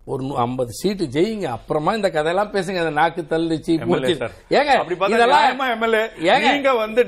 ஒரு 0.07 0.25
ஐம்பது 0.37 0.73
சீட்டு 0.73 1.05
ஜெயிங்க 1.13 1.47
அப்புறமா 1.51 1.91
இந்த 1.95 2.09
கதையெல்லாம் 2.11 2.51
பேசுங்க 2.53 2.81
அந்த 2.81 2.91
நாக்கு 2.95 3.23
தள்ளிச்சு. 3.29 3.75
ஏங்க 4.53 4.73
இதெல்லாம்? 5.15 5.45
ஏங்க, 6.27 6.49
நீங்க 6.49 6.73
வந்து 6.77 7.03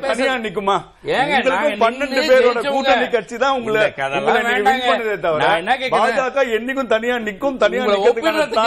பேச- 0.00 0.08
தனியா 0.10 0.34
நிக்குமா? 0.38 0.74
ஏங்க, 1.12 1.22
உங்களுக்கும் 1.28 1.52
நாங்க 1.52 1.70
12 1.82 2.08
நின்னு 2.10 2.24
பேரோட. 2.32 2.50
கூட்டணி 2.74 3.06
கட்சி 3.08 3.36
தான் 3.36 3.54
உங்களை? 3.58 3.80
பாஜக 5.94 6.44
என்னைக்கும் 6.56 6.90
தனியா 6.92 7.16
நிக்கும் 7.22 7.56
தனியா 7.56 7.86
பிளான் 7.86 7.94
இருக்கு 7.94 8.12
ஒப்பிடுறதுக்கு 8.12 8.60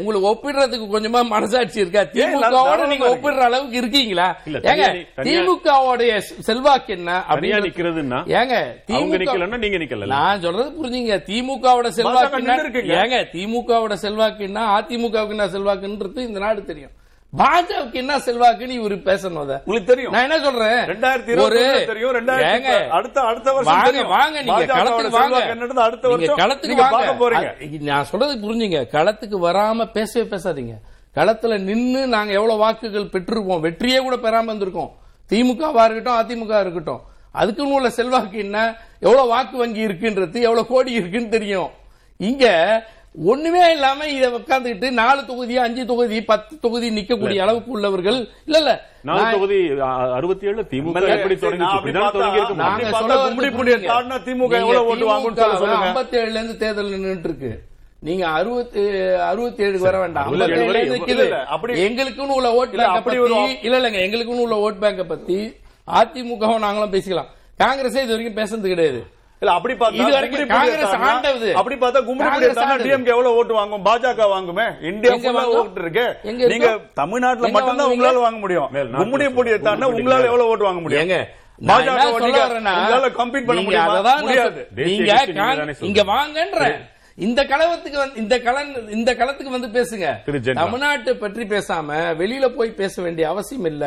உங்களுக்கு 0.00 0.30
ஒப்பிடுறதுக்கு 0.32 0.88
கொஞ்சமா 0.88 1.22
மனசாட்சி 1.28 1.80
இருக்கா 1.80 2.04
திமுகவோட 2.16 2.50
நீங்க. 2.92 3.06
ஒப்பிடுற 3.12 3.46
அளவுக்கு 3.48 3.76
இருக்கீங்களா 3.76 4.28
ஏங்க 4.66 4.88
திமுகவுடைய 5.24 6.12
செல்வாக்கு 6.42 6.92
என்ன 6.92 7.10
அப்படின்னு 7.28 7.46
நிக்கிறதுன்னா 7.68 8.20
ஏங்க 8.34 8.58
திமுக 8.90 9.00
நிக்கலன்னா 9.22 9.60
நீங்க 9.60 9.78
நிக்கல 9.78 10.12
நான் 10.16 10.42
சொல்றது 10.42 10.70
புரிஞ்சுங்க 10.76 11.16
திமுகவோட 11.30 11.86
செல்வாக்கு 11.96 12.42
என்ன? 12.42 12.58
ஏங்க 13.00 13.16
திமுகவோட 13.32 13.92
செல்வாக்கு 13.92 14.44
என்ன? 14.44 14.80
அதிமுகவுக்கு 14.80 15.28
என்ன 15.28 15.46
செல்வாக்குன்றது 15.46 16.18
இந்த 16.18 16.38
நாடு 16.38 16.64
தெரியும். 16.64 16.90
பாஜகவுக்கு 17.38 17.92
என்ன 17.92 18.18
செல்வாக்குன்னு 18.18 18.78
இவரு 18.78 18.96
பேசணும் 19.00 19.40
அத. 19.40 19.62
உங்களுக்கு 19.64 19.84
தெரியும். 19.84 20.12
நான் 20.12 20.30
என்ன 20.30 20.38
சொல்றேன்? 20.38 20.78
ரெண்டாயிரத்தி 20.86 21.40
ஒரு 21.40 21.84
தெரியும். 21.86 22.10
ரெண்டாயிரத்தி 22.10 22.88
அடுத்த 22.88 23.20
அடுத்த 23.20 23.52
வருஷம் 23.52 23.74
வாங்க. 23.74 24.02
வாங்க 24.02 24.42
நீங்க 24.42 24.66
களத்துக்கு 24.66 25.10
வாங்க. 25.10 25.38
என்னன்றது 25.38 25.78
அடுத்த 25.78 26.08
வருஷம் 26.08 26.36
களத்துக்கு 26.36 26.90
வாங்க. 26.90 27.30
போறீங்க. 27.30 27.80
நான் 27.80 28.04
சொல்றது 28.04 28.34
புரிஞ்சுங்க. 28.34 28.86
களத்துக்கு 28.92 29.38
வராம 29.48 29.92
பேசவே 29.92 30.36
பேசாதீங்க. 30.36 30.74
களத்துல 31.14 31.58
நின்னு 31.58 32.06
நாங்க 32.06 32.32
எவ்வளவு 32.32 32.58
வாக்குகள் 32.58 33.04
பெற்றிருப்போம் 33.04 33.60
வெற்றியே 33.60 33.98
கூட 33.98 34.16
பெறாம 34.16 34.46
இருந்திருக்கோம். 34.46 34.90
திமுகவா 35.28 35.90
இருக்கட்டும் 35.90 36.18
அதிமுக 36.18 36.60
இருக்கட்டும். 36.60 37.00
அதுக்குன்னு 37.32 37.72
உள்ள 37.72 37.90
செல்வாக்கு 37.90 38.38
என்ன? 38.38 38.76
எவ்வளவு 39.00 39.28
வாக்கு 39.28 39.56
வங்கி 39.56 39.86
இருக்குன்றது 39.86 40.34
எவ்வளவு 40.34 40.66
கோடி 40.66 40.92
இருக்குன்னு 40.92 41.28
தெரியும். 41.28 41.70
இங்க 42.16 42.46
ஒண்ணுமே 43.14 43.72
இல்லாம 43.72 44.08
இத 44.08 44.28
உட்காந்துக்கிட்டு 44.28 44.90
நாலு 44.90 45.26
தொகுதி 45.26 45.56
அஞ்சு 45.56 45.86
தொகுதி 45.86 46.22
பத்து 46.22 46.58
தொகுதி 46.58 46.90
நிக்கக்கூடிய 46.90 47.38
அளவுக்கு 47.38 47.70
உள்ளவர்கள். 47.70 48.28
இல்ல 48.44 48.58
இல்ல. 48.58 48.88
நாலு 49.02 49.30
தொகுதி 49.30 49.68
அறுபத்தி 50.12 50.46
ஏழுல 50.46 50.62
திமுக 50.70 50.92
MLA, 50.92 51.08
எப்படி 51.08 51.34
சரி, 51.34 51.38
தொடங்கி 51.38 51.64
நான் 51.64 51.76
அப்படி 51.76 51.98
இப்படிதான் 51.98 52.12
தொடங்கி 52.12 52.36
இருக்க 52.36 52.54
பார்த்தா- 52.54 52.70
முடியும். 52.70 52.88
நாங்க 52.88 52.88
பார்த்தா 52.88 52.98
சொல்ல 52.98 53.14
கும்மிடி 53.14 53.50
வரது 53.50 53.56
பூண்டியை 53.56 53.78
புரியுங்க. 53.78 53.90
தாண்டினா 53.90 54.18
திமுக 54.22 54.36
நீங்க 54.36 54.58
எவ்வளவு 54.58 54.86
ஓட்டு 54.86 55.10
வாங்கும்னு 55.10 55.36
சொல்ல 55.36 55.58
சொல்லுங்க. 55.58 55.84
57 55.84 56.26
ல 56.26 56.30
இருந்து 56.30 56.56
தேர்தல் 56.56 56.90
நின்னுட்டு 56.90 57.24
இருக்கு 57.24 57.62
நீங்க 58.00 58.26
அறுபத்தி 58.26 58.82
அறுபத்தி 59.16 59.64
ஏழுக்கு 59.64 59.78
வர 59.78 59.98
வேண்டாம். 59.98 60.26
அறுபத்தி 60.26 60.52
ஏழு 60.52 60.62
57 60.62 60.66
வரை 60.66 60.88
ல 60.88 60.92
நிக்குது. 60.92 61.24
இல்ல, 61.24 61.46
அப்படி- 61.50 61.80
எங்களுக்குன்னு 61.88 62.34
உள்ள 62.34 62.64
ஓட் 62.64 62.70
இல்ல, 62.70 62.82
பேங்க 62.82 62.96
அப்படி 62.96 63.18
பத்தி 63.18 63.58
இல்ல 63.62 63.78
இல்லங்க 63.78 63.92
எங்களுக்குன்னு 63.92 64.40
உள்ள 64.40 64.70
ஓட் 64.70 64.82
பேங்க 64.82 65.04
பத்தி 65.04 65.54
அதிமுகவும் 65.86 66.58
நாங்களும் 66.58 66.92
பேசிக்கலாம். 66.92 67.30
காங்கிரஸே 67.58 68.02
இது 68.02 68.16
வரைக்கும் 68.16 68.44
பேசுனது 68.44 68.66
கிடையாது. 68.66 69.06
இல்ல 69.42 69.50
அப்படி 69.58 69.74
பார்த்தா 69.74 70.00
காங்கிரஸ் 70.50 70.94
ஆண்டது. 71.06 71.50
அப்படி 71.58 71.76
பார்த்தா 71.76 72.00
கும்மிடி 72.08 72.24
பூண்டியை 72.24 72.32
காங்கிரஸ் 72.32 72.56
தாண்டினா 72.56 72.72
ஆண்டது. 72.72 72.86
டிஎம்கே 72.86 73.12
எவ்வளவு 73.14 73.36
ஓட்டு 73.38 73.54
வாங்கும் 73.58 73.84
பாஜக 73.86 74.26
வாங்குமே 74.32 74.66
இந்தியா 74.90 75.12
ஃபுல்லா? 75.14 75.44
ஓட்டு 75.60 75.80
இருக்கு? 75.84 76.04
நீங்க 76.52 76.70
தமிழ்நாட்டுல 77.00 77.50
மட்டும்தான்? 77.56 77.92
உங்களால 77.94 78.20
வாங்க 78.24 78.38
முடியும் 78.42 78.68
மேல் 78.74 78.88
நாட்டு 78.88 79.02
கும்மிடி 79.02 79.28
பூண்டியை 79.36 79.58
தாண்டினா 79.58 79.88
கும்மிடி 79.88 80.02
உங்களால. 80.02 80.28
எவ்வளவு 80.30 80.50
ஓட்டு 80.52 80.68
வாங்க 80.68 80.82
முடியும். 80.82 81.04
இங்க 85.86 86.02
வாங்கன்ற 86.10 86.62
இந்த 87.18 87.40
வந்து 87.46 87.88
இந்த 88.20 88.34
களன் 88.44 88.68
இந்த 88.96 89.10
களத்துக்கு 89.18 89.56
வந்து 89.56 89.68
பேசுங்க. 89.74 90.06
தமிழ்நாட்டை 90.60 91.12
பற்றி 91.24 91.44
பேசாம 91.52 91.88
வெளியில 92.20 92.46
போய் 92.54 92.78
பேச 92.78 92.94
வேண்டிய 93.02 93.24
அவசியம் 93.32 93.68
இல்ல 93.72 93.84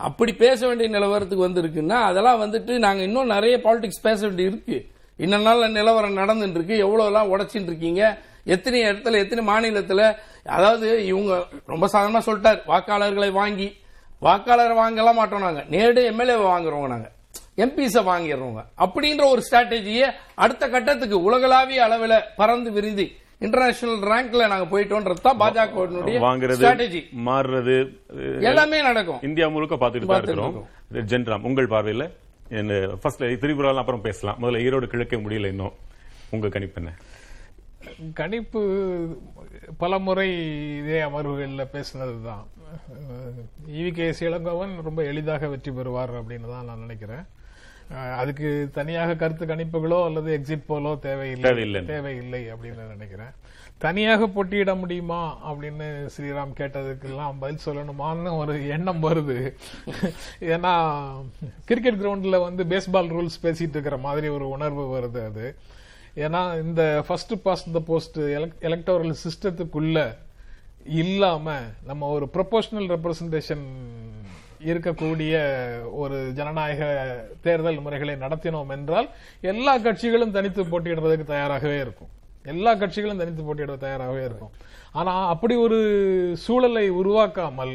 அப்படி 0.00 0.32
பேச 0.42 0.60
வேண்டிய 0.66 0.88
நிலவரத்துக்கு 0.88 1.46
வந்து 1.46 1.62
இருக்குன்னா 1.62 1.98
அதெல்லாம் 2.08 2.42
வந்துட்டு 2.42 2.72
நாங்க 2.78 3.02
இன்னும் 3.08 3.32
நிறைய 3.34 3.56
பாலிடிக்ஸ் 3.66 4.04
பேச 4.08 4.20
வேண்டி 4.26 4.44
இருக்கு 4.50 4.78
இன்னும் 5.18 5.46
நாள் 5.48 5.74
நிலவரம் 5.78 6.20
நடந்துட்டு 6.20 6.58
இருக்கு 6.58 6.76
எவ்வளவு 6.84 7.08
எல்லாம் 7.10 7.30
உடைச்சிட்டு 7.32 7.70
இருக்கீங்க 7.72 8.02
எத்தனை 8.54 8.78
இடத்துல 8.88 9.20
எத்தனை 9.24 9.42
மாநிலத்துல? 9.50 10.00
அதாவது 10.56 10.88
இவங்க 11.10 11.32
ரொம்ப 11.72 11.84
சாதாரணமா 11.92 12.22
சொல்லிட்டார். 12.26 12.60
வாக்காளர்களை 12.70 13.28
வாங்கி 13.40 13.68
வாக்காளரை 14.26 14.74
வாங்கலாம் 14.80 15.18
மாட்டோம் 15.20 15.44
நாங்க. 15.46 15.62
நேரடி 15.74 16.02
எம்எல்ஏ 16.10 16.36
வாங்குறோங்க 16.50 16.88
நாங்க. 16.94 17.08
எம்பிஸ 17.64 18.02
வாங்கிடுறோங்க 18.10 18.60
அப்படின்ற 18.84 19.24
ஒரு 19.32 19.42
ஸ்ட்ராட்டஜியை 19.46 20.06
அடுத்த 20.44 20.64
கட்டத்துக்கு 20.74 21.18
உலகளாவிய 21.28 21.84
அளவில் 21.86 22.16
பறந்து 22.40 22.70
விரிந்து 22.76 23.06
இன்டர்நேஷனல் 23.46 24.02
ரேங்க்ல 24.10 24.48
நாங்க 24.52 24.66
போயிட்டோன்றது 24.72 25.24
தான் 25.28 25.40
பாஜக 25.42 26.20
வாங்குறது 26.26 27.00
மாறுறது 27.28 27.76
எல்லாமே 28.50 28.80
நடக்கும். 28.88 29.22
இந்தியா 29.28 29.48
முழுக்க 29.56 29.76
பார்த்துட்டு 29.82 30.10
தான் 30.12 30.22
இருக்கிறோம். 30.22 30.54
ஜென்ராம் 31.12 31.46
உங்கள் 31.50 31.72
பார்வையில? 31.74 32.06
ஃபர்ஸ்ட் 33.02 33.22
திரிபுரால 33.42 33.82
அப்புறம் 33.82 34.06
பேசலாம். 34.08 34.40
முதல்ல 34.42 34.64
ஈரோடு 34.66 34.92
கிழக்கே 34.94 35.18
முடியல 35.26 35.52
இன்னும். 35.54 35.76
உங்க 36.34 36.48
கணிப்பு 36.56 36.80
என்ன? 36.82 36.92
கணிப்பு 38.20 38.60
பல 39.82 39.98
முறை 40.06 40.28
இதே 40.80 40.98
அமர்வுகளில் 41.08 41.72
பேசினது 41.74 42.14
தான் 42.28 42.44
ஈவி 43.78 43.90
கே 43.96 44.06
இளங்கோவன் 44.28 44.72
ரொம்ப 44.88 45.00
எளிதாக 45.10 45.48
வெற்றி 45.52 45.72
பெறுவார் 45.78 46.12
அப்படின்னு 46.20 46.48
தான் 46.54 46.68
நான் 46.70 46.84
நினைக்கிறேன். 46.84 47.24
அதுக்கு 48.20 48.48
தனியாக 48.78 49.16
கருத்து 49.22 49.44
கணிப்புகளோ 49.50 49.98
அல்லது 50.08 50.30
எக்ஸிட் 50.36 50.68
போலோ 50.70 50.92
தேவையில்லை. 51.06 51.82
தேவையில்லை 51.94 52.42
அப்படின்னு 52.52 52.84
நினைக்கிறேன். 52.94 53.32
தனியாக 53.78 54.26
போட்டியிட 54.34 54.72
முடியுமா 54.74 55.20
அப்படின்னு 55.48 55.86
ஸ்ரீராம் 56.14 56.52
கேட்டதுக்கெல்லாம் 56.60 57.38
பதில் 57.40 57.64
சொல்லணுமான்னு 57.66 58.30
ஒரு 58.36 58.54
எண்ணம் 58.68 59.02
வருது. 59.02 59.38
ஏன்னா 60.54 60.72
கிரிக்கெட் 61.70 62.00
கிரவுண்டில் 62.02 62.44
வந்து 62.46 62.64
பேஸ்பால் 62.72 63.10
ரூல்ஸ் 63.14 63.42
பேசிட்டு 63.42 63.76
இருக்கிற 63.76 63.96
மாதிரி 64.06 64.28
ஒரு 64.36 64.48
உணர்வு 64.56 64.84
வருது 64.96 65.20
அது. 65.30 65.46
ஏன்னா 66.26 66.42
இந்த 66.64 66.82
first 67.06 67.34
past 67.42 67.72
the 67.76 67.82
post 67.90 68.18
electoral 68.70 69.14
சிஸ்டத்துக்குள்ள 69.24 69.98
இல்லாம 71.02 71.56
நம்ம 71.90 72.08
ஒரு 72.16 72.28
ப்ரொபோஷனல் 72.36 72.88
ரெப்ரசன்டேஷன் 72.94 73.66
இருக்கக்கூடிய 74.70 75.34
ஒரு 76.02 76.18
ஜனநாயக 76.38 76.82
தேர்தல் 77.46 77.80
முறைகளை 77.86 78.14
நடத்தினோம் 78.24 78.70
என்றால் 78.76 79.08
எல்லா 79.52 79.72
கட்சிகளும் 79.86 80.36
தனித்து 80.36 80.62
போட்டியிடுறதுக்கு 80.64 81.32
தயாராகவே 81.34 81.78
இருக்கும். 81.86 82.12
எல்லா 82.52 82.72
கட்சிகளும் 82.82 83.22
தனித்து 83.22 83.48
போட்டியிட 83.48 83.76
தயாராகவே 83.86 84.22
இருக்கும். 84.28 84.54
ஆனா 85.00 85.12
அப்படி 85.32 85.54
ஒரு 85.66 85.80
சூழலை 86.44 86.86
உருவாக்காமல் 87.00 87.74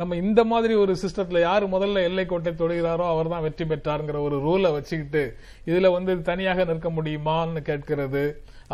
நம்ம 0.00 0.16
இந்த 0.22 0.40
மாதிரி 0.50 0.74
ஒரு 0.82 0.92
சிஸ்டத்துல 1.02 1.40
யார் 1.40 1.64
முதல்ல 1.72 2.02
எல்லை 2.08 2.24
கோட்டை 2.26 2.50
தொடுகிறாரோ 2.58 3.06
அவர் 3.12 3.30
தான் 3.32 3.44
வெற்றி 3.46 3.64
பெற்றாருங்கிற 3.70 4.18
ஒரு 4.26 4.36
ரூலை 4.44 4.70
வச்சுக்கிட்டு 4.74 5.22
இதுல 5.70 5.88
வந்து 5.96 6.12
தனியாக 6.28 6.64
நிற்க 6.68 6.88
முடியுமான்னு 6.98 7.60
கேட்கிறது. 7.68 8.22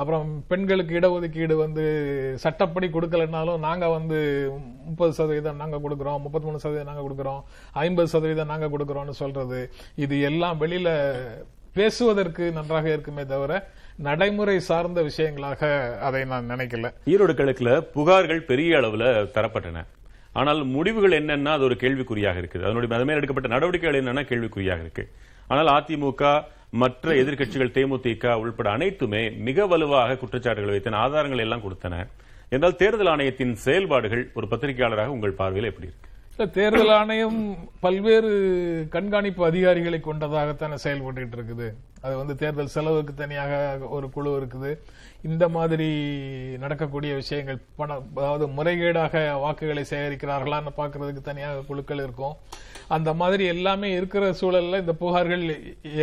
அப்புறம் 0.00 0.26
பெண்களுக்கு 0.50 0.98
இடஒதுக்கீடு 0.98 1.54
வந்து 1.62 1.84
சட்டப்படி 2.44 2.88
கொடுக்கலனாலும் 2.96 3.64
நாங்கள் 3.66 3.94
வந்து 3.96 4.18
முப்பது 4.88 5.12
சதவீதம் 5.18 5.60
நாங்கள் 5.62 5.84
கொடுக்குறோம் 5.84 6.22
முப்பத்தி 6.24 6.48
மூணு 6.48 6.62
சதவீதம் 6.64 6.90
நாங்கள் 6.90 7.06
கொடுக்குறோம் 7.06 7.40
ஐம்பது 7.86 8.10
சதவீதம் 8.14 8.52
நாங்கள் 8.52 8.72
கொடுக்குறோம்னு 8.74 9.20
சொல்றது. 9.22 9.60
இது 10.04 10.16
எல்லாம் 10.30 10.60
வெளியில 10.64 10.90
பேசுவதற்கு 11.78 12.44
நன்றாக 12.58 12.86
இருக்குமே 12.94 13.24
தவிர 13.32 13.52
நடைமுறை 13.96 14.60
சார்ந்த 14.60 15.02
விஷயங்களாக 15.02 15.60
அதை 15.98 16.24
நான் 16.24 16.50
நினைக்கல. 16.50 16.90
ஈரோடு 17.06 17.34
கிழக்குல 17.38 17.70
புகார்கள் 17.94 18.40
பெரிய 18.40 18.78
அளவுல 18.78 19.04
தரப்பட்டன. 19.36 19.84
ஆனால் 20.32 20.64
முடிவுகள் 20.64 21.10
என்னன்னா 21.10 21.52
அது 21.52 21.64
ஒரு 21.64 21.76
கேள்விக்குறியாக 21.80 22.40
இருக்குது. 22.42 22.62
அதனுடைய 22.62 22.94
அது 22.94 23.04
மேல் 23.04 23.16
எடுக்கப்பட்ட 23.16 23.50
நடவடிக்கைகள் 23.54 24.00
என்னன்னா 24.02 24.24
கேள்விக்குறியாக 24.32 24.80
இருக்கு. 24.80 25.08
ஆனால் 25.48 25.66
அதிமுக 25.66 26.42
மற்ற 26.70 27.12
எதிர்க்கட்சிகள் 27.12 27.74
தேமுதிக 27.76 28.34
உள்பட 28.34 28.70
அனைத்துமே 28.70 29.30
மிக 29.30 29.66
வலுவாக 29.66 30.18
குற்றச்சாட்டுகள் 30.22 30.74
வைத்தன 30.76 30.96
ஆதாரங்கள் 30.96 31.38
எல்லாம் 31.38 31.62
கொடுத்தன. 31.66 32.06
என்றால் 32.48 32.76
தேர்தல் 32.76 33.06
ஆணையத்தின் 33.06 33.54
செயல்பாடுகள் 33.54 34.30
ஒரு 34.34 34.46
பத்திரிகையாளராக 34.50 35.06
உங்கள் 35.06 35.32
பார்வையில் 35.32 35.70
எப்படி 35.70 35.88
இருக்கு? 35.88 36.08
தேர்தல் 36.44 36.88
ஆணையம் 36.88 37.38
பல்வேறு 37.80 38.30
கண்காணிப்பு 38.94 39.42
அதிகாரிகளை 39.46 40.00
கொண்டதாகத்தானே 40.04 40.74
செயல்பட்டு 40.74 41.36
இருக்குது. 41.36 41.66
அது 42.02 42.14
வந்து 42.16 42.34
தேர்தல் 42.42 42.72
செலவுக்கு 42.74 43.14
தனியாக 43.14 43.78
ஒரு 43.96 44.10
குழு 44.10 44.30
இருக்குது. 44.40 44.70
இந்த 45.22 45.48
மாதிரி 45.48 45.88
நடக்கக்கூடிய 46.64 47.14
விஷயங்கள் 47.14 47.58
பண 47.76 47.94
அதாவது 48.16 48.46
முறைகேடாக 48.58 49.24
வாக்குகளை 49.44 49.84
சேகரிக்கிறார்களான்னு 49.90 50.74
பார்க்கறதுக்கு 50.80 51.22
தனியாக 51.30 51.64
குழுக்கள் 51.70 52.04
இருக்கும். 52.06 52.36
அந்த 52.88 53.12
மாதிரி 53.14 53.46
எல்லாமே 53.54 53.90
இருக்கிற 53.92 54.32
சூழல்ல 54.40 54.82
இந்த 54.84 54.94
புகார்கள் 55.00 55.44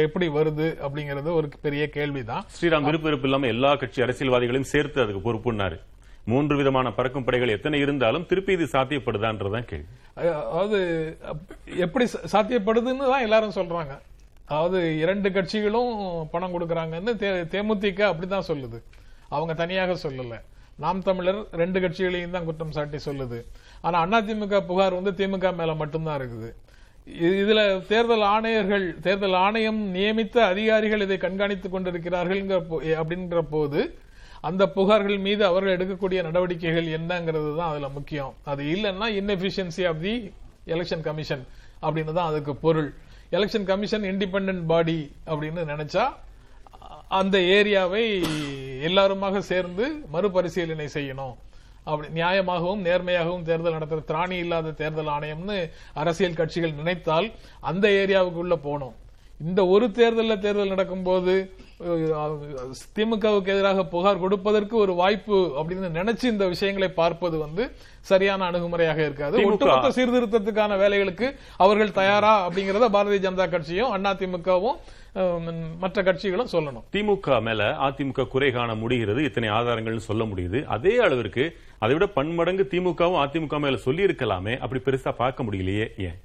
எப்படி 0.06 0.28
வருது 0.28 0.70
அப்படிங்கறது 0.86 1.32
ஒரு 1.40 1.50
பெரிய 1.62 1.90
கேள்விதான். 1.90 2.46
ஸ்ரீராம் 2.60 2.90
விருப்பு 2.90 3.28
இல்லாம 3.30 3.48
எல்லா 3.56 3.76
கட்சி 3.76 4.02
அரசியல்வாதிகளையும் 4.02 4.72
சேர்த்து 4.76 5.02
அதுக்கு 5.02 5.28
பொறுப்புன்னாரு. 5.30 5.80
மூன்று 6.26 6.56
விதமான 6.56 6.92
பறக்கும் 6.92 7.24
படைகள் 7.24 7.48
எத்தனை 7.48 7.80
இருந்தாலும் 7.80 8.26
திருப்பி 8.26 8.54
இது 8.54 8.64
சாத்தியப்படுதான்றதான் 8.64 9.66
கேள்வி. 9.66 9.86
அதாவது 10.16 11.18
அப்- 11.34 11.78
எப்படி 11.78 12.08
சாத்தியப்படுதுன்னு 12.32 12.98
தான் 12.98 13.22
எல்லாரும் 13.22 13.52
சொல்றாங்க. 13.52 14.00
அதாவது 14.46 14.98
இரண்டு 14.98 15.30
கட்சிகளும் 15.30 16.24
பணம் 16.32 16.60
கொடுக்கறாங்கன்னு 16.60 17.14
தே- 17.14 17.48
தேமுதிக 17.48 18.14
அப்படிதான் 18.14 18.42
சொல்லுது. 18.48 18.84
அவங்க 19.30 19.54
தனியாக 19.54 20.10
சொல்லல. 20.10 20.42
நாம் 20.76 21.02
தமிழர் 21.02 21.46
ரெண்டு 21.52 21.82
கட்சிகளையும் 21.82 22.32
தான் 22.32 22.46
குற்றம் 22.46 22.72
சாட்டி 22.72 22.98
சொல்லுது. 23.06 23.46
ஆனா 23.82 24.22
அதிமுக 24.22 24.60
புகார் 24.60 24.94
வந்து 24.94 25.12
திமுக 25.12 25.56
மேல 25.56 25.74
மட்டும்தான் 25.74 26.20
இருக்குது. 26.20 26.54
இதுல 27.22 27.86
தேர்தல் 27.86 28.20
ஆணையர்கள் 28.20 29.00
தேர்தல் 29.00 29.34
ஆணையம் 29.34 29.96
நியமித்த 29.96 30.46
அதிகாரிகள் 30.46 31.02
இதை 31.02 31.18
கண்காணித்துக் 31.18 31.70
கொண்டிருக்கிறார்கள் 31.70 32.46
அப்படின்ற 32.80 33.42
போது 33.50 33.98
அந்த 34.50 34.64
புகார்கள் 34.78 35.20
மீது 35.28 35.44
அவர்கள் 35.50 35.76
எடுக்கக்கூடிய 35.78 36.20
நடவடிக்கைகள் 36.28 36.88
என்னங்கிறது 36.98 37.52
தான் 37.60 37.72
அதுல 37.74 37.90
முக்கியம். 37.98 38.34
அது 38.52 38.64
இல்லைன்னா 38.76 39.08
inefficiency 39.20 39.84
of 39.92 40.02
the 40.06 40.16
election 40.74 41.06
commission 41.08 41.44
அப்படின்னு 41.86 42.14
தான் 42.18 42.30
அதுக்கு 42.32 42.54
பொருள். 42.66 42.90
எலெக்ஷன் 43.38 43.68
கமிஷன் 43.72 44.06
இண்டிபெண்டன்ட் 44.12 44.66
பாடி 44.72 45.00
அப்படின்னு 45.32 45.64
நினைச்சா 45.74 46.06
அந்த 47.20 47.38
ஏரியாவை 47.58 48.04
எல்லாருமாக 48.88 49.42
சேர்ந்து 49.52 49.86
மறுபரிசீலனை 50.14 50.88
செய்யணும். 50.98 51.36
அப்படி 51.90 52.08
நியாயமாகவும் 52.20 52.84
நேர்மையாகவும் 52.88 53.46
தேர்தல் 53.50 53.76
நடத்துற 53.78 54.02
திராணி 54.10 54.38
இல்லாத 54.44 54.74
தேர்தல் 54.82 55.12
ஆணையம்னு 55.16 55.58
அரசியல் 56.02 56.38
கட்சிகள் 56.40 56.78
நினைத்தால் 56.80 57.28
அந்த 57.72 57.86
ஏரியாவுக்குள்ள 58.02 58.56
போகணும். 58.68 58.96
இந்த 59.50 59.62
ஒரு 59.76 59.88
தேர்தலில் 60.00 60.44
தேர்தல் 60.46 60.74
நடக்கும்போது 60.76 61.34
திமுகவுக்கு 62.98 63.54
எதிராக 63.54 63.86
புகார் 63.94 64.22
கொடுப்பதற்கு 64.24 64.76
ஒரு 64.84 64.94
வாய்ப்பு 65.02 65.38
அப்படின்னு 65.60 65.90
நினைச்சு 66.00 66.26
இந்த 66.34 66.46
விஷயங்களை 66.54 66.90
பார்ப்பது 67.00 67.38
வந்து 67.46 67.64
சரியான 68.12 68.46
அணுகுமுறையாக 68.50 69.00
இருக்காது. 69.08 69.36
ஒட்டுமொத்த 69.50 69.92
சீர்திருத்தத்துக்கான 69.98 70.78
வேலைகளுக்கு 70.84 71.30
அவர்கள் 71.66 71.98
தயாரா 72.02 72.34
அப்படிங்கறத 72.48 72.90
பாரதிய 72.96 73.24
ஜனதா 73.26 73.48
கட்சியும் 73.56 73.94
அண்ணா 73.98 74.14
திமுகவும் 74.22 74.80
மற்ற 75.82 75.98
கட்சிகளும் 76.06 76.52
சொல்லணும். 76.54 76.86
திமுக 76.96 77.42
மேல 77.48 77.64
அதிமுக 77.88 78.28
குறை 78.34 78.50
காண 78.56 78.70
முடிகிறது. 78.84 79.20
இத்தனை 79.30 79.50
ஆதாரங்கள்னு 79.58 80.10
சொல்ல 80.10 80.24
முடியுது. 80.32 80.60
அதே 80.76 80.94
அளவிற்கு 81.08 81.44
அதை 81.84 81.94
விட 81.96 82.08
பன்மடங்கு 82.18 82.64
திமுகவும் 82.72 83.20
அதிமுக 83.26 83.60
மேல 83.66 83.78
சொல்லி 83.88 84.08
இருக்கலாமே 84.08 84.56
அப்படி 84.64 84.82
பெருசா 84.88 85.14
பார்க்க 85.22 85.46
முடியலையே 85.48 85.88
ஏன்? 86.08 86.18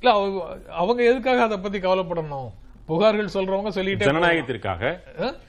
இல்ல 0.00 0.12
அவங்க 0.82 1.00
எதுக்காக 1.10 1.42
அதை 1.48 1.58
பத்தி 1.64 1.78
கவலைப்படணும்? 1.86 2.48
புகார்கள் 2.88 3.32
சொல்றவங்க 3.34 3.70
சொல்லிட்டே. 3.76 4.06
ஜனநாயகத்திற்காக 4.08 4.90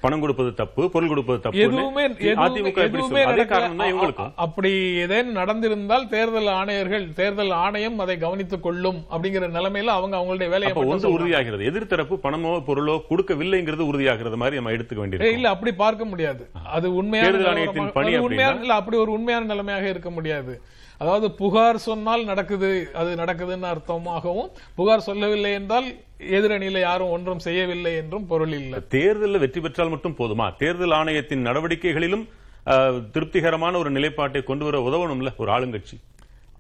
பணம் 0.04 0.22
கொடுப்பது 0.24 0.52
தப்பு 0.62 0.84
பொருள் 0.94 1.12
கொடுப்பது 1.12 1.40
தப்பு 1.40 1.60
எதுவுமே 1.66 2.04
எதுவுமே 2.32 3.24
அப்படி 4.46 4.72
ஏதேனும் 5.04 5.38
நடந்திருந்தால் 5.38 6.08
தேர்தல் 6.08 6.50
ஆணையர்கள் 6.60 7.06
தேர்தல் 7.20 7.54
ஆணையம் 7.66 8.00
அதை 8.06 8.16
கவனித்துக் 8.18 8.66
கொள்ளும் 8.68 9.00
அப்படிங்கிற 9.12 9.50
நிலைமையில 9.58 9.96
அவங்க 9.98 10.18
அவங்களுடைய 10.18 10.50
வேலையை 10.54 10.72
சொல்றாங்க. 10.72 11.14
உறுதியாகிறது. 11.18 11.68
எதிர்த்தரப்பு 11.72 12.18
பணமோ 12.26 12.54
பொருளோ 12.70 12.96
கொடுக்கவில்லைங்கிறது 13.10 13.86
உறுதியாகிறது 13.92 14.40
மாதிரி 14.44 14.60
நம்ம 14.60 14.74
எடுத்துக்க 14.78 15.02
வேண்டியது 15.04 15.34
இல்ல 15.38 15.50
அப்படி 15.50 15.74
பார்க்க 15.84 16.06
முடியாது. 16.06 16.44
அது 16.78 16.88
உண்மையான 16.96 17.38
உண்மையான? 18.24 18.60
இல்ல 18.62 18.74
அப்படி 18.74 18.98
ஒரு 18.98 19.12
உண்மையான 19.12 19.46
நிலைமையாக 19.46 19.88
இருக்க 19.90 20.10
முடியாது. 20.10 20.56
அதாவது 21.02 21.28
புகார் 21.42 21.78
சொன்னால் 21.88 22.24
நடக்குது 22.30 22.70
அது 23.02 23.12
நடக்குதுன்னு 23.22 23.68
அர்த்தமாகவும் 23.72 24.50
புகார் 24.78 25.08
சொல்லவில்லை 25.08 25.52
என்றால் 25.60 25.88
எதிரணியில 26.38 26.80
யாரும் 26.80 27.14
ஒன்றும் 27.16 27.44
செய்யவில்லை 27.46 27.94
என்றும் 28.02 28.28
பொருள் 28.32 28.54
இல்லை. 28.60 28.78
தேர்தலில் 28.96 29.44
வெற்றி 29.44 29.62
பெற்றால் 29.62 29.94
மட்டும் 29.94 30.18
போதுமா? 30.22 30.48
தேர்தல் 30.64 30.96
ஆணையத்தின் 31.00 31.46
நடவடிக்கைகளிலும் 31.48 32.26
திருப்திகரமான 33.16 33.74
ஒரு 33.78 33.90
நிலைப்பாட்டை 33.98 34.42
கொண்டு 34.44 34.66
வர 34.68 34.78
உதவணும்ல 34.88 35.32
ஒரு 35.44 35.52
ஆளுங்கட்சி? 35.58 35.98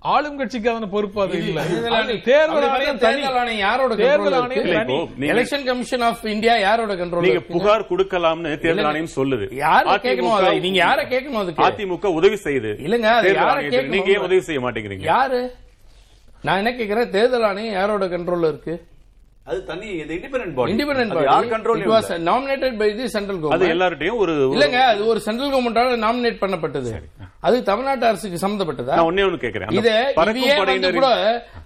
ஆளும் 0.01 0.38
கட்சிக்கு 0.38 0.71
அதன 0.71 0.89
பொறுப்பு 0.89 1.21
அது 1.21 1.38
இல்ல 1.47 1.62
தேர்தல் 1.62 2.65
ஆணையம் 2.69 2.97
தேர்தல் 2.97 3.38
ஆணையம் 3.38 3.60
யாரோட 3.60 3.95
தேர்தல் 3.95 4.33
ஆணையம் 4.33 5.15
எலெக்ஷன் 5.19 5.63
கமிஷன் 5.63 6.01
ஆஃப் 6.01 6.25
இந்தியா 6.25 6.57
யாரோட 6.57 6.93
கண்ட்ரோல் 6.95 7.21
நீங்க 7.21 7.39
புகார் 7.39 7.88
கொடுக்கலாம்னு 7.89 8.60
தேர்தல். 8.60 8.86
ஆணையம் 8.86 9.15
சொல்லுது. 9.15 9.53
யாரை 9.55 9.93
அதிமுக 9.93 10.05
கேட்கணும் 10.07 10.31
அதை? 10.31 10.60
நீங்க 10.60 10.77
யாரை 10.77 11.05
கேட்கணும் 11.05 11.39
அதுக்கு? 11.39 11.63
அதிமுக 11.63 12.05
உதவி 12.05 12.36
செய்யுது. 12.36 12.73
இல்லைங்க, 12.86 12.99
யாரை. 12.99 13.67
கேட்கணும்? 13.67 13.88
நீங்க 13.88 14.12
ஏன் 14.12 14.19
உதவி 14.19 14.41
செய்ய 14.41 14.62
மாட்டேங்கிறீங்க? 14.62 15.07
யாரு? 15.13 15.53
நான் 16.41 16.57
என்ன 16.57 16.71
கேக்குறேன் 16.71 17.10
தேர்தல் 17.10 17.43
ஆணையம் 17.43 17.73
யாரோட 17.73 18.05
கண்ட்ரோல்ல 18.05 18.47
இருக்கு? 18.47 18.75
அது 19.49 19.60
தனி 19.67 19.88
இது 20.03 20.13
இண்டிபெண்டன்ட் 20.17 20.55
பாடி 20.55 20.71
இண்டிபெண்டன்ட் 20.73 21.13
அது 21.15 21.27
யார் 21.27 21.45
control 21.53 21.81
it 21.83 21.91
was 21.93 22.10
nominated 22.29 22.77
by 22.81 22.88
the 22.97 23.05
central 23.13 23.38
அது 23.38 23.43
கவர்மெண்ட் 23.43 23.73
எல்லார்ட்டையும் 23.75 24.19
ஒரு 24.23 24.33
இல்லங்க 24.55 24.79
அது 24.93 25.01
ஒரு 25.12 25.19
சென்ட்ரல் 25.27 25.51
கவர்மெண்டால 25.53 25.99
நாமினேட் 26.05 26.41
பண்ணப்பட்டது. 26.41 26.91
அது 27.47 27.57
தமிழ்நாட்டு 27.69 28.07
அரசுக்கு 28.10 28.41
சம்பந்தப்பட்டதா 28.43 28.95
நான் 28.97 29.10
ஒன்னே 29.10 29.25
ஒண்ணு 29.27 29.39
கேக்குறேன் 29.43 29.75
இத 29.77 29.89
வந்து 30.71 30.91
கூட 30.97 31.10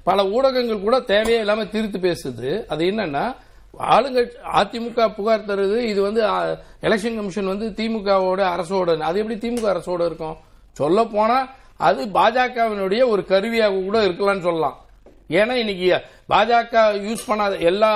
பல 0.10 0.26
ஊடகங்கள் 0.36 0.86
கூட 0.86 1.00
தேவையே 1.14 1.40
இல்லாம 1.44 1.66
தீர்த்து 1.76 2.02
பேசுது. 2.08 2.52
அது 2.74 2.84
என்னன்னா 2.92 3.24
ஆளுங்கட்சி 3.96 4.38
அதிமுக 4.60 5.02
புகார் 5.18 5.50
தருது. 5.50 5.78
இது 5.92 6.00
வந்து 6.08 6.22
எலெக்ஷன் 6.88 7.18
கமிஷன் 7.18 7.52
வந்து 7.54 7.68
திமுகவோட 7.80 8.42
அரசோட 8.54 8.98
அது 9.10 9.20
எப்படி 9.24 9.38
திமுக 9.44 9.68
அரசோட 9.74 10.02
இருக்கும்? 10.10 10.38
சொல்ல 10.80 11.06
போனா 11.16 11.40
அது 11.90 12.02
பாஜகவினுடைய 12.18 13.02
ஒரு 13.14 13.22
கருவியாக 13.32 13.84
கூட 13.88 14.00
இருக்கலாம்னு 14.08 14.48
சொல்லலாம். 14.50 14.78
ஏன்னா 15.40 15.56
இன்னைக்கு 15.64 15.88
பாஜக 16.32 16.84
யூஸ் 17.08 17.24
பண்ணாத 17.30 17.54
எல்லா 17.70 17.92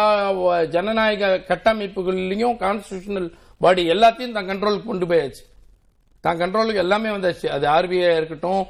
ஜனநாயக 0.76 1.30
கட்டமைப்புகள்லயும் 1.50 2.56
கான்ஸ்டிடியூஷனல் 2.64 3.30
பாடி 3.64 3.84
எல்லாத்தையும் 3.96 4.36
தன் 4.38 4.50
கண்ட்ரோலுக்கு 4.52 4.90
கொண்டு 4.92 5.06
போயாச்சு. 5.12 5.44
தான் 6.26 6.40
கண்ட்ரோலுக்கு 6.42 6.84
எல்லாமே 6.86 7.10
வந்தாச்சு. 7.16 7.48
அது 7.56 7.68
ஆர்பிஐ 7.76 8.10
இருக்கட்டும் 8.20 8.64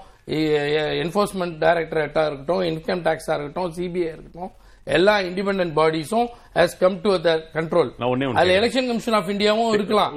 என்போர்ஸ்மெண்ட் 1.04 1.58
டைரக்டரேட்டா 1.63 2.21
இருக்கட்டும் 2.28 2.62
இன்கம் 2.69 3.04
டாக்ஸா 3.08 3.34
இருக்கட்டும் 3.38 3.73
சிபிஐ 3.78 4.08
இருக்கட்டும் 4.13 4.51
எல்லா 4.95 5.13
independent 5.28 5.75
பாடிஸும் 5.80 6.28
has 6.60 6.75
come 6.80 6.97
to 7.04 7.12
their 7.28 7.43
control 7.54 7.89
கேக்குறேன். 7.99 8.56
எலெக்ஷன் 8.58 8.89
கமிஷன் 8.89 9.17
ஆஃப் 9.19 9.30
இந்தியாவும் 9.34 9.73
இருக்கலாம். 9.78 10.13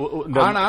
ஆனா 0.47 0.65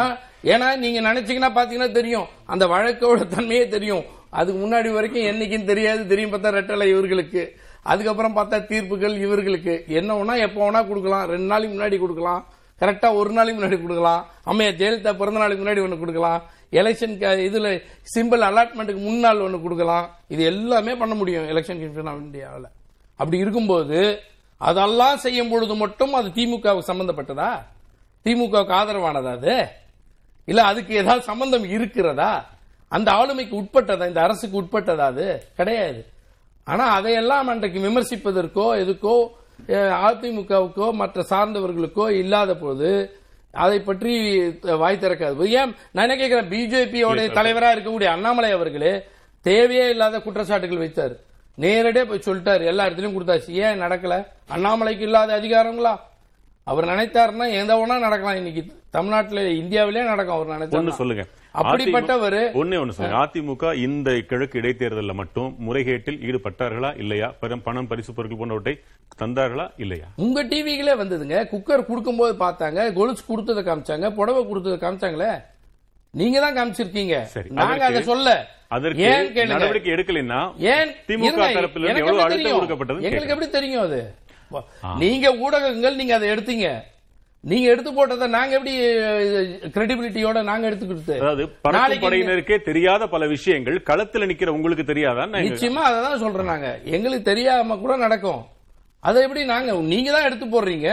ஏன்னா 0.54 0.68
நீங்க 0.84 1.00
நினைச்சீங்கன்னா 1.08 1.50
பாத்தீங்கன்னா 1.58 1.92
தெரியும். 1.98 2.28
அந்த 2.54 2.66
வழக்கோட 2.74 3.26
தன்மையே 3.34 3.66
தெரியும். 3.76 4.06
அதுக்கு 4.40 4.60
முன்னாடி 4.62 4.90
வரைக்கும் 4.98 5.28
என்னைக்குன்னு 5.32 5.72
தெரியாது. 5.72 6.02
தெரியும் 6.12 6.34
பார்த்தா 6.34 6.52
ரெட்டலை 6.60 6.88
இவர்களுக்கு. 6.94 7.44
அதுக்கப்புறம் 7.84 8.36
பார்த்தா 8.36 8.66
தீர்ப்புகள் 8.66 9.18
இவர்களுக்கு. 9.18 9.84
என்ன 9.88 10.14
வேணா 10.14 10.40
எப்போ 10.40 10.72
வேணா 10.72 10.88
கொடுக்கலாம். 10.88 11.26
ரெண்டு 11.26 11.46
நாளைக்கு 11.46 11.74
முன்னாடி 11.76 12.00
கொடுக்கலாம். 12.00 12.46
கரெக்டாக 12.82 13.14
ஒரு 13.14 13.32
நாளைக்கு 13.32 13.60
முன்னாடி 13.62 13.82
கொடுக்கலாம். 13.82 14.26
அம்மையா 14.46 14.72
ஜெயலலிதா 14.82 15.14
பிறந்த 15.18 15.40
நாளைக்கு 15.40 15.66
முன்னாடி 15.66 15.82
ஒன்று 15.84 16.00
கொடுக்கலாம். 16.00 16.42
எலெக்ஷன் 16.72 17.40
இதில் 17.40 17.84
சிம்பிள் 18.16 18.44
அலாட்மெண்ட்டுக்கு 18.50 19.04
முன்னாள் 19.04 19.40
ஒன்று 19.40 19.62
கொடுக்கலாம். 19.62 20.10
இது 20.28 20.44
எல்லாமே 20.44 20.96
பண்ண 20.96 21.16
முடியும் 21.16 21.48
எலெக்ஷன் 21.48 21.80
கமிஷன் 21.82 22.06
ஆஃப் 22.06 22.22
இந்தியாவில் 22.22 22.68
அப்படி 23.16 23.38
இருக்கும்போது 23.38 24.22
அதெல்லாம் 24.58 25.18
செய்யும் 25.18 25.50
பொழுது 25.50 25.76
மட்டும் 25.76 26.14
அது 26.14 26.30
திமுகவுக்கு 26.30 26.90
சம்பந்தப்பட்டதா? 26.92 27.52
திமுகவுக்கு 28.26 28.74
ஆதரவானதா 28.80 29.32
அது? 29.32 29.68
இல்லை 30.46 30.64
அதுக்கு 30.64 30.96
ஏதாவது 30.96 31.24
சம்பந்தம் 31.24 31.64
இருக்கிறதா? 31.64 32.50
அந்த 32.88 33.12
ஆளுமைக்கு 33.12 33.56
உட்பட்டதா? 33.62 34.08
இந்த 34.08 34.22
அரசுக்கு 34.22 34.62
உட்பட்டதா 34.62 34.98
அது? 34.98 35.44
கிடையாது. 35.56 36.06
ஆனா 36.72 36.86
அதையெல்லாம் 36.98 37.50
அன்றைக்கு 37.54 37.80
விமர்சிப்பதற்கோ 37.88 38.66
எதுக்கோ 38.84 39.16
அதிமுகவுக்கோ 40.08 40.88
மற்ற 41.02 41.24
சார்ந்தவர்களுக்கோ 41.32 42.06
இல்லாத 42.22 42.52
போது 42.64 42.90
அதை 43.64 43.78
பற்றி 43.88 44.14
வாய் 44.82 45.02
திறக்காது. 45.04 45.46
ஏன் 45.60 45.72
நான் 45.94 46.06
என்ன 46.06 46.18
கேட்கிறேன் 46.20 46.52
பிஜேபியோட 46.52 47.20
தலைவரா 47.38 47.70
இருக்கக்கூடிய 47.76 48.10
அண்ணாமலை 48.16 48.52
அவர்களே 48.58 48.94
தேவையே 49.46 49.86
இல்லாத 49.94 50.20
குற்றச்சாட்டுகள் 50.26 50.84
வைத்தார். 50.84 51.16
நேரடியா 51.64 52.04
போய் 52.10 52.28
சொல்லிட்டாரு 52.28 52.64
எல்லா 52.72 52.86
இடத்துலயும் 52.88 53.16
கொடுத்தாச்சு. 53.16 53.52
ஏன் 53.66 53.82
நடக்கல? 53.86 54.16
அண்ணாமலைக்கு 54.56 55.06
இல்லாத 55.10 55.32
அதிகாரங்களா? 55.40 55.94
அவர் 56.72 56.90
நினைத்தாருன்னா 56.92 57.46
எந்த 57.62 57.74
ஒண்ணா 57.82 57.98
நடக்கலாம். 58.06 58.40
இன்னைக்கு 58.42 58.62
தமிழ்நாட்டுல 58.96 59.42
இந்தியாவிலே 59.62 60.04
நடக்கும் 60.12 60.38
அவர் 60.38 60.56
நினைச்சாரு 60.56 61.00
சொல்லுங்க. 61.02 61.26
அப்படிப்பட்டவரு 61.56 62.42
அதிமுக 62.42 62.60
ஒண்ணே 62.62 62.78
சொல்லுங்க 62.96 63.20
அதிமுக 63.22 63.72
இந்த 63.86 64.10
கிழக்கு 64.30 64.60
இடைத்தேர்தலில் 64.62 65.20
மட்டும் 65.22 65.50
முறைகேட்டில் 65.68 66.20
ஈடுபட்டார்களா 66.28 66.92
இல்லையா? 67.04 67.28
பணம் 67.42 67.64
பணம் 67.68 67.88
பரிசு 67.92 68.12
பொருட்கள் 68.18 68.40
போன்றவற்றை 68.42 68.74
தந்தார்களா 69.22 69.66
இல்லையா? 69.84 70.08
உங்க 70.26 70.44
டிவிகளே 70.52 70.94
வந்ததுங்க. 71.02 71.38
குக்கர் 71.54 71.88
கொடுக்கும்போது 71.90 72.36
பார்த்தாங்க. 72.44 72.80
கொலுசு 72.98 73.24
கொடுத்ததை 73.32 73.64
காமிச்சாங்க. 73.70 74.10
புடவை 74.20 74.44
கொடுத்ததை 74.52 74.78
காமிச்சாங்களே. 74.84 75.32
நீங்க 76.14 76.38
தான் 76.44 76.56
காமிச்சிருக்கீங்க. 76.58 77.16
சரி, 77.34 77.50
நாங்க 77.60 77.84
அதை 77.90 78.04
சொல்ல. 78.12 78.30
அதற்கு 78.76 79.10
நடவடிக்கை 79.54 79.92
எடுக்கலைன்னா 79.96 80.40
ஏன் 80.74 80.92
திமுக 81.10 81.50
தரப்பில் 81.58 81.90
எவ்வளவு 81.92 82.24
அழுத்தம்? 82.28 82.56
கொடுக்கப்பட்டது 82.60 83.06
எங்களுக்கு 83.10 83.36
எப்படி 83.36 83.50
தெரியும் 83.58 83.84
அது. 83.88 84.00
நீங்க 85.04 85.28
ஊடகங்கள் 85.46 86.00
நீங்க 86.00 86.14
அதை 86.20 86.30
எடுத்தீங்க. 86.36 86.68
நீங்க 87.44 87.68
எடுத்து 87.74 87.92
போட்டதை 87.98 88.28
நாங்க 88.36 88.54
எப்படி 88.58 88.74
கிரெடிபிலிட்டியோட 89.76 90.40
நாங்க 90.50 90.68
எடுத்துக்கிட்டு 90.70 91.16
அதாவது 91.20 91.44
பறக்கும் 91.66 92.04
படையினருக்கே 92.06 92.58
தெரியாத 92.70 93.04
பல 93.14 93.28
விஷயங்கள் 93.34 93.78
களத்துல 93.90 94.28
நிக்கிற 94.32 94.50
உங்களுக்கு 94.56 94.86
தெரியாதான் 94.90 95.36
நிச்சயமா 95.48 95.84
அதை 95.90 96.00
தான் 96.08 96.22
சொல்றோம் 96.24 96.52
நாங்க. 96.52 96.70
எங்களுக்கு 96.96 97.30
தெரியாம 97.30 97.78
கூட 97.84 97.94
நடக்கும். 97.98 98.42
அதை 99.04 99.20
எப்படி 99.26 99.44
நாங்க 99.54 99.74
நீங்க 99.94 100.10
தான் 100.16 100.28
எடுத்து 100.30 100.46
போடுறீங்க? 100.46 100.90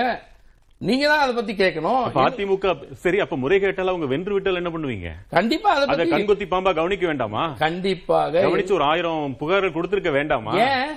நீங்க 0.80 1.04
தான் 1.11 1.22
அதை 1.24 1.32
பத்தி 1.35 1.52
கேட்கணும். 1.61 2.02
அதிமுக 2.24 2.72
சரி 3.04 3.18
அப்ப 3.24 3.37
முறைகேட்டால 3.42 3.92
அவங்க 3.92 4.09
வென்று 4.12 4.35
விட்டால் 4.35 4.61
என்ன 4.61 4.70
பண்ணுவீங்க? 4.74 5.11
கண்டிப்பா 5.37 5.70
அதை 5.74 5.85
அத 5.85 5.90
பத்தி 5.92 6.14
கண்கொத்தி 6.14 6.46
பாம்பா 6.52 6.72
கவனிக்க 6.78 7.06
வேண்டாமா? 7.06 7.44
கண்டிப்பாக. 7.64 8.42
கவனிச்சு 8.46 8.76
ஒரு 8.78 8.87
ஆயிரம் 8.90 9.35
புகார்கள் 9.42 9.76
கொடுத்திருக்க 9.76 10.12
வேண்டாமா? 10.18 10.54
ஏன்? 10.68 10.90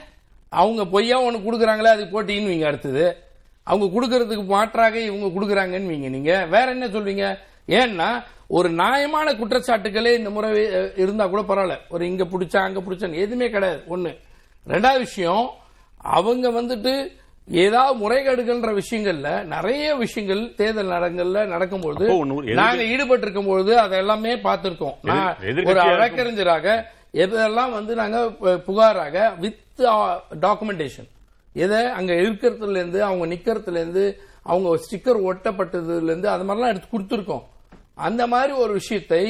அவங்க 0.51 0.83
பொய்யா 0.93 1.17
ஒண்ணு 1.27 1.39
குடுக்குறாங்களே 1.45 1.95
அது 1.95 2.05
போட்டின்னு 2.13 2.69
அடுத்தது. 2.71 3.05
அவங்க 3.63 4.01
கொடுக்கறதுக்கு 4.01 4.45
மாற்றாக 4.45 4.99
இவங்க 4.99 5.25
கொடுக்கறாங்கன்னு 5.25 6.09
நீங்க. 6.09 6.45
வேற 6.45 6.71
என்ன 6.71 6.87
சொல்வீங்க? 6.87 7.37
ஏன்னா 7.67 8.23
ஒரு 8.47 8.69
நியாயமான 8.69 9.33
குற்றச்சாட்டுகளே 9.33 10.17
இந்த 10.17 10.29
முறை 10.29 10.63
இருந்தா 10.95 11.27
கூட 11.27 11.41
பரவாயில்ல. 11.41 11.77
ஒரு 11.89 12.07
இங்க 12.07 12.23
பிடிச்சா 12.23 12.57
அங்க 12.57 12.79
பிடிச்சான்னு 12.79 13.13
எதுவுமே 13.13 13.49
கிடையாது. 13.49 13.83
ஒண்ணு. 13.89 14.17
ரெண்டாவது 14.67 14.97
விஷயம் 14.97 15.49
அவங்க 15.97 16.49
வந்துட்டு 16.49 17.07
ஏதாவது 17.51 18.09
முறைகேடுகள்ன்ற 18.09 18.81
விஷயங்கள்ல 18.81 19.43
நிறைய 19.43 19.95
விஷயங்கள் 19.95 20.53
தேர்தல் 20.55 20.87
நடங்கள்ல 20.87 21.45
நடக்கும்போது 21.45 22.05
நாங்க 22.53 22.83
ஈடுபட்டு 22.83 23.23
இருக்கும் 23.23 23.45
பொழுது 23.45 23.75
அதெல்லாமே 23.75 24.35
பார்த்திருக்கோம் 24.43 24.93
நான் 25.01 25.35
எதிர்- 25.41 25.65
ஒரு. 25.65 25.73
வழக்கறிஞராக 25.73 26.91
எதெல்லாம் 27.13 27.71
வந்து 27.71 27.95
நாங்க 27.95 28.29
புகாராக 28.65 29.33
வித் 29.39 29.59
டாக்குமெண்டேஷன் 30.41 31.09
எதை? 31.59 31.81
அங்க 31.99 32.13
இருக்கிறதுல 32.13 32.77
இருந்து 32.81 32.99
அவங்க 33.03 33.25
நிக்கிறதுல 33.35 33.79
இருந்து 33.81 34.05
அவங்க 34.43 34.69
ஸ்டிக்கர் 34.83 35.19
ஒட்டப்பட்டதுல 35.29 36.09
இருந்து 36.09 36.29
அது 36.29 36.43
மாதிரிலாம் 36.43 36.73
எடுத்து 36.73 36.89
கொடுத்துருக்கோம். 36.91 37.45
அந்த 38.07 38.23
மாதிரி 38.27 38.53
ஒரு 38.53 38.73
விஷயத்தை 38.73 39.23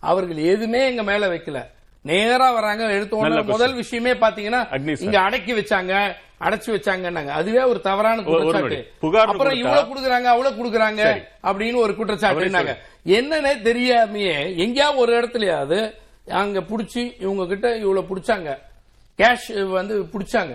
அவர்கள் 0.00 0.36
எதுவுமே 0.36 0.80
எங்க 0.86 1.02
மேல 1.02 1.26
வைக்கல. 1.26 1.60
நேரா 2.02 2.48
வராங்க 2.52 2.84
எடுத்த. 2.96 3.16
முதல் 3.52 3.74
விஷயமே 3.74 4.12
பாத்தீங்கன்னா. 4.12 4.60
இங்க 5.04 5.18
அடக்கி 5.20 5.52
வச்சாங்க 5.52 5.92
அடைச்சு 6.40 6.70
வச்சாங்கன்னாங்க. 6.74 7.30
அதுவே 7.38 7.62
ஒரு 7.62 7.80
தவறான 7.80 8.22
குற்றச்சாட்டு. 8.22 8.78
அப்புறம் 9.30 9.56
இவ்வளவு 9.56 9.86
குடுக்குறாங்க 9.90 10.28
அவ்வளவு 10.34 10.56
குடுக்குறாங்க. 10.58 11.02
அப்படின்னு 11.42 11.76
ஒரு 11.84 11.92
குற்றச்சாட்டு 11.96 12.36
அவரே 12.36 12.48
இருந்தாங்க 12.50 12.74
என்னன்னே 13.16 13.52
தெரியாமையே 13.68 14.56
எங்கேயாவது 14.56 14.98
ஒரு 14.98 15.12
இடத்துலயாவது 15.20 15.78
அங்க 16.30 16.60
புடிச்சு 16.60 17.02
இவங்க 17.22 17.46
கிட்ட 17.46 17.76
இவ்வளவு 17.76 18.06
புடிச்சாங்க. 18.10 18.50
கேஷ் 19.18 19.68
வந்து 19.68 19.94
புடிச்சாங்க. 20.14 20.54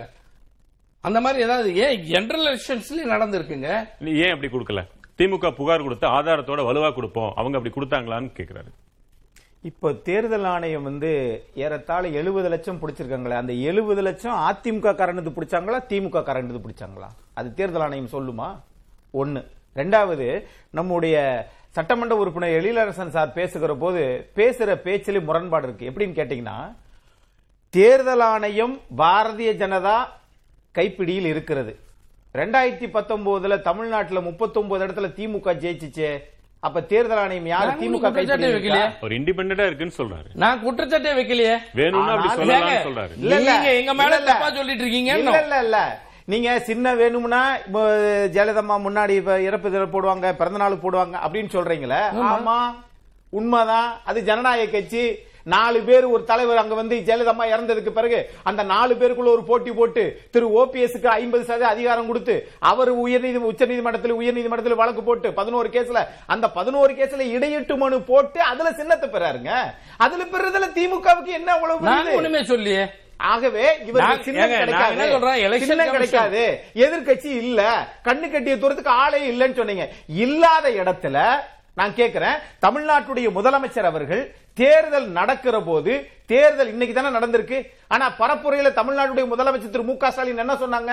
அந்த 1.06 1.20
மாதிரி 1.20 1.42
ஏதாவது 1.42 1.76
ஏன் 1.84 2.02
ஜெனரல் 2.02 2.46
எலெக்ஷன்ஸ்லயே 2.50 3.04
நடந்திருக்குங்க? 3.12 3.68
நீ 3.98 4.10
ஏன் 4.24 4.32
அப்படி 4.34 4.50
கொடுக்கல? 4.52 4.82
திமுக 5.18 5.50
புகார் 5.50 5.82
கொடுத்து 5.82 6.06
ஆதாரத்தோட 6.06 6.60
வலுவா 6.68 6.94
கொடுப்போம். 6.94 7.32
அவங்க 7.40 7.58
அப்படி 7.58 7.72
கொடுத்தாங்களான்னு 7.74 8.30
கேக்குறாரு. 8.38 8.70
இப்போ 9.70 9.92
தேர்தல் 9.92 10.44
ஆணையம் 10.44 10.82
வந்து 10.82 11.10
ஏறத்தாழ 11.54 12.08
எழுபது 12.08 12.48
லட்சம் 12.48 12.78
பிடிச்சிருக்காங்களே 12.82 13.36
அந்த 13.40 13.52
எழுபது 13.52 14.02
லட்சம் 14.02 14.38
அதிமுக 14.48 14.94
காரனது 15.00 15.32
பிடிச்சாங்களா 15.36 15.80
திமுக 15.90 16.22
காரனது 16.28 16.62
பிடிச்சாங்களா? 16.64 17.08
அது 17.34 17.54
தேர்தல் 17.54 17.82
ஆணையம் 17.82 18.14
சொல்லுமா? 18.16 18.48
ஒண்ணு. 19.14 19.42
ரெண்டாவது 19.76 20.46
நம்முடைய 20.70 21.16
சட்டமன்ற 21.68 22.16
உறுப்பினர் 22.16 22.56
எழிலரசன் 22.60 23.14
சார் 23.18 23.32
பேசுகிற 23.32 23.74
போது 23.74 24.30
பேசுற 24.36 24.74
பேச்சிலே 24.86 25.20
முரண்பாடு 25.28 25.66
இருக்கு. 25.68 25.90
எப்படின்னு 25.90 26.18
கேட்டீங்கன்னா 26.18 26.58
தேர்தல் 27.70 28.26
ஆணையம் 28.32 28.80
பாரதிய 28.96 29.52
ஜனதா 29.62 29.98
கைப்பிடியில் 30.74 31.26
இருக்கிறது. 31.26 31.78
ரெண்டாயிரத்தி 32.34 32.88
பத்தொன்பதுல 32.88 33.60
தமிழ்நாட்டுல 33.60 34.20
39 34.20 34.86
இடத்துல 34.86 35.08
திமுக 35.16 35.54
ஜெயிச்சுச்சே. 35.54 36.18
அப்ப 36.60 36.80
தேர்தல் 36.82 37.18
ஆணையம் 37.18 37.46
யாரு? 37.46 37.70
திமுக 37.70 37.74
குற்றச்சாட்டே 37.74 38.10
கைப்பிடியில் 38.10 38.54
வைக்கலையே. 38.54 38.92
ஒரு 39.02 39.14
இண்டிபெண்டா 39.14 39.66
இருக்குன்னு 39.66 39.94
சொல்றாரு. 39.96 40.26
நான் 40.34 40.60
குற்றச்சாட்டே 40.66 41.14
வைக்கலையே. 41.14 41.58
வேணும்னா 41.72 42.12
அப்படி 42.12 42.42
சொல்லலாம்னு 42.42 42.86
சொல்றாரு. 42.86 43.10
இல்ல, 43.16 43.36
இல்ல. 43.36 43.52
நீங்க 43.52 43.74
எங்க 43.74 43.94
மேல. 43.94 44.20
தப்பா 44.20 44.50
சொல்லிட்டு 44.50 44.82
இருக்கீங்க 44.82 45.18
இல்ல 45.18 45.42
இல்ல 45.42 45.62
இல்ல. 45.62 46.00
நீங்க 46.24 46.58
சின்ன 46.60 46.94
வேணும்னா 46.94 47.56
இப்போ 47.56 47.96
ஜெயலலிதா 48.32 48.80
முன்னாடி 48.84 49.08
இப்ப 49.08 49.40
இறப்பு 49.40 49.70
தினம் 49.70 49.92
போடுவாங்க 49.92 50.32
பிறந்த 50.32 50.58
நாள் 50.58 50.72
போடுவாங்க 50.72 51.18
அப்படின்னு 51.26 51.48
சொல்றீங்களே. 51.52 52.00
ஆமா. 52.16 52.74
உண்மைதான். 53.28 54.00
அது 54.04 54.22
ஜனநாயக 54.22 54.70
கட்சி. 54.70 55.18
நாலு 55.44 55.80
பேர் 55.80 56.04
ஒரு 56.04 56.24
தலைவர் 56.24 56.56
அங்க 56.56 56.74
வந்து 56.74 56.96
ஜெயலலிதா 56.96 57.46
இறந்ததுக்கு 57.52 57.90
பிறகு 57.90 58.30
அந்த 58.42 58.62
நாலு 58.62 58.94
பேருக்குள்ள 58.94 59.26
ஒரு 59.26 59.44
போட்டி 59.44 59.70
போட்டு 59.70 60.22
திரு 60.30 60.46
ஓபிஎஸ்க்கு 60.62 61.06
ஐம்பது 61.06 61.44
சதவீத 61.44 61.68
அதிகாரம் 61.68 62.06
கொடுத்து 62.06 62.48
அவர் 62.58 62.90
உயர்நீதி 62.92 63.40
உச்சநீதிமன்றத்தில் 63.50 64.12
உயர்நீதிமன்றத்தில் 64.12 64.80
வழக்கு 64.82 65.02
போட்டு 65.02 65.32
பதினோரு 65.32 65.68
கேஸ்ல 65.68 66.06
அந்த 66.26 66.50
பதினோரு 66.50 66.92
கேஸ்ல 66.92 67.26
இடையீட்டு 67.36 67.76
மனு 67.76 68.00
போட்டு 68.02 68.40
அதுல 68.40 68.72
சின்னத்தை 68.72 69.08
பெறாருங்க. 69.08 69.50
அதுல 69.96 70.24
பெறதுல 70.24 70.68
திமுகவுக்கு 70.78 71.26
என்ன? 71.26 71.60
ஒண்ணுமே 72.16 72.42
சொல்லியே. 72.44 72.84
ஆகவே 73.16 73.64
நான் 73.94 74.22
சின்னம் 74.22 74.50
கிடைக்காது. 74.58 74.96
சின்னம் 75.66 75.90
கிடைக்காது. 75.90 76.62
எதிர்க்கட்சி 76.74 77.26
இல்ல. 77.26 77.88
கண்ணு 78.04 78.30
கட்டிய 78.30 78.58
தூரத்துக்கு 78.58 78.90
ஆளே 78.90 79.30
இல்லைன்னு 79.32 79.54
சொன்னீங்க. 79.54 79.88
இல்லாத 80.06 80.70
இடத்துல 80.70 81.18
நான் 81.74 81.94
கேக்குறேன் 81.94 82.38
தமிழ்நாட்டுடைய 82.62 83.28
முதலமைச்சர் 83.34 83.82
அவர்கள் 83.82 84.34
தேர்தல் 84.54 85.08
நடக்கிற 85.08 85.60
போது 85.60 86.10
தேர்தல் 86.26 86.68
இன்னைக்கு 86.68 87.02
தானே 87.02 87.18
நடந்திருக்கு 87.18 87.66
ஆனா 87.88 88.12
பரப்புரையில 88.18 88.70
தமிழ்நாட்டுடைய 88.80 89.26
முதலமைச்சர் 89.32 89.70
திரு 89.70 89.82
மு 89.82 89.96
க 89.96 90.10
ஸ்டாலின் 90.10 90.38
என்ன 90.38 90.54
சொன்னாங்க? 90.54 90.92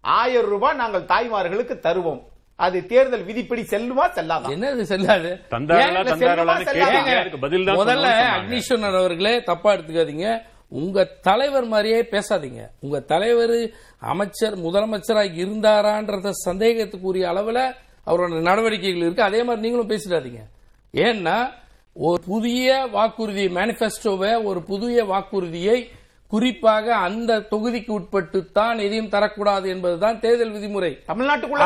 ஆயிரம் 0.00 0.50
ரூபாய் 0.50 0.76
நாங்கள் 0.76 1.02
தாய்மார்களுக்கு 1.02 1.74
தருவோம். 1.82 2.20
அது 2.56 2.86
தேர்தல் 2.86 3.24
விதிப்படி 3.24 3.62
செல்லுமா 3.62 4.04
செல்லாதா? 4.14 4.48
என்னது 4.48 4.82
செல்லாது? 4.82 5.40
முதல்ல. 7.76 8.06
அக்னிஸ்வரன் 8.36 8.98
அவர்களே 8.98 9.42
தப்பா 9.42 9.72
எடுத்துக்காதீங்க. 9.72 10.42
உங்க 10.68 11.04
தலைவர் 11.04 11.64
மாதிரியே 11.64 12.00
பேசாதீங்க. 12.00 12.62
உங்க 12.80 13.00
தலைவர் 13.00 13.70
அமைச்சர் 13.98 14.56
முதலமைச்சராக 14.58 15.38
இருந்தாரான்றத 15.44 16.30
சந்தேகத்துக்குரிய 16.46 17.26
அளவுல 17.34 17.74
அவரோட 18.08 18.40
நடவடிக்கைகள் 18.48 19.04
இருக்கு. 19.06 19.28
அதே 19.28 19.42
மாதிரி 19.42 19.64
நீங்களும் 19.64 19.92
பேசிடாதீங்க. 19.92 20.42
ஏன்னா 21.06 21.38
ஒரு 22.08 22.20
புதிய 22.32 22.66
வாக்குறுதி 22.96 23.46
மேனிபெஸ்டோவை 23.58 24.32
ஒரு 24.50 24.60
புதிய 24.62 25.04
வாக்குறுதியை 25.04 25.78
குறிப்பாக 26.32 26.86
அந்த 27.06 27.32
தொகுதிக்கு 27.52 27.90
உட்பட்டு 27.98 28.38
தான் 28.58 28.78
எதையும் 28.86 29.12
தரக்கூடாது 29.14 29.66
என்பதுதான் 29.74 30.18
தேர்தல் 30.24 30.52
விதிமுறை. 30.54 30.90
தமிழ்நாட்டுக்குள்ள. 31.10 31.62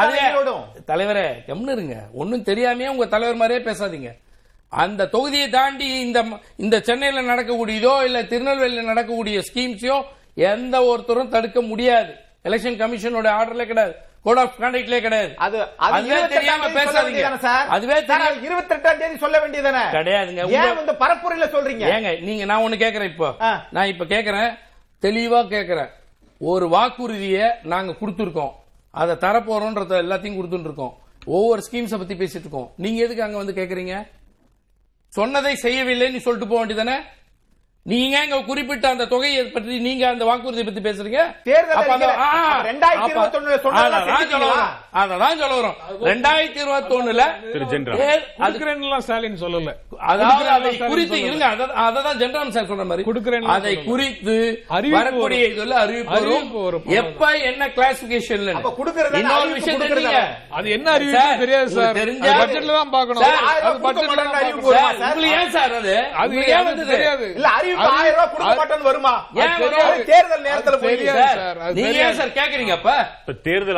தலைவரே 0.90 1.24
கம்னு 1.48 1.72
இருங்க. 1.76 1.96
ஒன்னும் 2.20 2.44
தெரியாமையே 2.50 2.92
உங்க 2.94 3.06
தலைவர் 3.14 3.40
மாதிரியே 3.40 3.62
பேசாதீங்க. 3.68 4.12
அந்த 4.82 5.08
தொகுதியை 5.14 5.48
தாண்டி 5.56 5.88
இந்த 6.04 6.20
இந்த 6.64 6.76
சென்னையில 6.88 7.22
நடக்கக்கூடியதோ 7.32 7.94
இல்ல 8.08 8.22
திருநெல்வேலியில 8.32 8.84
நடக்கக்கூடிய 8.92 9.42
ஸ்கீம்ஸையோ 9.48 9.98
எந்த 10.52 10.76
ஒருத்தரும் 10.90 11.32
தடுக்க 11.34 11.60
முடியாது. 11.70 12.12
எலெக்ஷன் 12.48 12.80
கமிஷனோட 12.82 13.28
ஆர்டர்ல 13.38 13.66
கிடையாது. 13.70 13.94
கோட் 14.26 14.40
ஆஃப் 14.42 14.58
கான்டக்ட்ல 14.62 14.96
கிடையாது. 15.04 15.30
அது 15.44 15.56
அது 15.84 15.94
அதுவே 15.96 16.16
28 16.16 16.34
தெரியாம 16.34 16.68
பேசாதீங்க. 16.76 17.38
சார்? 17.46 17.66
அதுவே 17.76 17.96
தெரியாம 18.10 18.28
அது 18.30 18.44
28 18.48 18.98
தேதி 19.00 19.16
சொல்ல 19.24 19.36
வேண்டியதானே 19.42 19.82
கிடையாதுங்க. 19.96 20.42
ஏன் 20.58 20.78
இந்த 20.82 20.94
பரப்புரையில 21.02 21.46
சொல்றீங்க? 21.54 21.84
ஏங்க 21.94 22.10
நீங்க 22.28 22.44
நான் 22.50 22.64
ஒண்ணு 22.66 22.78
கேக்குறேன் 22.84 23.10
இப்போ. 23.12 23.30
நான் 23.76 23.90
இப்ப 23.92 24.06
கேக்குறேன். 24.14 24.50
தெளிவா 25.06 25.40
கேக்குறேன். 25.54 25.90
ஒரு 26.40 26.66
வாக்குறுதியை 26.74 27.46
நாங்க 27.72 27.92
கொடுத்துருக்கோம். 28.00 28.52
அதை 28.94 29.14
தரப்போறோன்றத 29.24 29.98
எல்லாத்தையும் 30.04 30.38
கொடுத்துட்டு 30.38 30.68
இருக்கோம் 30.70 30.94
ஒவ்வொரு 31.36 31.60
ஸ்கீம்ஸ 31.66 31.98
பத்தி 31.98 32.14
பேசிட்டு 32.20 32.46
இருக்கோம். 32.46 32.68
நீங்க 32.84 32.98
எதுக்கு 33.04 33.26
அங்க 33.26 33.36
வந்து 33.42 33.58
கேக்குறீங்க? 33.58 33.96
சொன்னதை 35.12 35.52
செய்யவில்லைன்னு 35.64 36.24
சொல்லிட்டு 36.26 36.48
போக 36.50 36.60
வேண்டியதானே 36.60 36.96
நீங்க 37.84 38.22
இங்க 38.22 38.38
குறிப்பிட்ட 38.38 38.88
அந்த 38.88 39.04
தொகையை 39.06 39.44
பற்றி 39.44 39.78
நீங்க 39.78 40.08
அந்த 40.08 40.24
வாக்குறுதியை 40.24 40.64
பத்தி 40.64 40.90
பேசுறீங்க? 40.90 41.42
தேர்தல் 41.42 41.76
அப்ப 41.76 41.92
அந்த- 41.92 42.06
அறிக்கையில- 42.06 42.18
ஆ, 42.18 42.56
அப்ப 42.56 42.70
2021 42.70 43.54
அப்ப- 43.54 43.58
சொன்னதெல்லாம் 43.62 44.08
அதான் 44.08 44.30
சொல்ல? 44.30 44.46
வரோம். 45.46 45.74
அதான் 45.90 46.04
ரெண்டாயிரத்தி 46.04 46.56
இருபத்தி 46.56 46.94
ஒண்ணுல 46.94 47.22
ஸ்டாலின் 48.98 49.38
சொல்லல. 49.40 49.72
அதாவது 49.98 50.48
அதை 50.48 50.78
குறித்து 50.78 51.20
இருங்க. 51.20 51.44
அத- 51.46 51.64
அததான் 51.64 52.18
ஜென்ராம் 52.18 52.48
சார் 52.48 52.66
சொன்ன 52.66 52.84
மாதிரி. 52.84 53.10
கொடுக்கிறேன்லாம் 53.10 53.46
அதை. 53.46 53.84
குறித்து 53.84 54.64
வரக்கூடிய. 54.90 55.46
இதுல 55.46 55.68
அறிவிப்பு. 55.68 56.82
எப்ப 56.86 57.32
என்ன 57.32 57.68
கொடுக்கறதா 57.68 59.14
இன்னொரு 59.14 59.50
கொடுக்கறதா? 59.60 59.94
நீங்க 59.94 60.36
அது 60.50 60.70
என்ன 60.70 60.90
அறிவிப்பு 60.90 61.36
தெரியாது 61.38 61.68
சார். 61.68 61.96
தெரிஞ்சா- 61.96 62.22
பட்ஜெட்ல 62.22 62.66
தான் 62.66 62.90
பார்க்கணும். 62.90 63.22
பட்ஜெட்ல 63.84 64.22
அறிவிப்பு? 64.22 64.66
உங்களுக்கு 64.66 65.30
ஏன் 65.30 65.50
சார் 65.50 65.74
அது? 65.74 66.04
அது 66.04 66.46
ஏன் 66.46 66.64
வந்தது? 66.64 66.90
தெரியாது. 66.90 67.34
இல்ல 67.34 67.48
அறிவிப்பு 67.48 67.70
ஆயிரம் 67.76 68.14
ரூபாய் 68.14 68.30
கொடுக்க 68.30 68.54
அது- 68.54 68.60
மாட்டேன்னு 68.60 68.82
வருமா? 68.82 69.26
ஏன் 69.34 69.48
அது 69.48 69.70
வரும்? 69.70 69.90
அது 69.90 70.04
தேர்தல் 70.04 70.42
நேரத்துல 70.42 70.80
நீங்க 71.72 71.98
ஏன். 71.98 72.14
சார் 72.14 72.28
கேக்குறீங்க 72.28 72.70
அப்ப? 72.70 73.06
தேர்தல்? 73.42 73.76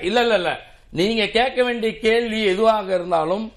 இல்ல, 0.00 0.20
இல்ல, 0.20 0.34
இல்ல 0.34 0.60
நீங்க 0.90 1.26
கேட்க 1.26 1.62
வேண்டிய 1.62 1.98
கேள்வி 1.98 2.44
எதுவாக 2.44 2.94
இருந்தாலும் 2.94 3.52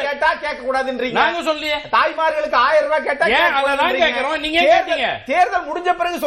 கேட்டா 0.00 0.34
கேட்க 0.34 0.58
கூடாதுன்றீங்க 0.62 1.12
நாங்க 1.12 1.42
சொல்லியே 1.42 1.74
தாய்மார்களுக்கு 1.74 2.52
ஆயிரம் 2.52 2.82
ரூபாய் 2.82 3.02
கேட்டா. 3.02 3.26
கேட்கிறோம், 3.26 4.40
நீங்க 4.40 4.60
தேர்தல்- 4.60 4.94
கேட்டீங்க. 4.94 5.24
தேர்தல் 5.24 5.66
முடிஞ்ச 5.72 5.96
பிறகு 5.96 6.18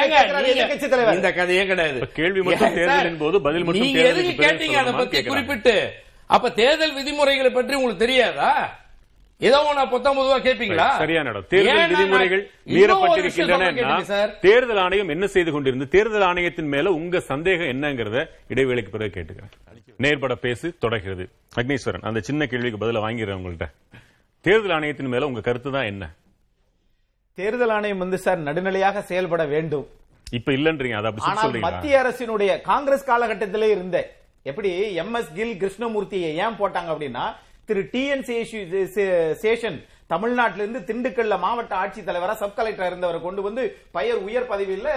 நீங்க- 0.00 0.64
எதிர்க்கட்சி 0.64 0.88
தலைவர். 0.88 1.14
இந்த 1.14 1.32
கதையே 1.32 1.66
கிடையாது. 1.66 2.12
கேள்வி 2.12 2.42
மட்டும் 2.42 2.74
தேர்தலின் 2.74 3.16
போது 3.16 3.40
பதில் 3.40 3.64
மட்டும் 3.64 3.82
நீங்க 3.82 4.00
எதுக்கு 4.00 4.42
கேட்டீங்க? 4.42 4.76
அதை 4.76 4.92
பத்தி. 4.92 5.22
குறிப்பிட்டு. 5.22 5.92
அப்ப 6.26 6.50
தேர்தல் 6.50 6.92
விதிமுறைகளை 6.92 7.50
பற்றி 7.50 7.74
உங்களுக்கு 7.74 8.06
தெரியாதா? 8.06 8.82
ஏதோ 9.40 9.58
ஒண்ணு 9.68 9.82
பத்தொன்பது 9.92 10.26
ரூபா 10.28 10.36
கேட்பீங்களா? 10.44 10.86
சரியான 11.00 11.30
இடம் 11.32 11.46
தேர்தல் 11.52 11.90
விதிமுறைகள் 11.92 12.42
நான் 12.42 12.74
மீறப்பட்டிருக்கின்றன. 12.74 14.28
தேர்தல் 14.44 14.80
ஆணையம் 14.84 15.10
என்ன 15.14 15.26
செய்து 15.34 15.50
கொண்டிருந்து 15.54 15.86
தேர்தல் 15.94 16.26
ஆணையத்தின் 16.28 16.70
மேல 16.74 16.92
உங்க 16.98 17.20
சந்தேகம் 17.30 17.70
என்னங்கறத 17.72 18.18
இடைவேளைக்கு 18.52 18.92
பிறகு 18.94 19.12
கேட்டுக்கிறேன். 19.16 19.54
நேர்பட 20.04 20.34
பேசு 20.46 20.66
தொடர்கிறது. 20.84 21.24
அக்னீஸ்வரன் 21.60 22.06
அந்த 22.10 22.20
சின்ன 22.28 22.46
கேள்விக்கு 22.52 22.82
பதில 22.84 23.02
வாங்கிறேன் 23.06 23.38
உங்கள்ட்ட. 23.40 23.68
தேர்தல் 24.44 24.74
ஆணையத்தின் 24.76 25.12
மேல 25.14 25.26
உங்க 25.30 25.42
கருத்து 25.48 25.70
தான் 25.76 25.88
என்ன? 25.92 26.04
தேர்தல் 27.38 27.74
ஆணையம் 27.76 28.02
வந்து 28.04 28.18
சார் 28.24 28.44
நடுநிலையாக 28.48 29.02
செயல்பட 29.10 29.44
வேண்டும். 29.54 29.86
இப்ப 30.38 30.52
இல்லன்றீங்க 30.58 30.98
அதை 30.98 31.08
அப்படி 31.10 31.24
சொல்றீங்களா? 31.26 31.66
மத்திய 31.68 32.02
அரசினுடைய 32.02 32.50
காங்கிரஸ் 32.70 33.08
காலகட்டத்திலே 33.10 33.70
இருந்த 33.76 33.98
எப்படி 34.50 34.70
எம் 35.02 35.14
எஸ் 35.18 35.34
கில் 35.38 35.56
கிருஷ்ணமூர்த்தியை 35.62 36.30
ஏன் 36.44 36.58
போட்டாங்க 36.60 36.88
அப்படின்னா 36.94 37.24
திரு 37.68 37.82
டி 37.92 38.00
என் 38.14 38.24
சேஷன் 39.42 39.76
தமிழ்நாட்டிலிருந்து 40.12 40.80
திண்டுக்கல்ல 40.88 41.36
மாவட்ட 41.44 41.74
ஆட்சித்தலைவரா 41.82 42.34
சப் 42.40 42.58
கலெக்டரா 42.58 42.88
இருந்தவரை 42.90 43.18
கொண்டு 43.22 43.42
வந்து 43.46 43.62
பெயர் 43.96 44.18
உயர் 44.26 44.50
பதவியில் 44.50 44.90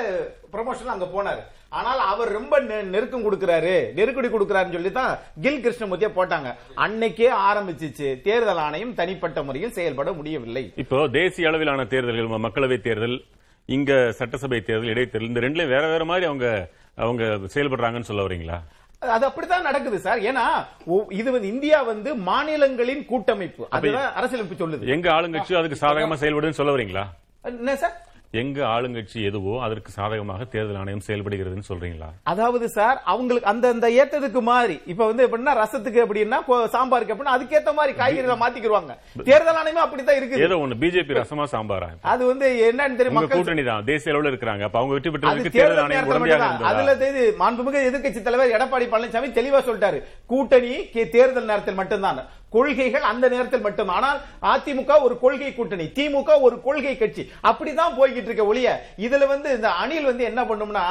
ப்ரமோஷன் 0.54 0.92
அங்க 0.94 1.06
போனார். 1.14 1.42
ஆனால் 1.78 2.02
அவர் 2.12 2.30
ரொம்ப 2.38 2.60
நெருக்கம் 2.94 3.26
கொடுக்கிறாரு. 3.28 3.76
நெருக்கடி 3.98 4.30
கொடுக்கிறாருன்னு 4.34 4.78
சொல்லி 4.78 4.92
தான் 5.00 5.14
கில் 5.46 5.64
கிருஷ்ணமூர்த்தியை 5.66 6.12
போட்டாங்க. 6.18 6.50
அன்னைக்கே 6.86 7.30
ஆரம்பிச்சிச்சு. 7.48 8.10
தேர்தல் 8.28 8.62
ஆணையம் 8.66 8.94
தனிப்பட்ட 9.00 9.42
முறையில் 9.48 9.76
செயல்பட 9.78 10.12
முடியவில்லை. 10.20 10.64
இப்போ 10.84 11.00
தேசிய 11.18 11.50
அளவிலான 11.52 11.86
தேர்தல்கள் 11.94 12.46
மக்களவை 12.48 12.80
தேர்தல் 12.88 13.18
இங்க 13.78 13.92
சட்டசபை 14.20 14.60
தேர்தல் 14.70 14.94
இடைத்தேர்தல் 14.96 15.32
இந்த 15.32 15.44
ரெண்டுலயும் 15.46 15.74
வேற 15.76 15.86
வேற 15.94 16.04
மாதிரி 16.12 16.28
அவங்க 16.32 16.50
அவங்க 17.06 17.24
செயல்படுறாங்கன்னு 17.56 18.10
சொல்ல 18.12 18.24
வரீங்களா? 18.28 18.60
அது 19.00 19.26
அப்படித்தான் 19.26 19.62
நடக்குது 19.62 20.00
சார். 20.00 20.20
ஏன்னா 20.20 20.46
இது 21.10 21.32
வந்து 21.32 21.48
இந்தியா 21.48 21.82
வந்து 21.82 22.16
மாநிலங்களின் 22.16 23.06
கூட்டமைப்பு. 23.06 23.68
அதுதான் 23.70 24.14
அரசியலமைப்பு 24.14 24.68
சொல்லுது. 24.68 24.86
எங்க 24.86 25.12
ஆளுங்கட்சி 25.12 25.58
அதுக்கு 25.60 25.88
சாதகமா 25.88 26.18
செயல்படுதுன்னு 26.24 26.60
சொல்ல 26.60 26.76
வரீங்களா? 26.76 27.04
என்ன 27.42 27.76
சார்? 27.76 28.07
எங்க 28.34 28.60
ஆளுங்கட்சி 28.68 29.20
எதுவோ 29.28 29.54
அதற்கு 29.66 29.90
சாதகமாக 29.98 30.46
தேர்தல் 30.54 30.80
ஆணையம் 30.80 31.04
செயல்படுகிறதுன்னு 31.06 31.68
சொல்றீங்களா? 31.70 32.10
அதாவது 32.32 32.66
சார் 32.76 32.98
அவங்களுக்கு 33.12 33.50
அந்த 33.52 33.66
அந்த 33.74 33.88
ஏத்ததுக்கு 34.02 34.42
மாதிரி 34.50 34.76
இப்ப 34.92 35.02
வந்து 35.10 35.26
எப்படின்னா 35.26 35.54
ரசத்துக்கு 35.60 36.00
அப்படின்னா 36.06 36.40
சாம்பாருக்கு 36.74 37.14
அப்படின்னா 37.14 37.36
அதுக்கேத்த 37.38 37.74
மாதிரி 37.78 37.94
காய்கறிகளை 38.00 38.38
மாத்திக்கிடுவாங்க 38.42 38.94
தேர்தல் 39.30 39.60
ஆணையமும் 39.62 39.84
அப்படித்தான் 39.86 40.20
இருக்குது. 40.20 40.44
ஏதோ 40.48 40.58
ஒண்ணு 40.64 40.80
பிஜேபி 40.84 41.20
ரசமா 41.20 41.46
சாம்பாரா? 41.54 41.90
அது 42.14 42.26
வந்து 42.32 42.50
என்னன்னு 42.70 43.00
தெரியும் 43.02 43.30
கூட்டணி 43.36 43.66
தான் 43.72 43.88
தேசிய 43.92 44.14
அளவுல 44.14 44.32
இருக்கிறாங்க. 44.34 44.64
அப்ப 44.68 44.80
அவங்க 44.82 44.98
வெற்றி 44.98 45.14
பெற்றதுக்கு 45.14 45.56
தேர்தல் 45.60 45.84
ஆணையம் 45.84 46.10
உடனடியாக. 46.12 46.68
அதுல? 46.72 46.96
தெரியுது 47.04 47.24
மாண்புமிகு 47.44 47.88
எதிர்க்கட்சி 47.92 48.24
தலைவர் 48.28 48.56
எடப்பாடி 48.58 48.88
பழனிசாமி 48.96 49.30
தெளிவா 49.40 49.62
சொல்லிட்டாரு. 49.70 50.02
கூட்டணி 50.34 50.74
தேர்தல் 51.16 51.50
நேரத்தில் 51.54 51.80
மட்டும்தான். 51.82 52.22
கொள்கைகள் 52.56 53.06
அந்த 53.12 53.26
நேரத்தில் 53.34 53.64
மட்டும். 53.66 53.90
ஆனால் 53.96 54.20
அதிமுக 54.52 54.92
ஒரு 55.06 55.16
கொள்கை 55.24 55.50
கூட்டணி 55.54 55.86
திமுக 55.98 56.30
ஒரு 56.48 56.56
கொள்கை 56.68 56.94
கட்சி. 56.98 57.24
அப்படிதான் 57.50 57.98
போய்கிட்டு 57.98 58.30
இருக்க 58.30 58.46
ஒழிய 58.52 58.68
இதுல 59.06 59.28
வந்து 59.34 59.50
இந்த 59.58 59.70
அணில் 59.84 60.10
வந்து 60.12 60.24
என்ன 60.32 60.44
பண்ணும்னா 60.52 60.86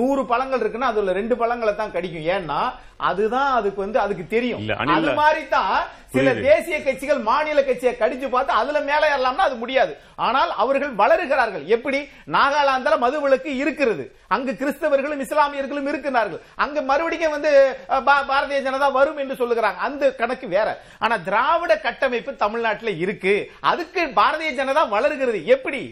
நூறு 0.00 0.24
பழங்கள் 0.32 0.62
இருக்குன்னா 0.62 0.92
அதுல 0.92 1.16
ரெண்டு 1.20 1.36
பழங்களை 1.42 1.74
தான் 1.74 1.94
கடிக்கும். 1.96 2.28
ஏன்னா 2.36 2.60
அதுதான் 3.08 3.50
அதுக்கு 3.58 3.80
வந்து 3.86 3.98
அதுக்கு 4.04 4.26
தெரியும். 4.36 4.62
அது 4.96 5.10
மாதிரி 5.22 5.42
தான் 5.56 5.76
சில. 6.14 6.32
தேசிய 6.34 6.76
கட்சிகள் 6.82 7.20
மாநில 7.28 7.64
கட்சியை 7.64 7.92
கடிச்சு 7.98 8.28
பார்த்து 8.28 8.52
அதுல 8.60 8.80
மேல 8.88 9.02
ஏறலாம்னா 9.12 9.44
அது 9.48 9.56
முடியாது. 9.62 9.92
ஆனால் 10.28 10.52
அவர்கள் 10.62 10.92
வளருகிறார்கள். 11.02 11.64
எப்படி? 11.76 12.00
நாகாலாந்துல 12.36 12.98
மதுவிலக்கு 13.04 13.50
இருக்கிறது. 13.62 14.04
அங்கு 14.34 14.52
கிறிஸ்தவர்களும் 14.60 15.22
இஸ்லாமியர்களும் 15.26 15.88
இருக்கிறார்கள். 15.92 16.40
அங்க 16.64 16.82
மறுபடியும் 16.90 17.34
வந்து 17.36 17.52
பாரதிய 17.88 18.60
ஜனதா 18.66 18.92
வரும் 18.98 19.20
என்று 19.24 19.38
சொல்லுகிறாங்க. 19.42 19.80
அந்த 19.88 20.12
கணக்கு 20.20 20.48
வேற. 20.56 20.68
ஆனா 20.98 21.16
திராவிட 21.16 21.72
கட்டமைப்பு 21.86 22.36
தமிழ்நாட்டில் 22.44 22.98
இருக்கு. 23.04 23.34
அதுக்கு 23.72 24.04
பாரதிய 24.20 24.52
ஜனதா 24.60 24.88
வளருகிறது. 24.88 25.40
எப்படி? 25.56 25.82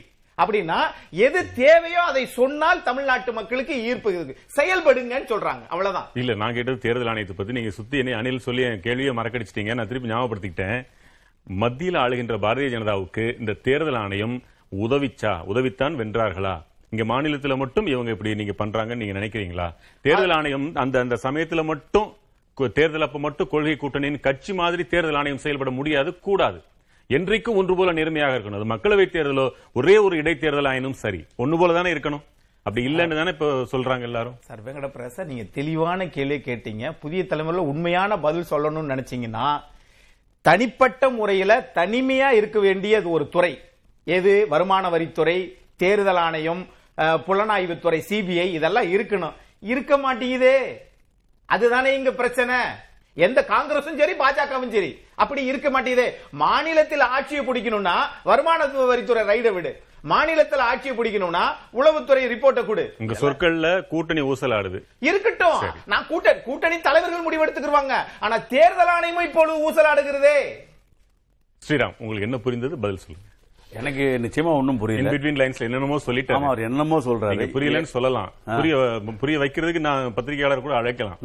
அப்படின்னா 0.43 0.79
எது 1.11 1.41
தேவையோ 1.55 2.03
அதை 2.03 2.27
சொன்னால் 2.27 2.83
தமிழ்நாட்டு 2.83 3.33
மக்களுக்கு 3.33 3.75
ஈர்ப்பு 3.83 4.11
இருக்கு. 4.15 4.35
செயல்படுங்கன்னு 4.57 5.31
சொல்றாங்க. 5.33 5.65
அவ்வளவுதான். 5.69 6.09
இல்ல 6.15 6.35
நான் 6.35 6.55
கேட்டது 6.55 6.79
தேர்தல் 6.79 7.11
ஆணையத்தை 7.13 7.37
பத்தி. 7.37 7.53
நீங்க 7.53 7.71
சுத்தி 7.71 7.99
என்ன 7.99 8.17
அணில் 8.17 8.47
சொல்லி 8.47 8.63
என் 8.63 8.81
கேள்வியை 8.81 9.15
மறக்கடிச்சிட்டீங்க. 9.17 9.75
நான் 9.75 9.89
திருப்பி 9.89 10.13
ஞாபகப்படுத்திக்கிட்டேன். 10.13 10.79
மத்தியில் 11.47 12.01
ஆளுகின்ற 12.05 12.37
பாரதிய 12.45 12.69
ஜனதாவுக்கு 12.77 13.25
இந்த 13.39 13.53
தேர்தல் 13.53 14.01
ஆணையம் 14.05 14.43
உதவிச்சா 14.85 15.35
உதவித்தான் 15.53 15.95
வென்றார்களா? 16.01 16.55
இங்க 16.91 17.05
மாநிலத்துல 17.05 17.57
மட்டும் 17.57 17.87
இவங்க 17.87 18.11
இப்படி 18.11 18.35
நீங்க 18.35 18.55
பண்றாங்கன்னு 18.59 19.03
நீங்க 19.03 19.19
நினைக்கிறீங்களா? 19.19 19.75
தேர்தல் 20.01 20.31
ஆணையம் 20.31 20.67
அந்த 20.75 21.01
அந்த 21.01 21.19
சமயத்துல 21.23 21.65
மட்டும் 21.65 22.09
தேர்தல் 22.75 23.07
அப்ப 23.07 23.19
மட்டும் 23.19 23.49
கொள்கை 23.51 23.77
கூட்டணியின் 23.77 24.21
கட்சி 24.21 24.53
மாதிரி 24.53 24.85
தேர்தல் 24.85 25.15
ஆணையம் 25.15 25.39
செயல்பட 25.39 25.71
முடியாது 25.71 26.19
கூடாது. 26.19 26.63
என்றைக்கும் 27.13 27.55
ஒன்று 27.61 27.75
போல 27.77 27.93
நேர்மையாக 27.93 28.39
இருக்கணும். 28.39 28.59
அது 28.59 28.73
மக்களவை 28.73 29.05
தேர்தலோ 29.05 29.45
ஒரே 29.73 29.97
ஒரு 30.07 30.17
இடைத்தேர்தல் 30.23 30.69
ஆயினும் 30.69 30.97
சரி 31.03 31.21
ஒன்று 31.37 31.59
போல 31.59 31.73
தானே 31.73 31.93
இருக்கணும். 31.93 32.23
அப்படி 32.63 32.83
இல்லைன்னு 32.87 33.17
தானே 33.19 33.31
இப்ப 33.31 33.47
சொல்றாங்க 33.73 34.01
எல்லாரும். 34.09 34.35
சார் 34.41 34.65
வெங்கட 34.65 34.89
பிரசா 34.97 35.25
நீங்க 35.25 35.45
தெளிவான 35.55 36.09
கேள்வி 36.17 36.39
கேட்டீங்க. 36.39 36.91
புதிய 37.01 37.23
தலைமுறையில 37.23 37.65
உண்மையான 37.73 38.19
பதில் 38.19 38.51
சொல்லணும்னு 38.51 38.91
நினைச்சீங்கன்னா 38.93 39.47
தனிப்பட்ட 40.41 41.09
முறையில 41.09 41.71
தனிமையா 41.75 42.29
இருக்க 42.41 42.59
வேண்டியது 42.67 43.11
ஒரு 43.11 43.29
துறை. 43.29 43.53
எது? 44.05 44.35
வருமான 44.49 44.91
வரித்துறை 44.97 45.39
தேர்தல் 45.77 46.21
ஆணையம் 46.27 46.63
புலனாய்வுத்துறை 46.99 47.99
சிபிஐ 48.11 48.47
இதெல்லாம் 48.59 48.93
இருக்கணும். 48.99 49.35
இருக்க 49.73 49.93
மாட்டேங்குதே. 49.97 50.59
அதுதானே 51.47 51.91
இங்க 51.99 52.13
பிரச்சனை. 52.21 52.57
எந்த 53.27 53.41
காங்கிரசும் 53.53 53.99
சரி 54.01 54.15
பாஜகவும் 54.23 54.73
சரி. 54.75 54.91
அப்படி 55.23 55.41
இருக்க 55.51 55.69
மாட்டேங்குதே. 55.75 56.09
மாநிலத்தில் 56.43 57.05
ஆட்சியை 57.17 57.43
பிடிக்கணும்னா 57.47 57.95
வருமான 58.31 58.67
வரித்துறை 58.91 59.23
ரைட 59.31 59.51
விடு. 59.57 59.73
மாநிலத்தில் 60.11 60.63
ஆட்சியை 60.71 60.93
பிடிக்கணும்னா 60.97 61.45
உளவுத்துறை 61.79 62.25
ரிப்போர்ட்டை 62.33 62.63
கொடு. 62.67 62.85
உங்க 63.03 63.15
சொற்கள்ல 63.23 63.69
கூட்டணி 63.93 64.23
ஊசலாடுது. 64.31 64.79
இருக்கட்டும். 65.09 65.59
நான் 65.93 66.07
கூட்ட 66.11 66.35
கூட்டணி 66.49 66.77
தலைவர்கள் 66.87 67.25
முடிவெடுத்துக்குருவாங்க. 67.27 67.95
ஆனா 68.27 68.39
தேர்தல் 68.55 68.93
ஆணையமும் 68.97 69.27
இப்பொழுது 69.29 69.57
ஊசலாடுகிறதே. 69.67 70.39
ஸ்ரீராம் 71.63 71.97
உங்களுக்கு 71.99 72.29
என்ன 72.29 72.41
புரிந்தது? 72.47 72.77
பதில் 72.85 73.03
சொல்லுங்க. 73.05 73.27
எனக்கு 73.79 74.05
நிச்சயமா 74.25 74.53
ஒன்றும் 74.59 74.77
இன் 74.77 74.83
புரியல 74.83 75.11
பிட்வீன் 75.15 75.41
லைன்ஸ்ல 75.41 75.67
என்னென்னமோ 75.67 75.97
ஆமா 75.97 76.07
சொல்லிட்டாங்க 76.07 76.47
அவர் 76.51 76.67
என்னமோ 76.69 76.99
சொல்றாரு. 77.09 77.47
புரியலன்னு 77.57 77.95
சொல்லலாம். 77.97 78.31
புரிய 78.59 78.77
புரிய 79.23 79.39
வைக்கிறதுக்கு 79.43 79.83
நான் 79.89 80.15
பத்திரிகையாளர் 80.19 80.65
கூட 80.67 80.77
அழைக்கலாம். 80.83 81.19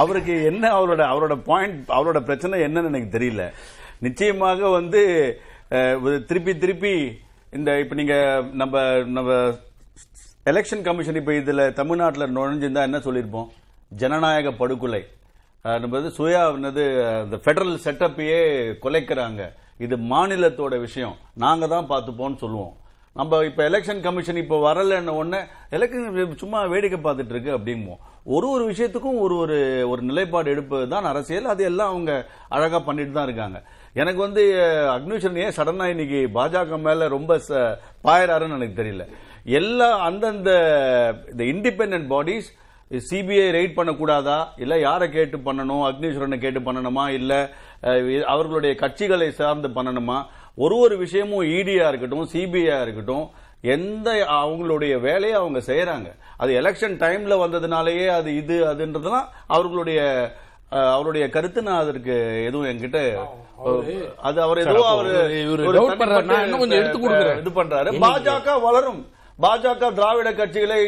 அவருக்கு 0.00 0.34
என்ன 0.50 0.64
அவரோட 0.78 1.02
அவரோட 1.12 1.34
பாயிண்ட் 1.48 1.90
அவரோட 1.96 2.20
பிரச்சனை 2.28 2.60
என்னன்னு 2.66 2.90
எனக்கு 2.92 3.16
தெரியல. 3.18 3.44
நிச்சயமாக 4.06 4.68
வந்து 4.78 5.02
திருப்பி 6.28 6.52
திருப்பி 6.64 6.94
இந்த 7.58 7.70
இப்ப 7.82 7.94
நீங்க 8.00 8.14
நம்ம 8.60 8.82
நம்ம 9.16 9.30
எலெக்ஷன் 10.52 10.86
கமிஷன் 10.86 11.18
இப்ப 11.20 11.32
இதுல 11.32 11.66
தமிழ்நாட்டில் 11.80 12.32
நுழைஞ்சிருந்தா 12.36 12.82
என்ன 12.88 12.98
சொல்லியிருப்போம்? 13.06 13.50
ஜனநாயக 14.00 14.52
படுகொலை. 14.60 15.02
நம்ம 15.64 15.92
வந்து 15.98 16.12
சுயா 16.18 16.40
என்னது 16.56 16.84
இந்த 17.24 17.36
ஃபெடரல் 17.44 17.82
செட்டப்பையே 17.84 18.40
குலைக்கிறாங்க. 18.84 19.42
இது 19.84 19.96
மாநிலத்தோட 20.12 20.74
விஷயம். 20.86 21.14
நாங்க 21.44 21.66
தான் 21.74 21.90
பார்த்துப்போம்னு 21.92 22.42
சொல்லுவோம். 22.42 22.74
நம்ம 23.14 23.44
இப்ப 23.44 23.68
எலெக்ஷன் 23.68 24.00
கமிஷன் 24.00 24.36
இப்ப 24.36 24.74
வரலன்ன 24.74 25.06
உடனே 25.06 25.44
எலெக்ஷன் 25.70 26.36
சும்மா 26.36 26.64
வேடிக்கை 26.64 26.98
பார்த்துட்டு 27.00 27.30
இருக்கு 27.30 27.58
அப்படிம்போம் 27.58 28.00
ஒரு 28.24 28.50
ஒரு 28.50 28.70
விஷயத்துக்கும் 28.70 29.18
ஒரு 29.18 29.36
ஒரு 29.36 29.84
ஒரு 29.88 30.02
நிலைப்பாடு 30.02 30.50
எடுப்பது 30.50 30.88
தான் 30.88 31.04
அரசியல். 31.04 31.44
அது 31.44 31.64
எல்லாம் 31.64 31.88
அவங்க 31.88 32.26
அழகா 32.48 32.78
பண்ணிட்டு 32.78 33.12
தான் 33.12 33.24
இருக்காங்க. 33.24 33.62
எனக்கு 33.92 34.18
வந்து 34.18 34.42
அக்னிஷன் 34.96 35.36
ஏன் 35.36 35.52
சடனா 35.56 35.84
இன்னைக்கு 35.84 36.30
பாஜக 36.34 36.78
மேல 36.78 37.08
ரொம்ப 37.08 37.40
ச- 37.48 37.74
பாயறாருன்னு 38.04 38.54
எனக்கு 38.54 38.82
தெரியல. 38.82 39.04
எல்லா 39.44 39.98
அந்தந்த 39.98 40.50
இந்த 41.30 41.44
இண்டிபெண்ட் 41.44 42.06
பாடிஸ் 42.06 42.48
சிபிஐ 43.10 43.50
ரைட் 43.50 43.76
பண்ணக்கூடாதா? 43.76 44.48
இல்ல 44.56 44.78
யாரை 44.78 45.10
கேட்டு 45.10 45.38
பண்ணணும்? 45.38 45.84
அக்னீஸ்வரனை 45.90 46.38
கேட்டு 46.38 46.60
பண்ணணுமா? 46.60 47.08
இல்ல 47.08 47.50
அவர்களுடைய 48.26 48.76
கட்சிகளை 48.80 49.28
சார்ந்து 49.30 49.68
பண்ணணுமா? 49.68 50.24
ஒரு 50.58 50.76
ஒரு 50.84 50.94
விஷயமும் 51.04 51.46
இடியா 51.58 51.86
இருக்கட்டும் 51.90 52.30
சிபிஐ 52.32 52.76
இருக்கட்டும் 52.84 53.24
எந்த 53.74 54.08
அவங்களுடைய 54.38 54.94
வேலையை 55.06 55.36
அவங்க 55.40 55.60
செய்யறாங்க. 55.68 56.08
அது 56.42 56.50
எலெக்ஷன் 56.60 56.96
டைம்ல 57.02 57.34
வந்ததுனாலயே 57.42 58.06
அது 58.18 58.30
இது 58.40 58.56
அதுன்றதுலாம் 58.72 59.28
அவர்களுடைய 59.54 60.00
அவருடைய 60.92 61.24
கருத்து 61.34 61.60
நான் 61.62 61.82
அதற்கு 61.82 62.14
எதுவும் 62.48 62.68
என்கிட்ட 62.70 63.00
அது 64.28 64.38
அவர் 64.46 64.60
ஏதோ 64.62 64.84
அவர். 64.92 65.08
இது 67.40 67.50
பண்றாரு. 67.58 67.90
பாஜக 68.04 68.56
வளரும். 68.66 69.02
பாஜக 69.38 69.90
திராவிட 69.98 70.28
கட்சிகளை 70.40 70.80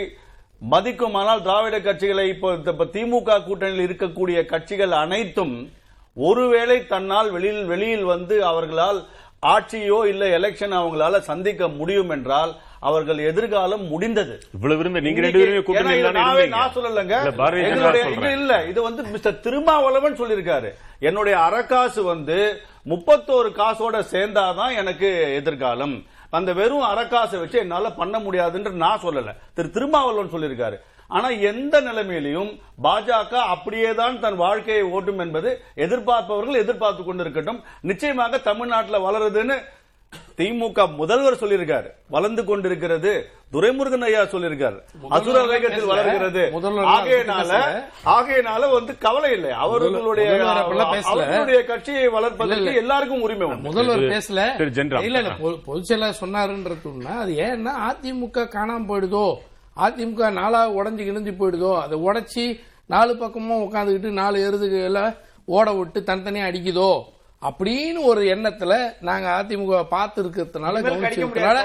மதிக்கும் 0.74 1.16
ஆனால் 1.20 1.44
திராவிட 1.46 1.76
கட்சிகளை 1.86 2.24
இப்ப 2.34 2.86
திமுக 2.96 3.38
கூட்டணியில் 3.46 3.86
இருக்கக்கூடிய 3.86 4.38
கட்சிகள் 4.52 4.94
அனைத்தும் 5.04 5.56
ஒருவேளை 6.16 6.76
தன்னால் 6.92 7.30
வெளியில் 7.36 7.66
வெளியில் 7.72 8.06
வந்து 8.14 8.36
அவர்களால் 8.50 9.00
ஆட்சியோ 9.46 10.06
இல்ல 10.06 10.38
எலெக்ஷன் 10.38 10.74
அவங்களால 10.76 11.18
சந்திக்க 11.18 11.68
முடியும் 11.68 12.10
என்றால் 12.10 12.54
அவர்கள் 12.80 13.18
எதிர்காலம் 13.18 13.84
முடிந்தது. 13.84 14.40
இவ்வளவு 14.54 14.80
இருந்த 14.80 15.00
நீங்க 15.00 15.20
ரெண்டு 15.20 15.38
பேருமே. 15.38 16.46
நான் 16.46 16.70
சொல்லலங்க. 16.74 17.24
இல்ல. 17.72 17.90
இது 18.10 18.32
இல்ல 18.32 18.64
இது 18.64 18.82
வந்து 18.82 19.02
மிஸ்டர் 19.02 19.40
திருமாவளவன் 19.40 20.16
சொல்லியிருக்காரு. 20.16 20.74
என்னுடைய 21.00 21.38
அறக்காசு 21.38 22.02
வந்து 22.02 22.60
முப்பத்தோரு 22.88 23.50
காசோட 23.56 24.02
சேர்ந்தாதான் 24.10 24.76
எனக்கு 24.76 25.34
எதிர்காலம். 25.34 26.04
அந்த 26.30 26.52
வெறும் 26.52 26.82
அறக்காசை 26.82 27.38
வச்சு 27.38 27.58
என்னால 27.58 27.90
பண்ண 27.90 28.18
முடியாதுன்ற 28.18 28.70
நான் 28.70 29.00
சொல்லல. 29.00 29.36
திரு 29.54 29.70
திருமாவளவன் 29.70 30.40
சொல்லியிருக்காரு. 30.40 30.76
ஆனா 31.08 31.28
எந்த 31.44 31.80
நிலைமையிலையும் 31.80 32.50
பாஜக 32.82 33.32
அப்படியே 33.46 33.94
தான் 33.94 34.20
தன் 34.20 34.36
வாழ்க்கையை 34.36 34.84
ஓட்டும் 34.92 35.18
என்பது 35.18 35.50
எதிர்பார்ப்பவர்கள் 35.76 36.56
எதிர்பார்த்து 36.56 37.02
கொண்டிருக்கட்டும் 37.02 37.60
நிச்சயமாக 37.82 38.38
தமிழ்நாட்டில் 38.40 39.04
வளருதுன்னு 39.04 39.58
திமுக 40.38 40.92
முதல்வர் 40.94 41.40
சொல்லியிருக்காரு 41.40 41.88
வளர்ந்து 42.08 42.44
கொண்டிருக்கிறது 42.44 43.12
துரைமுருகன் 43.52 44.04
ஐயா 44.04 44.22
சொல்லியிருக்காரு 44.24 44.78
அசுர 45.08 45.42
வேகத்தில். 45.44 45.84
வளர்கிறது 45.84 46.42
முதல்வர் 46.50 46.84
ஆகையினால. 46.86 47.50
ஆகையினால 48.10 48.70
வந்து 48.72 48.98
கவலை 48.98 49.32
இல்லை 49.32 49.50
அவர்களுடைய. 49.58 50.28
அவர்களுடைய 51.12 51.64
கட்சியை 51.64 52.08
வளர்ப்பதற்கு. 52.08 52.74
எல்லாருக்கும் 52.74 53.22
உரிமை 53.22 53.46
உண்டு 53.46 53.68
முதல்வர் 53.68 54.04
பேசல. 54.12 54.40
இல்ல 55.02 55.18
இல்ல 55.20 55.34
பொ- 55.42 55.58
பொதுச் 55.64 55.84
செயலாளர் 55.84 56.20
சொன்னாருன்றதுன்னா 56.20 57.14
அது 57.18 57.32
ஏன்னா 57.46 57.74
அதிமுக 57.88 58.48
காணாம 58.52 58.88
போயிடுதோ 58.88 59.26
அதிமுக 59.84 60.30
நாளா 60.40 60.60
உடஞ்சு 60.78 61.02
கிழிஞ்சு 61.06 61.34
போயிடுதோ 61.40 61.72
அதை 61.82 61.96
உடைச்சி 62.06 62.44
நாலு 62.94 63.12
பக்கமும் 63.16 63.64
உட்காந்துக்கிட்டு 63.66 64.10
நாலு 64.22 64.38
எருதுகளை 64.48 65.04
ஓட 65.56 65.66
விட்டு 65.78 66.00
தனித்தனியா 66.08 66.48
அடிக்குதோ 66.48 66.90
அப்படின்னு 67.42 68.00
ஒரு 68.10 68.20
எண்ணத்துல 68.34 68.74
நாங்க 69.08 69.26
அதிமுக 69.38 69.80
பார்த்து 69.94 70.18
இருக்கிறதுனால 70.22 70.80
கவனிச்சிருக்கனால. 70.86 71.58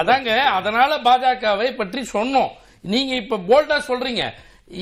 அதாங்க 0.00 0.30
அதனால 0.58 0.90
பாஜகவை 1.08 1.68
பற்றி 1.80 2.00
சொன்னோம். 2.16 2.52
நீங்க 2.92 3.12
இப்ப 3.22 3.40
போல்டா 3.50 3.78
சொல்றீங்க. 3.88 4.24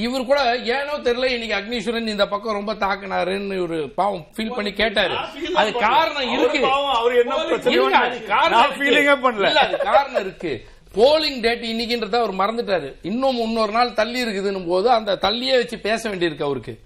இவர் 0.05 0.29
கூட 0.29 0.39
ஏனோ 0.77 0.95
தெரியல 1.07 1.27
இன்னைக்கு 1.35 1.57
அக்னீஸ்வரன் 1.59 2.13
இந்த 2.13 2.25
பக்கம் 2.31 2.59
ரொம்ப 2.59 2.73
தாக்குனாருன்னு 2.85 3.59
ஒரு 3.67 3.77
பாவம் 3.99 4.25
ஃபீல் 4.37 4.55
பண்ணி 4.55 4.73
கேட்டாரு. 4.81 5.17
அது 5.61 5.71
காரணம் 5.89 6.31
இருக்கு. 6.37 6.63
அவர் 6.63 6.73
பாவம், 6.73 6.97
அவர் 7.01 7.15
என்ன 7.23 7.35
பிரச்சனை 7.51 7.75
இல்ல, 7.75 9.61
அது 9.67 9.79
காரணம் 9.91 10.23
இருக்கு. 10.27 10.53
போலிங் 10.97 11.41
டேட் 11.41 11.65
இன்னைக்குன்றத 11.65 12.23
அவர் 12.23 12.33
மறந்துட்டாரு. 12.33 12.95
இன்னும் 13.03 13.37
இன்னொரு 13.37 13.73
நாள் 13.73 13.93
தள்ளி 13.93 14.25
இருக்குதுன்னு 14.25 14.67
போது 14.67 14.91
அந்த 14.91 15.19
தள்ளியே 15.21 15.57
வச்சு 15.57 15.79
பேச 15.79 16.09
வேண்டியிருக்கு 16.09 16.43
அவருக்கு. 16.43 16.79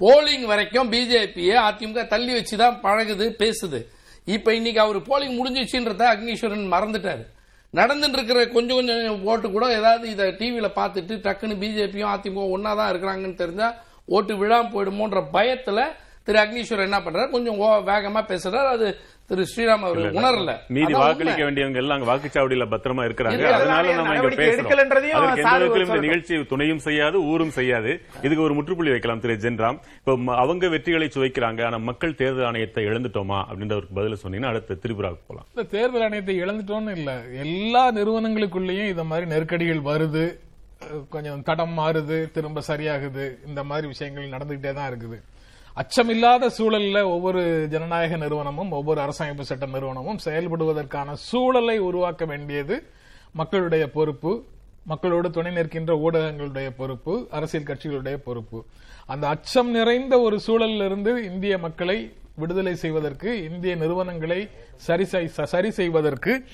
போலிங் 0.00 0.44
வரைக்கும் 0.44 0.92
பிஜேபியை 0.92 1.56
அதிமுக 1.56 2.06
தள்ளி 2.06 2.32
வச்சு 2.32 2.56
தான் 2.56 2.80
பழகுது 2.82 3.34
பேசுது. 3.38 3.86
இப்ப 4.24 4.54
இன்னைக்கு 4.54 4.80
அவர் 4.80 5.00
போலிங் 5.00 5.36
முடிஞ்சிச்சுன்றத 5.36 6.02
அக்னீஸ்வரன் 6.14 6.72
மறந்துட்டாரு. 6.72 7.26
நடந்துட்டு 7.74 8.08
இருக்கிற 8.08 8.46
கொஞ்சம் 8.46 8.76
கொஞ்சம் 8.76 9.24
ஓட்டு 9.24 9.50
கூட 9.50 9.76
ஏதாவது 9.76 10.10
இதை 10.10 10.28
டிவியில 10.28 10.64
பார்த்துட்டு 10.64 11.18
டக்குன்னு 11.18 11.56
பிஜேபியும் 11.56 12.16
அதிமுக 12.16 12.50
ஒன்றா 12.50 12.74
தான் 12.74 12.94
இருக்கிறாங்கன்னு 12.94 13.34
தெரிஞ்சா 13.34 13.74
ஓட்டு 14.04 14.34
விழாம 14.34 14.66
போயிடுமோன்ற 14.66 15.22
பயத்துல 15.32 15.84
திரு 16.24 16.38
அக்னீஸ்வரன் 16.38 16.82
என்ன 16.82 16.98
பண்றாரு? 16.98 17.30
கொஞ்சம் 17.30 17.58
ஓ- 17.58 17.82
வேகமா 17.86 18.22
பேசுறாரு. 18.22 18.66
அது 18.66 18.98
திரு 19.28 19.46
ஸ்ரீராம் 19.56 19.84
அவர் 19.84 19.98
உணரல. 19.98 20.56
மீதி 20.68 20.92
வாக்களிக்க. 20.92 21.44
வேண்டியவங்க 21.44 21.74
எல்லாம் 21.74 21.98
அங்க 21.98 22.08
வாக்குச்சாவடியில 22.14 22.64
பத்திரமா 22.72 23.04
இருக்கிறாங்க. 23.04 23.32
இருக்கு. 23.32 23.52
அதனால 23.52 23.94
நம்ம 23.94 24.14
இங்க 24.14 24.28
பேசுறோம். 24.28 25.80
இந்த. 25.80 25.98
நிகழ்ச்சி 25.98 26.44
துணையும் 26.44 26.78
செய்யாது 26.78 27.22
ஊரும் 27.22 27.50
செய்யாது. 27.50 28.00
இதுக்கு 28.22 28.42
ஒரு 28.42 28.54
முற்றுப்புள்ளி 28.54 28.90
வைக்கலாம் 28.90 29.20
திரு 29.20 29.32
ஜென்ராம். 29.32 29.78
இப்ப 30.06 30.34
அவங்க 30.34 30.66
வெற்றிகளை 30.66 31.08
சுவைக்கிறாங்க 31.14 31.66
ஆனா 31.66 31.76
மக்கள் 31.76 32.14
தேர்தல் 32.14 32.50
ஆணையத்தை 32.50 32.82
இழந்துட்டோமா 32.90 33.44
அப்படின்ற 33.50 33.74
ஒரு 33.74 33.86
பதில 33.94 34.16
சொன்னீங்கன்னா 34.22 34.46
அடுத்து 34.46 34.80
திரிபுராவுக்கு 34.82 35.24
போலாம். 35.26 35.46
இந்த 35.54 35.68
தேர்தல் 35.70 36.10
ஆணையத்தை 36.10 36.38
இழந்துட்டோம்னு 36.44 36.96
இல்ல. 36.96 37.22
எல்லா 37.32 37.92
நிறுவனங்களுக்குள்ளேயும் 37.92 38.88
இந்த 38.88 39.04
மாதிரி 39.04 39.26
நெருக்கடிகள் 39.26 39.80
வருது. 39.80 40.42
கொஞ்சம் 41.08 41.42
தடம் 41.42 41.78
மாறுது 41.78 42.30
திரும்ப 42.30 42.60
சரியாகுது. 42.68 43.34
இந்த 43.46 43.64
மாதிரி 43.64 43.86
விஷயங்கள் 43.86 44.28
நடந்துகிட்டே 44.28 44.72
தான் 44.72 44.90
இருக்குது. 44.92 45.20
அச்சமில்லாத 45.76 46.50
சூழல்ல 46.58 47.04
ஒவ்வொரு 47.04 47.68
ஜனநாயக 47.70 48.16
நிறுவனமும் 48.16 48.70
ஒவ்வொரு 48.70 49.00
அரசமைப்பு 49.00 49.40
சட்ட 49.40 49.66
நிறுவனமும் 49.66 50.18
செயல்படுவதற்கான 50.24 51.12
சூழலை 51.12 51.78
உருவாக்க 51.78 52.24
வேண்டியது 52.24 52.90
மக்களுடைய 53.32 53.90
பொறுப்பு 53.90 54.44
மக்களோடு 54.84 55.30
துணை 55.30 55.52
நிற்கின்ற 55.52 55.96
ஊடகங்களுடைய 55.96 56.70
பொறுப்பு 56.76 57.28
அரசியல் 57.30 57.66
கட்சிகளுடைய 57.66 58.14
பொறுப்பு. 58.14 58.64
அந்த 59.06 59.28
அச்சம் 59.28 59.70
நிறைந்த 59.70 60.20
ஒரு 60.20 60.40
சூழலிலிருந்து 60.46 61.16
இந்திய 61.16 61.58
மக்களை 61.58 62.12
விடுதலை 62.34 62.74
செய்வதற்கு 62.74 63.44
இந்திய 63.44 63.74
நிறுவனங்களை 63.74 64.48
சரி 64.76 65.02
செய்- 65.02 65.42
சரி 65.42 65.70
செய்வதற்கு 65.70 66.44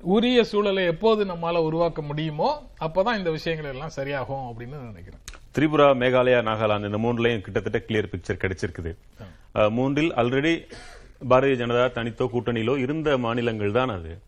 உரிய 0.00 0.44
சூழலை 0.44 0.84
எப்போது 0.84 1.24
நம்மால 1.24 1.56
உருவாக்க 1.56 2.02
முடியுமோ 2.02 2.62
அப்பதான் 2.80 3.18
இந்த 3.18 3.30
விஷயங்கள் 3.30 3.70
எல்லாம் 3.70 3.96
சரியாகும் 3.96 4.44
அப்படின்னு 4.48 4.76
நான் 4.76 4.86
நினைக்கிறேன். 4.86 5.22
திரிபுரா 5.58 5.86
மேகாலயா 5.94 6.40
நாகாலாந்து 6.42 6.84
இந்த 6.84 6.98
மூணுலயும் 6.98 7.40
கிட்டத்தட்ட 7.40 7.82
கிளியர் 7.88 8.12
பிக்சர் 8.12 8.40
கிடைச்சிருக்குது. 8.44 8.92
மூன்றில் 9.70 10.14
ஆல்ரெடி 10.14 10.52
பாரதிய 11.30 11.56
ஜனதா 11.60 11.86
தனித்தோ 11.90 12.28
கூட்டணியிலோ 12.34 12.78
இருந்த 12.78 13.18
மாநிலங்கள் 13.18 13.72
தான் 13.72 13.88
அது. 13.88 14.18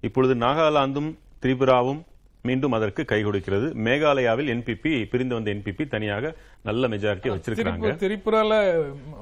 இப்பொழுது 0.00 0.34
நாகாலாந்தும் 0.34 1.10
திரிபுராவும் 1.42 2.02
மீண்டும் 2.42 2.72
அதற்கு 2.72 3.04
கை 3.04 3.22
கொடுக்கிறது. 3.22 3.74
மேகாலயாவில் 3.84 4.48
என்பிபி 4.48 5.04
பிரிந்து 5.04 5.34
வந்த 5.34 5.50
என்பிபி 5.50 5.86
தனியாக 5.86 6.34
நல்ல 6.62 6.88
மெஜாரிட்டி 6.88 7.28
வச்சிருக்காங்க 7.34 7.90
திரிபு- 7.90 8.00
திரிபுரால 8.04 8.52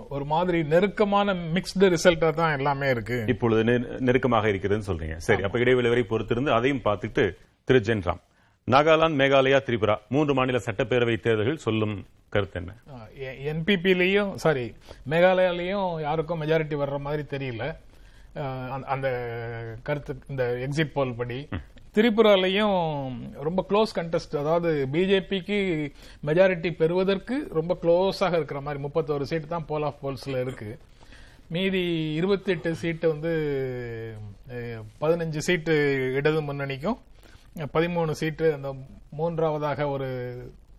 ஒரு 0.09 0.25
மாதிரி 0.25 0.63
நெருக்கமான 0.63 1.35
மிக்ஸ்டு 1.35 1.97
ரிசல்ட்டா 1.97 2.33
தான் 2.33 2.57
எல்லாமே 2.57 2.91
இருக்கு. 2.91 3.25
இப்பொழுது 3.27 3.79
நெருக்கமாக 4.01 4.49
இருக்கிறதுன்னு 4.49 4.83
சொல்றீங்க. 4.87 5.17
சரி 5.17 5.43
அப்ப 5.43 5.59
இடைவெளி 5.59 5.89
வரை 5.89 6.07
பொறுத்திருந்து 6.09 6.49
அதையும் 6.49 6.83
பார்த்துட்டு 6.85 7.37
திரு 7.65 7.79
ஜென்ராம் 7.79 8.21
நாகாலாந்து 8.71 9.16
மேகாலயா 9.16 9.61
திரிபுரா 9.61 9.97
மூன்று 10.09 10.35
மாநில 10.35 10.59
சட்டப்பேரவை 10.59 11.21
தேர்தல்கள் 11.21 11.57
சொல்லும் 11.57 12.07
கருத்து 12.29 12.61
என்ன? 12.61 12.73
என்பிபிலையும் 13.53 14.35
சாரி 14.35 14.75
மேகாலயாலையும் 15.11 16.01
யாருக்கும் 16.01 16.43
மெஜாரிட்டி 16.43 16.77
வர்ற 16.77 16.99
மாதிரி 16.99 17.23
தெரியல. 17.23 17.77
அந்த- 18.83 19.77
கருத்து 19.83 20.18
இந்த 20.29 20.68
எக்ஸிட் 20.68 20.93
போல் 20.93 21.14
படி. 21.14 21.49
திரிபுராலையும் 21.95 23.12
ரொம்ப 23.33 23.66
க்ளோஸ் 23.68 23.99
கண்டெஸ்ட் 23.99 24.37
அதாவது 24.37 24.89
பிஜேபிக்கு 24.93 25.91
மெஜாரிட்டி 26.27 26.71
பெறுவதற்கு 26.73 27.49
ரொம்ப 27.51 27.77
க்ளோஸாக 27.83 28.33
இருக்கிற 28.33 28.61
மாதிரி 28.61 28.85
முப்பத்தோரு 28.85 29.23
சீட் 29.23 29.49
தான் 29.49 29.66
போல் 29.66 29.83
ஆஃப் 29.83 30.09
போல்ஸ்ல 30.09 30.41
இருக்கு. 30.41 30.79
மீதி 31.49 32.12
இருபத்தி 32.12 32.53
எட்டு 32.53 32.75
சீட்டு 32.75 33.09
வந்து 33.09 33.33
பதினஞ்சு 35.01 35.39
சீட்டு 35.39 35.75
இடது 36.14 36.43
முன்னணிக்கும் 36.43 36.99
பதிமூணு 37.57 38.11
சீட்டு 38.11 38.53
அந்த 38.53 38.77
மூன்றாவதாக 39.11 39.89
ஒரு 39.89 40.09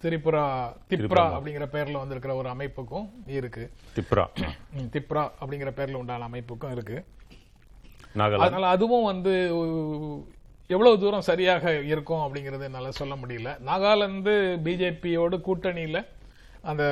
திரிபுரா 0.03 0.43
திப்ரா 0.89 1.23
அப்படிங்கிற 1.37 1.65
பேர்ல 1.71 1.91
வந்திருக்கிற 1.91 2.35
ஒரு 2.35 2.49
அமைப்புக்கும் 2.49 3.09
இருக்கு. 3.27 3.71
திப்ரா. 3.95 4.25
திப்ரா 4.75 5.31
அப்படிங்கிற 5.41 5.71
பேர்ல 5.71 5.93
உண்டான 5.93 6.23
அமைப்புக்கும் 6.23 6.71
இருக்கு. 6.71 7.05
அதனால 8.15 8.67
அதுவும் 8.67 9.03
வந்து 9.03 9.33
எவ்வளவு 10.67 10.99
தூரம் 10.99 11.21
சரியாக 11.21 11.79
இருக்கும் 11.79 12.19
அப்படிங்கறது 12.19 12.63
என்னால 12.63 12.91
சொல்ல 12.91 13.15
முடியல. 13.15 13.57
நாகாலாந்து 13.65 14.59
பிஜேபியோடு 14.63 15.37
கூட்டணியில 15.47 16.05
அந்த 16.61 16.83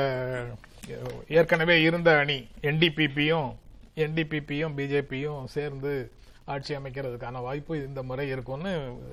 ஏற்கனவே 1.27 1.81
இருந்த 1.81 2.17
அணி 2.17 2.47
என்டிபிபியும் 2.61 3.49
என்டிபிபியும் 3.95 4.75
பிஜேபியும் 4.75 5.43
சேர்ந்து 5.45 6.11
ஆட்சி 6.53 6.73
அமைக்கிறதுக்கான 6.79 7.41
வாய்ப்பு 7.47 7.73
இந்த 7.89 8.01
முறை 8.09 8.25
இருக்கும்னு 8.33 8.71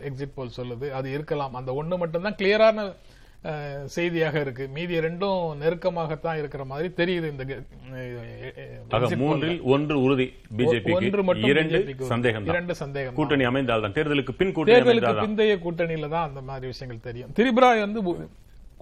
எக்ஸிட் 0.08 0.36
போல் 0.38 0.56
சொல்லுது. 0.60 0.88
அது 0.98 1.08
இருக்கலாம். 1.16 1.54
அந்த 1.60 1.72
ஒண்ணு 1.82 1.96
மட்டும்தான் 2.02 2.38
கிளியரான 2.40 2.88
செய்தியாக 3.94 4.36
இருக்கு. 4.44 4.64
மீதி 4.76 4.94
ரெண்டும் 5.06 5.40
நெருக்கமாகத்தான் 5.62 6.38
இருக்கிற 6.40 6.62
மாதிரி 6.70 6.88
தெரியுது 7.00 7.26
இந்த. 7.32 7.44
மூன்றில் 9.24 9.60
ஒன்று 9.74 9.96
உறுதி 10.04 10.26
ஒன்று 10.26 10.54
பிஜேபிக்கு 10.60 11.24
மட்டும் 11.28 11.50
இரண்டு 11.52 11.78
சந்தேகம் 12.12 12.48
இரண்டு 12.52 12.74
சந்தேகம் 12.82 13.16
கூட்டணி 13.18 13.46
அமைந்தால் 13.50 13.84
தான் 13.84 13.96
தேர்தலுக்கு 13.98 14.34
பின் 14.40 14.54
தேர்தலுக்கு 14.72 15.14
பிந்தைய 15.24 15.56
கூட்டணியில 15.66 16.08
தான் 16.16 16.26
அந்த 16.30 16.42
மாதிரி 16.48 16.72
விஷயங்கள் 16.72 17.06
தெரியும். 17.08 17.34
திரிபுரா 17.38 17.70
வந்து 17.84 18.02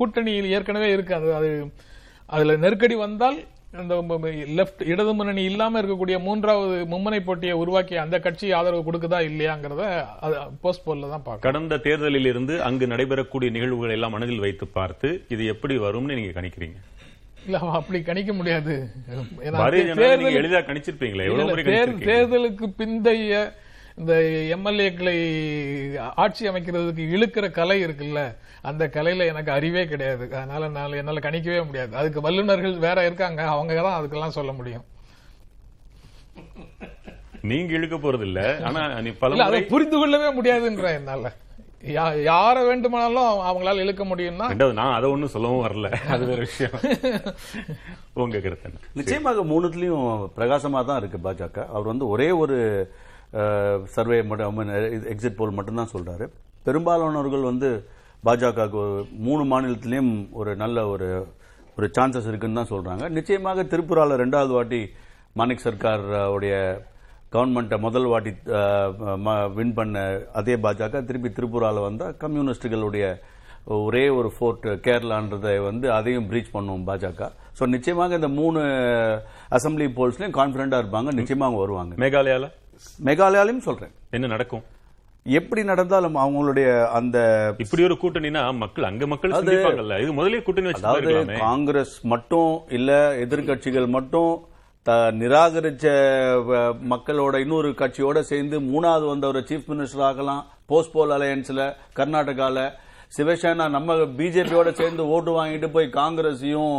கூட்டணியில் 0.01 0.53
ஏற்கனவே 0.57 0.89
இருக்கு. 0.97 1.15
அது 1.21 1.29
அது 1.41 1.51
அதுல 2.35 2.57
நெருக்கடி 2.65 2.97
வந்தால் 3.07 3.39
அந்த 3.81 3.95
லெப்ட் 4.59 4.83
இடது 4.93 5.13
முன்னணி 5.19 5.43
இல்லாம 5.51 5.81
இருக்கக்கூடிய 5.83 6.17
மூன்றாவது 6.27 6.77
மும்முனை 6.93 7.19
போட்டியை 7.29 7.55
உருவாக்கிய 7.63 8.03
அந்த 8.05 8.17
கட்சி 8.27 8.47
ஆதரவு 8.59 8.83
கொடுக்குதா 8.89 9.19
இல்லையாங்கிறத 9.29 9.83
போஸ்ட் 10.65 10.85
போல்ல 10.87 11.09
தான் 11.15 11.25
பார்க்கணும். 11.27 11.47
கடந்த 11.47 11.79
தேர்தலில் 11.87 12.31
இருந்து 12.33 12.57
அங்கு 12.69 12.87
நடைபெறக்கூடிய 12.93 13.51
நிகழ்வுகளை 13.57 13.95
எல்லாம் 13.99 14.15
மனதில் 14.17 14.45
வைத்து 14.45 14.69
பார்த்து 14.79 15.09
இது 15.37 15.45
எப்படி 15.55 15.77
வரும்னு 15.87 16.19
நீங்க 16.21 16.35
கணிக்கிறீங்க? 16.39 16.79
இல்ல 17.47 17.59
அப்படி 17.79 17.99
கணிக்க 18.11 18.33
முடியாது. 18.37 18.75
தேர்தலுக்கு 22.11 22.69
பிந்தைய 22.81 23.33
இந்த 23.97 24.15
எம்எல்ஏக்களை 24.57 25.17
ஆட்சி 26.15 26.49
அமைக்கிறதுக்கு 26.49 27.05
இழுக்கிற 27.17 27.51
கலை 27.51 27.85
இருக்குல்ல 27.85 28.37
அந்த 28.63 28.91
கலையில 28.93 29.27
எனக்கு 29.27 29.53
அறிவே 29.53 29.87
கிடையாது. 29.87 30.25
அதனால 30.37 30.69
நான் 30.69 30.93
என்னால 30.93 31.19
கணிக்கவே 31.19 31.67
முடியாது. 31.67 31.97
அதுக்கு 31.97 32.21
வல்லுநர்கள் 32.21 32.79
வேற 32.79 33.05
இருக்காங்க 33.05 33.43
அவங்க 33.47 33.83
தான் 33.83 33.99
அதுக்கெல்லாம் 34.01 34.37
சொல்ல 34.39 34.53
முடியும். 34.53 34.85
நீங்க 37.41 37.73
இழுக்க 37.73 37.97
போறது 37.97 38.21
இல்ல 38.21 38.61
ஆனா 38.65 39.01
நீ 39.01 39.11
பல 39.11 39.61
புரிந்து 39.61 39.99
கொள்ளவே 39.99 40.41
முடியாதுன்ற 40.41 40.95
என்னால. 40.95 41.33
யா- 41.87 42.21
யார 42.27 42.67
வேண்டுமானாலும் 42.67 43.41
அவங்களால 43.49 43.75
இழுக்க 43.75 44.05
முடியும்னா 44.05 44.73
நான் 44.73 44.95
அதை 44.95 45.11
ஒண்ணும் 45.11 45.29
சொல்லவும் 45.29 45.67
வரல. 45.67 45.89
அது 46.09 46.25
வேற 46.25 46.39
விஷயம். 46.39 46.73
உங்க 48.13 48.39
கருத்து 48.39 48.71
நிச்சயமாக 48.93 49.45
மூணுத்துலயும் 49.45 50.31
பிரகாசமா 50.37 50.85
தான் 50.85 50.99
இருக்கு 50.99 51.19
பாஜக. 51.25 51.67
அவர் 51.67 51.91
வந்து 51.93 52.09
ஒரே 52.09 52.31
ஒரு 52.31 52.59
சர்வே 53.95 54.19
மட்டும் 54.31 54.61
எக்ஸிட் 55.13 55.39
போல் 55.41 55.57
மட்டும்தான் 55.59 55.93
சொல்றாரு. 55.95 56.27
பெரும்பாலானவர்கள் 56.69 57.51
வந்து 57.51 57.71
பாஜக 58.27 58.67
மூணு 59.27 59.43
மாநிலத்திலையும் 59.53 60.13
ஒரு 60.41 60.53
நல்ல 60.63 60.87
ஒரு 60.95 61.09
ஒரு 61.77 61.87
சான்சஸ் 61.97 62.29
இருக்குன்னு 62.31 62.61
தான் 62.61 62.73
சொல்றாங்க. 62.75 63.05
நிச்சயமாக 63.19 63.63
திருப்புரால 63.73 64.17
ரெண்டாவது 64.23 64.53
வாட்டி 64.57 64.81
மாணிக் 65.39 65.65
சர்க்கார் 65.67 66.05
உடைய 66.35 66.55
கவர்மெண்ட்டை 67.35 67.77
முதல் 67.85 68.09
வாட்டி 68.13 68.33
வின் 69.59 69.77
பண்ண 69.79 70.03
அதே 70.41 70.55
பாஜக 70.65 71.01
திருப்பி 71.09 71.31
திரிபுரால 71.39 71.81
வந்தால் 71.87 72.17
கம்யூனிஸ்டுகளுடைய 72.25 73.07
ஒரே 73.87 74.05
ஒரு 74.19 74.29
ஃபோர்ட் 74.37 74.67
கேரளான்றதை 74.87 75.55
வந்து 75.69 75.87
அதையும் 75.99 76.29
பிரீச் 76.31 76.55
பண்ணும் 76.57 76.85
பாஜக. 76.89 77.31
ஸோ 77.59 77.67
நிச்சயமாக 77.75 78.19
இந்த 78.21 78.31
மூணு 78.41 78.61
அசம்பிளி 79.57 79.87
போல்ஸ்லையும் 79.99 80.37
கான்ஃபிடண்டாக 80.41 80.83
இருப்பாங்க. 80.83 81.13
நிச்சயமாக 81.21 81.61
வருவாங்க. 81.63 81.95
மேகாலயாவில் 82.03 82.53
மேகாலயாலையும் 83.05 83.67
சொல்றேன். 83.69 83.93
என்ன 84.11 84.27
நடக்கும்? 84.27 84.65
எப்படி 85.27 85.63
நடந்தாலும் 85.65 86.17
அவங்களுடைய 86.23 86.71
அந்த 86.99 87.19
இப்படி 87.59 87.83
ஒரு 87.83 87.97
கூட்டணினா 88.01 88.41
மக்கள் 88.63 88.89
அங்க 88.89 89.07
மக்கள் 89.13 89.31
சிந்திப்பாங்கல்ல? 89.31 90.01
இது 90.03 90.13
முதலே 90.13 90.41
கூட்டணி 90.43 90.73
அதாவது 90.73 91.39
காங்கிரஸ் 91.39 91.95
மட்டும் 92.13 92.51
இல்ல 92.79 92.91
எதிர்க்கட்சிகள் 93.25 93.89
மட்டும் 93.97 94.33
நிராகரிச்ச 95.21 95.85
மக்களோட 96.93 97.35
இன்னொரு 97.45 97.69
கட்சியோட 97.79 98.21
சேர்ந்து 98.31 98.57
மூணாவது 98.61 99.07
வந்தவரை 99.13 99.43
சீஃப் 99.51 99.69
மினிஸ்டர் 99.71 100.03
ஆகலாம் 100.09 100.43
போஸ்ட் 100.67 100.95
போல் 100.97 101.15
அலையன்ஸ்ல 101.17 101.63
கர்நாடகால. 101.99 102.67
சிவசேனா 103.17 103.67
நம்ம 103.77 103.95
பிஜேபியோட 104.19 104.71
சேர்ந்து 104.73 105.03
ஓட்டு 105.15 105.33
வாங்கிட்டு 105.39 105.69
போய் 105.77 105.89
காங்கிரஸையும் 106.01 106.77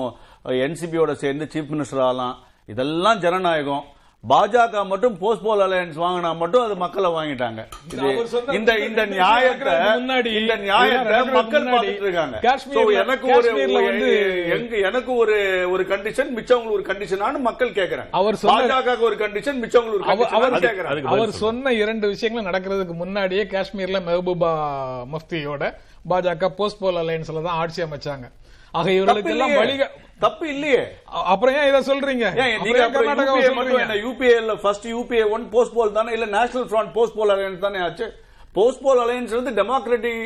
என்சிபியோட 0.66 1.12
சேர்ந்து 1.24 1.46
சீஃப் 1.54 1.72
மினிஸ்டர் 1.74 2.04
ஆகலாம். 2.08 2.36
இதெல்லாம் 2.74 3.20
ஜனநாயகம். 3.26 3.84
பாஜக 4.32 4.82
மட்டும் 4.92 5.16
போஸ்ட் 5.22 5.44
போல் 5.46 5.64
அலையன்ஸ் 5.66 5.98
வாங்கினா 6.04 6.30
மட்டும் 6.42 6.64
அது 6.66 6.76
மக்களை 6.84 7.10
வாங்கிட்டாங்க. 7.16 7.62
இந்த 8.58 8.72
இந்த 8.86 9.02
நியாயத்தை 9.14 9.74
முன்னாடி, 9.98 10.30
இந்த 10.40 10.54
நியாயத்தை 10.64 11.18
மக்கள் 11.38 11.68
பார்த்துட்டு 11.74 12.06
இருக்காங்க 12.06 12.38
எனக்கு 13.02 13.28
ஒரு 13.38 13.50
எங்க 14.56 14.76
எனக்கு 14.90 15.12
ஒரு 15.24 15.36
ஒரு 15.74 15.84
கண்டிஷன் 15.92 16.32
மிச்சவங்களுக்கு 16.38 16.78
ஒரு 16.80 16.86
கண்டிஷனானு 16.90 17.42
மக்கள் 17.50 17.76
கேக்குறாங்க. 17.80 18.12
அவர் 18.22 18.40
பாஜக 18.52 18.96
ஒரு 19.10 19.18
கண்டிஷன் 19.24 19.60
மிச்சவங்களுக்கு 19.66 20.16
ஒரு 20.16 20.32
அவர் 20.40 20.66
கேக்குறாங்க. 20.68 21.06
அவர் 21.14 21.34
சொன்ன 21.44 21.74
இரண்டு 21.84 22.08
விஷயங்களும் 22.14 22.50
நடக்கிறதுக்கு 22.52 22.96
முன்னாடியே 23.04 23.46
காஷ்மீர்ல 23.54 24.02
மெஹபூபா 24.08 24.52
முஃப்தியோட 25.14 25.64
பாஜக 26.14 26.50
போஸ்ட் 26.62 26.82
போல் 26.82 27.02
அலையன்ஸ்ல 27.04 27.46
தான் 27.50 27.60
ஆட்சி 27.62 27.82
அமைச்சாங்க. 27.88 28.26
ஆக 28.80 28.88
இவர்களுக்கு 28.98 29.34
எல்லாம். 29.34 29.56
வழிக 29.62 29.84
தப்பு 30.24 30.46
இல்லையே. 30.54 30.82
அப்புறம் 31.32 31.56
ஏன் 31.60 31.70
இதை 31.70 31.80
சொல்றீங்க? 31.88 32.26
நீங்க 32.66 32.84
UPA 32.86 33.02
மட்டும்? 33.08 33.80
என்ன? 33.86 33.96
யூபிஏல 34.06 34.54
first 34.62 34.88
UPA 34.94 35.26
one 35.36 35.46
post 35.56 35.76
poll 35.78 35.98
தானே? 35.98 36.14
இல்ல 36.18 36.28
national 36.38 36.70
front 36.72 36.94
post 36.98 37.18
poll 37.20 37.34
alliance 37.36 37.66
தானே 37.66 37.82
ஆச்சு? 37.88 38.08
போஸ்ட் 38.58 38.84
போல் 38.86 39.02
அலையன்ஸ் 39.04 39.38
வந்து 39.38 39.52
டெமோக்ராட்டிக் 39.62 40.24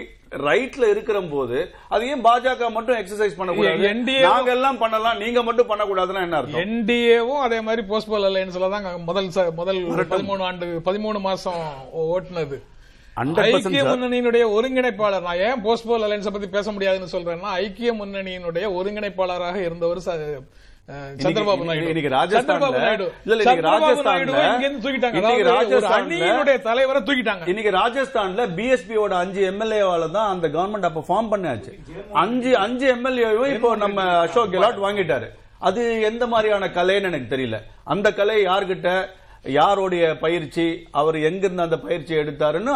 ரைட்ல 0.48 0.88
இருக்கிற 0.94 1.20
போது 1.36 1.60
அது 1.94 2.10
ஏன் 2.14 2.24
பாஜக 2.28 2.68
மட்டும் 2.76 2.98
எக்ஸசைஸ் 3.02 3.38
பண்ணக்கூடாது? 3.38 3.94
நாங்க 4.28 4.52
எல்லாம் 4.58 4.82
பண்ணலாம் 4.84 5.22
நீங்க 5.24 5.42
மட்டும் 5.48 5.70
பண்ணக்கூடாதுன்னா 5.72 6.26
என்ன 6.28 6.40
அர்த்தம்? 6.40 6.62
என்டிஏவும் 6.66 7.44
அதே 7.46 7.60
மாதிரி 7.68 7.84
போஸ்ட் 7.92 8.12
போல் 8.12 8.28
அலையன்ஸ்ல 8.32 8.70
தான் 8.76 8.86
முதல் 9.10 9.30
முதல் 9.62 9.80
பதிமூணு 10.14 10.44
ஆண்டு 10.50 10.68
பதிமூணு 10.90 11.22
மாசம் 11.30 11.64
ஓட்டுனது. 12.10 12.60
100% 12.60 12.79
ஐக்கிய. 13.22 13.84
முன்னணியினுடைய 13.92 14.44
ஒருங்கிணைப்பாளர். 14.58 15.26
நான் 15.28 15.42
ஏன் 15.48 15.62
போஸ்ட் 15.66 15.88
போல் 15.90 16.06
அலையன்ஸ் 16.08 16.34
பத்தி 16.36 16.50
பேச 16.58 16.72
முடியாதுன்னு 16.76 17.14
சொல்றேன்னா 17.16 17.52
ஐக்கிய 17.64 17.92
முன்னணியினுடைய 18.02 18.66
ஒருங்கிணைப்பாளராக 18.80 19.58
இருந்தவர் 19.68 20.02
சந்திரபாபு 21.24 21.66
நாயுடு. 21.70 21.88
சந்திரபாபு 22.44 22.78
சந்திரபாபு 23.48 24.70
தூக்கிட்டாங்க. 24.86 25.20
அணியினுடைய 25.98 26.56
தலைவரை 26.68 27.02
தூக்கிட்டாங்க. 27.10 27.44
இன்னைக்கு 27.52 27.74
ராஜஸ்தான்ல 27.82 28.46
பிஎஸ்பியோட 28.60 29.14
அஞ்சு 29.24 29.42
எம்எல்ஏவால 29.52 30.08
தான் 30.16 30.32
அந்த 30.36 30.48
கவர்மெண்ட் 30.56 30.88
அப்ப 30.90 31.04
ஃபார்ம் 31.10 31.30
பண்ணாச்சு 31.34 31.74
அஞ்சு 32.24 32.54
அஞ்சு 32.66 32.88
எம்எல்ஏவும் 32.96 33.52
இப்போ 33.56 33.72
நம்ம 33.84 34.08
அசோக் 34.24 34.54
கெலாட் 34.56 34.82
வாங்கிட்டாரு. 34.88 35.30
அது 35.70 35.84
எந்த 36.10 36.24
மாதிரியான 36.34 36.72
கலைன்னு 36.80 37.10
எனக்கு 37.12 37.34
தெரியல. 37.36 37.60
அந்த 37.94 38.08
கலை 38.22 38.40
யார்கிட்ட 38.50 38.90
யாருடைய 39.60 40.06
பயிற்சி 40.24 40.66
அவர் 41.02 41.18
எங்கிருந்து 41.28 41.68
அந்த 41.68 41.78
பயிற்சி 41.86 42.14
எடுத்தாருன்னு 42.22 42.74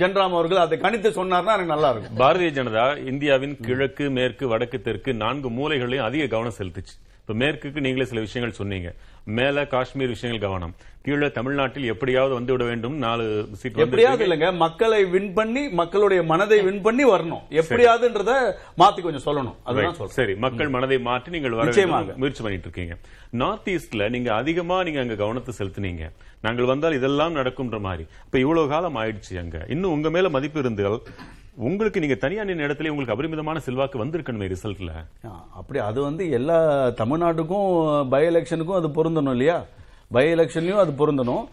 ஜென்ராம் 0.00 0.34
அவர்கள் 0.36 0.60
அதை 0.64 0.76
கணித்து 0.82 1.08
சொன்னார்னா 1.16 1.54
எனக்கு 1.56 1.72
நல்லா 1.74 1.88
இருக்கும். 1.92 2.18
பாரதிய 2.20 2.50
ஜனதா 2.58 2.84
இந்தியாவின் 3.10 3.56
கிழக்கு 3.66 4.04
மேற்கு 4.18 4.44
வடக்கு 4.52 4.78
தெற்கு 4.86 5.12
நான்கு 5.22 5.48
மூலைகளையும் 5.58 6.06
அதிக 6.06 6.26
கவனம் 6.34 6.58
செலுத்துச்சு. 6.58 6.94
இப்ப 7.22 7.34
மேற்குக்கு 7.34 7.80
நீங்களே 7.80 8.04
சில 8.04 8.20
விஷயங்கள் 8.20 8.56
சொன்னீங்க. 8.56 8.94
மேல 9.24 9.66
காஷ்மீர் 9.66 10.08
விஷயங்கள் 10.08 10.48
கவனம். 10.48 10.74
கீழே 11.02 11.30
தமிழ்நாட்டில் 11.30 11.84
எப்படியாவது 11.84 12.34
வந்து 12.34 12.52
விட 12.52 12.64
வேண்டும். 12.64 12.96
நாலு 12.96 13.48
சீட் 13.52 13.76
எப்படியாவது 13.76 14.26
இல்லைங்க. 14.26 14.56
மக்களை 14.56 15.04
வின் 15.04 15.32
பண்ணி 15.32 15.68
மக்களுடைய 15.68 16.22
மனதை 16.22 16.62
வின் 16.62 16.80
பண்ணி 16.80 17.04
வரணும். 17.04 17.44
எப்படியாதுன்றத 17.50 18.52
மாத்தி 18.78 19.00
கொஞ்சம் 19.00 19.26
சொல்லணும். 19.26 19.54
அதுதான் 19.62 20.08
சரி. 20.08 20.34
மக்கள் 20.34 20.68
மனதை 20.68 20.98
மாற்றி 20.98 21.30
நீங்கள் 21.30 21.50
வர 21.50 21.86
முயற்சி 22.16 22.42
பண்ணிட்டு 22.42 22.68
இருக்கீங்க. 22.70 22.96
நார்த் 23.30 23.68
ஈஸ்ட்ல 23.68 24.08
நீங்க 24.08 24.34
அதிகமா 24.34 24.82
நீங்க 24.82 25.00
அங்க 25.00 25.14
கவனத்தை 25.14 25.54
செலுத்துனீங்க. 25.58 26.10
நாங்கள் 26.40 26.64
வந்தால் 26.64 26.92
இதெல்லாம் 26.92 27.36
நடக்கும்ன்ற 27.36 27.80
மாதிரி. 27.80 28.06
இப்ப 28.24 28.38
இவ்வளவு 28.38 28.68
காலம் 28.68 28.96
ஆயிடுச்சு 28.96 29.38
அங்க. 29.38 29.66
இன்னும் 29.68 29.92
உங்க 29.92 30.10
மேல 30.10 30.28
மதிப்பு 30.28 30.60
இருந்தால் 30.60 31.00
உங்களுக்கு 31.56 32.00
நீங்க 32.00 32.14
தனியா 32.14 32.44
நின்ற 32.44 32.66
இடத்துல 32.66 32.88
உங்களுக்கு 32.88 33.12
அபரிமிதமான 33.12 33.58
செல்வாக்கு 33.58 34.04
வந்திருக்கணுமே 34.04 34.54
ரிசல்ட்ல. 34.54 34.92
அப்படி 35.54 35.78
அது 35.78 36.02
வந்து 36.02 36.30
எல்லா 36.30 36.86
தமிழ்நாட்டுக்கும் 36.86 38.08
பை 38.08 38.26
எலெக்ஷனுக்கும் 38.26 38.74
அது 38.74 38.88
பொருந்தணும் 38.88 39.30
இல்லையா? 39.30 39.64
பை 40.10 40.32
எலெக்ஷன்லயும் 40.32 40.82
அது 40.84 40.92
பொருந்தணும். 41.00 41.44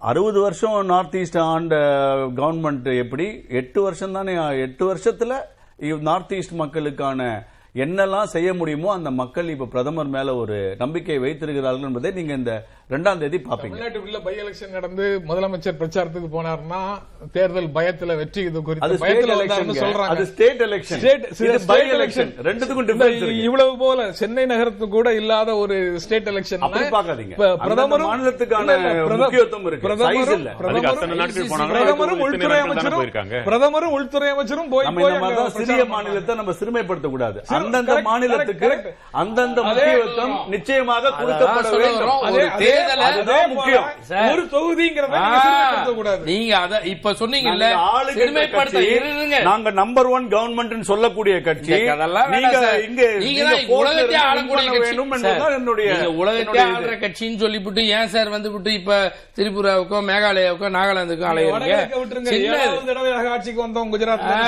அறுபது 0.00 0.40
வருஷம் 0.40 0.86
நார்த் 0.86 1.16
ஈஸ்ட் 1.16 1.38
ஆண்ட 1.38 1.76
கவர்மெண்ட் 2.16 2.98
எப்படி? 2.98 3.44
எட்டு 3.48 3.82
வருஷம் 3.82 4.12
தானே 4.12 4.58
எட்டு 4.60 4.94
வருஷத்துல 4.94 5.38
நார்த் 6.00 6.34
ஈஸ்ட் 6.34 6.52
மக்களுக்கான 6.52 7.46
என்னெல்லாம் 7.74 8.30
செய்ய 8.32 8.54
முடியுமோ 8.54 8.92
அந்த 8.92 9.10
மக்கள் 9.10 9.48
இப்ப 9.48 9.66
பிரதமர் 9.66 10.08
மேல 10.08 10.34
ஒரு 10.34 10.76
நம்பிக்கை 10.78 11.18
வைத்திருக்கிறார்கள் 11.18 11.88
என்பதை 11.88 12.10
நீங்க 12.10 12.32
இந்த 12.32 12.52
ரெண்டாம் 12.90 13.18
தேதி 13.18 13.38
பாப்பீங்க 13.38 13.74
தமிழ்நாட்டுக்குள்ள 13.74 14.18
பை 14.22 14.34
எலெக்ஷன் 14.36 14.70
நடந்து 14.70 15.04
முதலமைச்சர் 15.28 15.76
பிரச்சாரத்துக்கு 15.80 16.28
போனாருன்னா 16.32 16.80
தேர்தல் 17.32 17.68
பயத்துல 17.76 18.16
வெற்றி 18.16 18.40
இது 18.42 18.62
குறித்து 18.62 18.96
ஸ்டேட் 18.96 19.04
பயத்துல 19.04 19.34
எலெக்ஷன் 19.36 19.70
சொல்றாங்க. 19.82 20.08
அது 20.14 20.24
ஸ்டேட் 20.26 20.62
எலெக்ஷன் 20.62 21.00
State- 21.02 21.26
இது 21.46 21.58
பை 21.66 21.78
எலெக்ஷன் 21.90 22.30
election. 22.30 22.46
ரெண்டுத்துக்கும் 22.48 22.88
டிஃபரன்ஸ் 22.90 23.20
இருக்கு. 23.20 23.44
இவ்வளவு 23.48 23.76
போல 23.78 24.08
சென்னை 24.20 24.46
நகரத்து 24.46 24.88
கூட 24.96 25.14
இல்லாத 25.20 25.54
ஒரு 25.56 25.76
ஸ்டேட் 26.04 26.28
எலெக்ஷன் 26.32 26.64
அப்படி 26.66 26.84
பார்க்காதீங்க. 26.96 27.34
அந்தந்த 27.66 28.00
மாநிலத்துக்கான 28.08 28.68
முக்கியத்துவம் 29.14 29.66
இருக்கு. 29.70 29.86
போனாங்க 31.52 31.72
பிரதமரும் 31.76 32.20
உள்துறை 32.26 32.58
அமைச்சரும் 32.66 33.06
பிரதமரும் 33.48 33.94
உள்துறை 33.98 34.30
அமைச்சரும் 34.34 34.72
போய் 34.74 34.88
சிறிய 35.60 35.84
மாநிலத்தை 35.94 36.34
நம்ம 36.42 36.56
சிறுமைப்படுத்த 36.60 37.08
கூடாது 37.16 37.38
அந்தந்த 37.64 38.00
மாநிலத்துக்கு. 38.00 38.94
அந்தந்த 39.10 39.62
முக்கியத்துவம் 39.62 40.48
நிச்சயமாக 40.48 41.08
கொடுக்கப்பட 41.08 41.76
வேண்டும். 41.76 42.18
ஒரு 42.30 42.44
தேர்தலை- 42.58 43.48
முக்கியம். 43.48 43.84
தொகுதிங்கிறத 44.50 45.94
கூடாது 45.94 46.24
நீங்க 46.24 46.56
அத 46.56 46.80
இப்ப 46.84 47.12
சொன்னீங்கல்ல 47.12 47.70
நாங்க 47.70 48.12
சிறுமைப்படுத்த 48.12 49.72
நம்பர் 49.72 50.06
ஒன் 50.06 50.26
கவர்மெண்ட் 50.28 50.80
சொல்லக்கூடிய 50.80 51.40
கட்சி. 51.40 51.72
நீங்க. 52.28 52.48
இங்க 52.88 53.12
நீங்க 53.12 53.44
இருந்து 53.92 54.16
ஆளக்கூடிய. 54.18 54.70
வேண்டும் 54.78 55.10
என்பதுதான் 55.12 55.52
என்னுடைய 55.52 55.92
இது. 55.92 56.10
ஆள்ற 56.64 56.98
கட்சின்னு 56.98 57.38
சொல்லிவிட்டு 57.38 57.88
ஏன் 57.88 58.08
சார் 58.08 58.28
வந்து 58.28 58.52
விட்டு 58.52 58.72
இப்ப 58.72 59.12
திரிபுராவுக்கோ 59.36 60.00
மேகாலயாவுக்கோ 60.00 60.68
நாகாலாந்துக்கும் 60.70 61.28
அலையுறீங்க? 61.30 61.88
ஆட்சிக்கு 63.28 63.66
வந்தோம் 63.66 63.88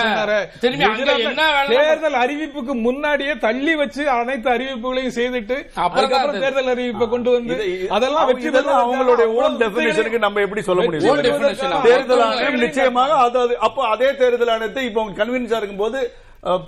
சொன்னாரு. 0.03 0.59
திரும்பி 0.61 0.85
என்ன 1.21 1.43
தேர்தல் 1.69 2.15
அறிவிப்புக்கு 2.15 2.75
முன்னாடியே 3.03 3.35
தள்ளி 3.45 3.73
வச்சு 3.81 4.03
அனைத்து 4.17 4.49
அறிவிப்புகளையும் 4.55 5.15
செய்துட்டு 5.17 5.57
அதுக்கப்புறம் 5.85 6.43
தேர்தல் 6.45 6.73
அறிவிப்பை 6.73 7.07
கொண்டு 7.15 7.31
வந்து 7.37 7.55
அதெல்லாம் 7.97 8.27
வெற்றி 8.29 8.51
அவங்களுடைய 8.81 9.27
ஓன் 9.39 9.57
டெபினேஷனுக்கு 9.63 10.25
நம்ம 10.25 10.43
எப்படி 10.47 10.63
சொல்ல 10.69 10.83
முடியும்? 10.87 11.87
தேர்தல் 11.87 12.23
ஆணையம் 12.27 12.65
நிச்சயமாக 12.67 13.17
அது 13.25 13.57
அப்போ 13.69 13.83
அதே 13.95 14.11
தேர்தல் 14.21 14.53
ஆணையத்தை 14.55 14.85
இப்போ 14.91 15.07
கன்வீனியன்ஸா 15.21 15.61
இருக்கும்போது 15.63 16.01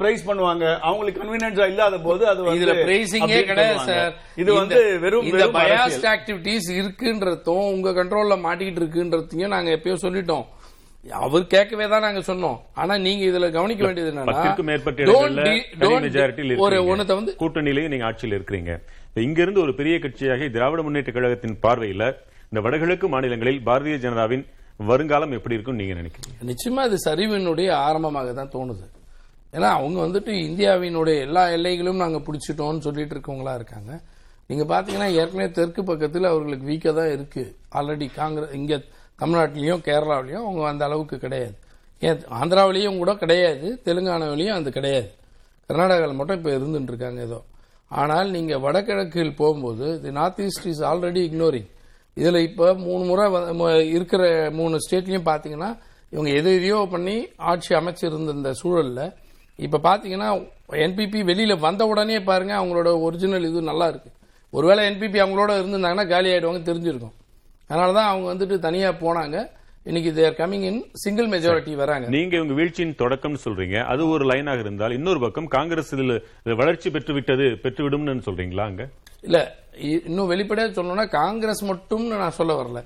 பிரைஸ் 0.01 0.26
பண்ணுவாங்க. 0.26 0.64
அவங்களுக்கு 0.89 1.20
கன்வீனியன்ஸா 1.20 1.64
இல்லாத 1.72 1.97
போது 2.09 2.22
அது 2.32 2.43
இதுல 2.59 2.74
பிரைசிங்கே 2.82 3.41
கிடையாது. 3.51 3.87
சார். 3.89 4.12
இது 4.43 4.51
வந்து 4.59 4.80
வெறும் 5.05 5.30
இந்த 5.30 5.47
பயாஸ்ட். 5.57 6.07
ஆக்டிவிட்டிஸ் 6.16 6.68
இருக்குன்றதும் 6.80 7.64
உங்க 7.76 7.95
கண்ட்ரோல்ல 8.01 8.37
மாட்டிக்கிட்டு 8.47 8.82
இருக்குன்றதையும் 8.82 9.55
நாங்க 9.57 9.70
எப்பயோ 9.78 9.97
சொல்லிட்டோம். 10.07 10.45
அவர் 11.26 11.46
கேட்கவே 11.55 11.86
தான் 11.92 12.05
நாங்க 12.07 12.20
சொன்னோம். 12.28 12.59
ஆனா 12.80 12.94
நீங்க 13.07 13.22
இதுல 13.30 13.48
கவனிக்க 13.57 13.82
வேண்டியது 13.86 14.11
என்னன்னா 14.12 14.34
ஒரு. 16.66 16.76
ஒன்னத்தை 16.90 17.14
வந்து 17.20 17.32
கூட்டணியிலேயே 17.42 17.90
நீங்க 17.92 18.07
ஆட்சியில் 18.09 18.36
இருக்கிறீங்க. 18.38 18.72
இப்ப 19.09 19.20
இங்க 19.28 19.40
இருந்து 19.44 19.61
ஒரு 19.64 19.74
பெரிய 19.80 19.96
கட்சியாக 20.05 20.48
திராவிட 20.57 20.82
முன்னேற்ற 20.86 21.12
கழகத்தின் 21.16 21.57
பார்வையில 21.66 22.05
இந்த 22.50 22.62
வடகிழக்கு 22.66 23.07
மாநிலங்களில் 23.14 23.61
பாரதிய 23.68 23.96
ஜனதாவின் 24.05 24.44
வருங்காலம் 24.90 25.34
எப்படி 25.36 25.57
இருக்கும் 25.57 25.78
நீங்க 25.80 25.94
நினைக்கிறீங்க? 26.00 26.36
நிச்சயமா 26.50 26.82
அது 26.88 26.96
சரிவினுடைய 27.07 27.68
ஆரம்பமாக 27.86 28.32
தான் 28.40 28.52
தோணுது. 28.57 28.86
ஏன்னா 29.57 29.68
அவங்க 29.78 29.98
வந்துட்டு 30.07 30.32
இந்தியாவினுடைய 30.48 31.16
எல்லா 31.26 31.42
எல்லைகளும் 31.57 32.02
நாங்க 32.05 32.18
பிடிச்சிட்டோம்னு 32.26 32.84
சொல்லிட்டு 32.86 33.14
இருக்கவங்களா 33.16 33.55
இருக்காங்க. 33.61 33.92
நீங்க 34.48 34.64
பாத்தீங்கன்னா 34.72 35.11
ஏற்கனவே 35.20 35.50
தெற்கு 35.59 35.82
பக்கத்தில் 35.90 36.30
அவர்களுக்கு 36.32 36.66
வீக்கா 36.70 36.92
தான் 37.00 37.12
இருக்கு. 37.16 37.44
ஆல்ரெடி 37.78 38.07
காங்கிரஸ் 38.20 38.57
இங்க 38.61 38.74
தமிழ்நாட்டிலையும் 39.18 39.82
கேரளாவிலையும் 39.84 40.44
அவங்க 40.44 40.66
அந்த 40.66 40.84
அளவுக்கு 40.84 41.18
கிடையாது. 41.18 41.54
ஏன் 42.00 42.20
ஆந்திராவிலையும் 42.40 42.98
கூட 42.98 43.14
கிடையாது 43.14 43.80
தெலுங்கானாவிலையும் 43.84 44.52
அது 44.52 44.72
கிடையாது. 44.72 45.10
கர்நாடகாவில் 45.70 46.14
மட்டும் 46.14 46.36
இப்போ 46.36 46.50
இருந்துட்டு 46.50 46.82
இருக்காங்க 46.82 47.20
ஏதோ. 47.20 47.42
ஆனால் 47.90 48.30
நீங்கள் 48.30 48.60
வடகிழக்கில் 48.60 49.36
போகும்போது 49.36 50.02
the 50.02 50.10
north 50.10 50.40
east 50.40 50.66
is 50.66 50.82
already 50.82 51.22
ignoring 51.22 51.68
இதில் 52.14 52.34
இப்போ 52.34 52.74
மூணு 52.74 53.04
முறை 53.04 53.30
ம- 53.30 53.86
இருக்கிற 53.86 54.50
மூணு 54.52 54.78
ஸ்டேட்லையும் 54.78 55.24
பார்த்தீங்கன்னா 55.24 55.70
இவங்க 56.10 56.30
எது 56.30 56.54
எதையோ 56.54 56.88
பண்ணி 56.90 57.28
ஆட்சி 57.36 57.74
அமைச்சிருந்த 57.74 58.32
இந்த 58.32 59.14
இப்போ 59.58 59.78
பார்த்தீங்கன்னா 59.78 60.28
என்பிபி 60.70 61.24
வெளியில் 61.24 61.58
வந்த 61.58 61.86
உடனே 61.86 62.20
பாருங்கள் 62.20 62.56
அவங்களோட 62.56 63.00
ஒரிஜினல் 63.00 63.48
இது 63.48 63.62
நல்லா 63.62 63.90
இருக்குது 63.90 64.14
ஒருவேளை 64.50 64.86
என்பிபி 64.90 65.20
அவங்களோட 65.20 65.50
இருந்திருந்தாங்கன்னா 65.50 66.08
காலி 66.08 66.30
ஆகிடுவாங்க 66.30 66.62
தெரிஞ்சிருக்கும். 66.62 67.14
அதனாலதான் 67.70 68.10
அவங்க 68.12 68.26
வந்துட்டு 68.34 68.58
தனியா 68.58 68.90
போனாங்க. 68.90 69.36
இன்னைக்கு 69.84 70.14
they're 70.14 70.32
coming 70.32 70.64
in 70.70 70.84
single 70.92 71.28
majority 71.28 71.74
வராங்க. 71.74 72.08
நீங்க 72.08 72.40
உங்க 72.40 72.54
வீழ்ச்சியின் 72.54 72.94
தொடக்கம் 72.94 73.36
சொல்றீங்க. 73.44 73.84
அது 73.84 74.08
ஒரு 74.08 74.24
லைனாக 74.24 74.58
இருந்தால் 74.58 74.92
இன்னொரு 74.92 75.20
பக்கம் 75.20 75.46
காங்கிரஸ் 75.46 75.94
இதுல 75.94 76.22
வளர்ச்சி 76.56 76.90
பெற்று 76.90 77.14
விட்டது 77.14 77.58
பெற்று 77.62 77.90
விடும்னு 77.90 78.26
சொல்றீங்களா 78.28 78.60
அங்க? 78.60 78.88
இல்ல 79.22 79.38
இன்னும் 79.78 80.30
வெளிப்படையா 80.30 80.68
சொல்லணும்னா 80.76 81.08
காங்கிரஸ் 81.08 81.64
மட்டும்னு 81.64 82.16
நான் 82.16 82.30
சொல்ல 82.30 82.62
வரல. 82.62 82.80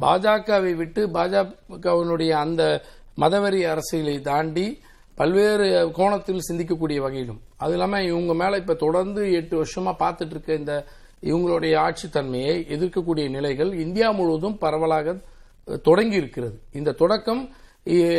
பாஜகவை 0.00 0.74
விட்டு 0.74 1.06
பாஜகவினுடைய 1.06 2.30
அந்த 2.30 2.82
மதவெறி 3.16 3.60
அரசியலை 3.68 4.20
தாண்டி 4.20 4.80
பல்வேறு 5.14 5.90
கோணத்தில் 5.92 6.46
சிந்திக்கக்கூடிய 6.48 6.96
வகையிலும். 6.96 7.40
அது 7.56 7.72
இல்லாம 7.72 8.02
இவங்க 8.02 8.34
மேல 8.34 8.56
இப்ப 8.56 8.74
தொடர்ந்து 8.74 9.32
எட்டு 9.32 9.64
வருஷமா 9.64 9.92
பார்த்துட்டு 9.98 10.30
இருக்க 10.30 10.54
இந்த 10.54 10.84
இவங்களுடைய 11.28 11.74
ஆட்சி 11.86 12.06
தன்மையை 12.16 12.54
எதிர்க்கக்கூடிய 12.74 13.26
நிலைகள் 13.36 13.70
இந்தியா 13.84 14.08
முழுவதும் 14.18 14.56
பரவலாக 14.64 15.16
தொடங்கி 15.88 16.16
இருக்கிறது 16.20 16.56
இந்த 16.78 16.96
தொடக்கம் 17.02 17.42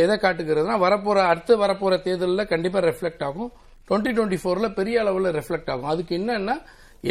எதை 0.04 0.16
காட்டுகிறதுனா 0.24 0.76
வரப்போற 0.86 1.18
அடுத்து 1.32 1.54
வரப்போற 1.64 1.94
தேர்தலில் 2.06 2.52
கண்டிப்பாக 2.54 2.84
ரெஃப்ளெக்ட் 2.90 3.24
ஆகும். 3.28 3.52
டுவெண்ட்டி 3.88 4.12
டுவெண்ட்டி 4.18 4.40
ஃபோரில் 4.42 4.76
பெரிய 4.80 4.96
அளவில் 5.04 5.30
ரெஃப்ளெக்ட் 5.40 5.72
ஆகும். 5.74 5.90
அதுக்கு 5.94 6.14
என்னன்னா 6.20 6.56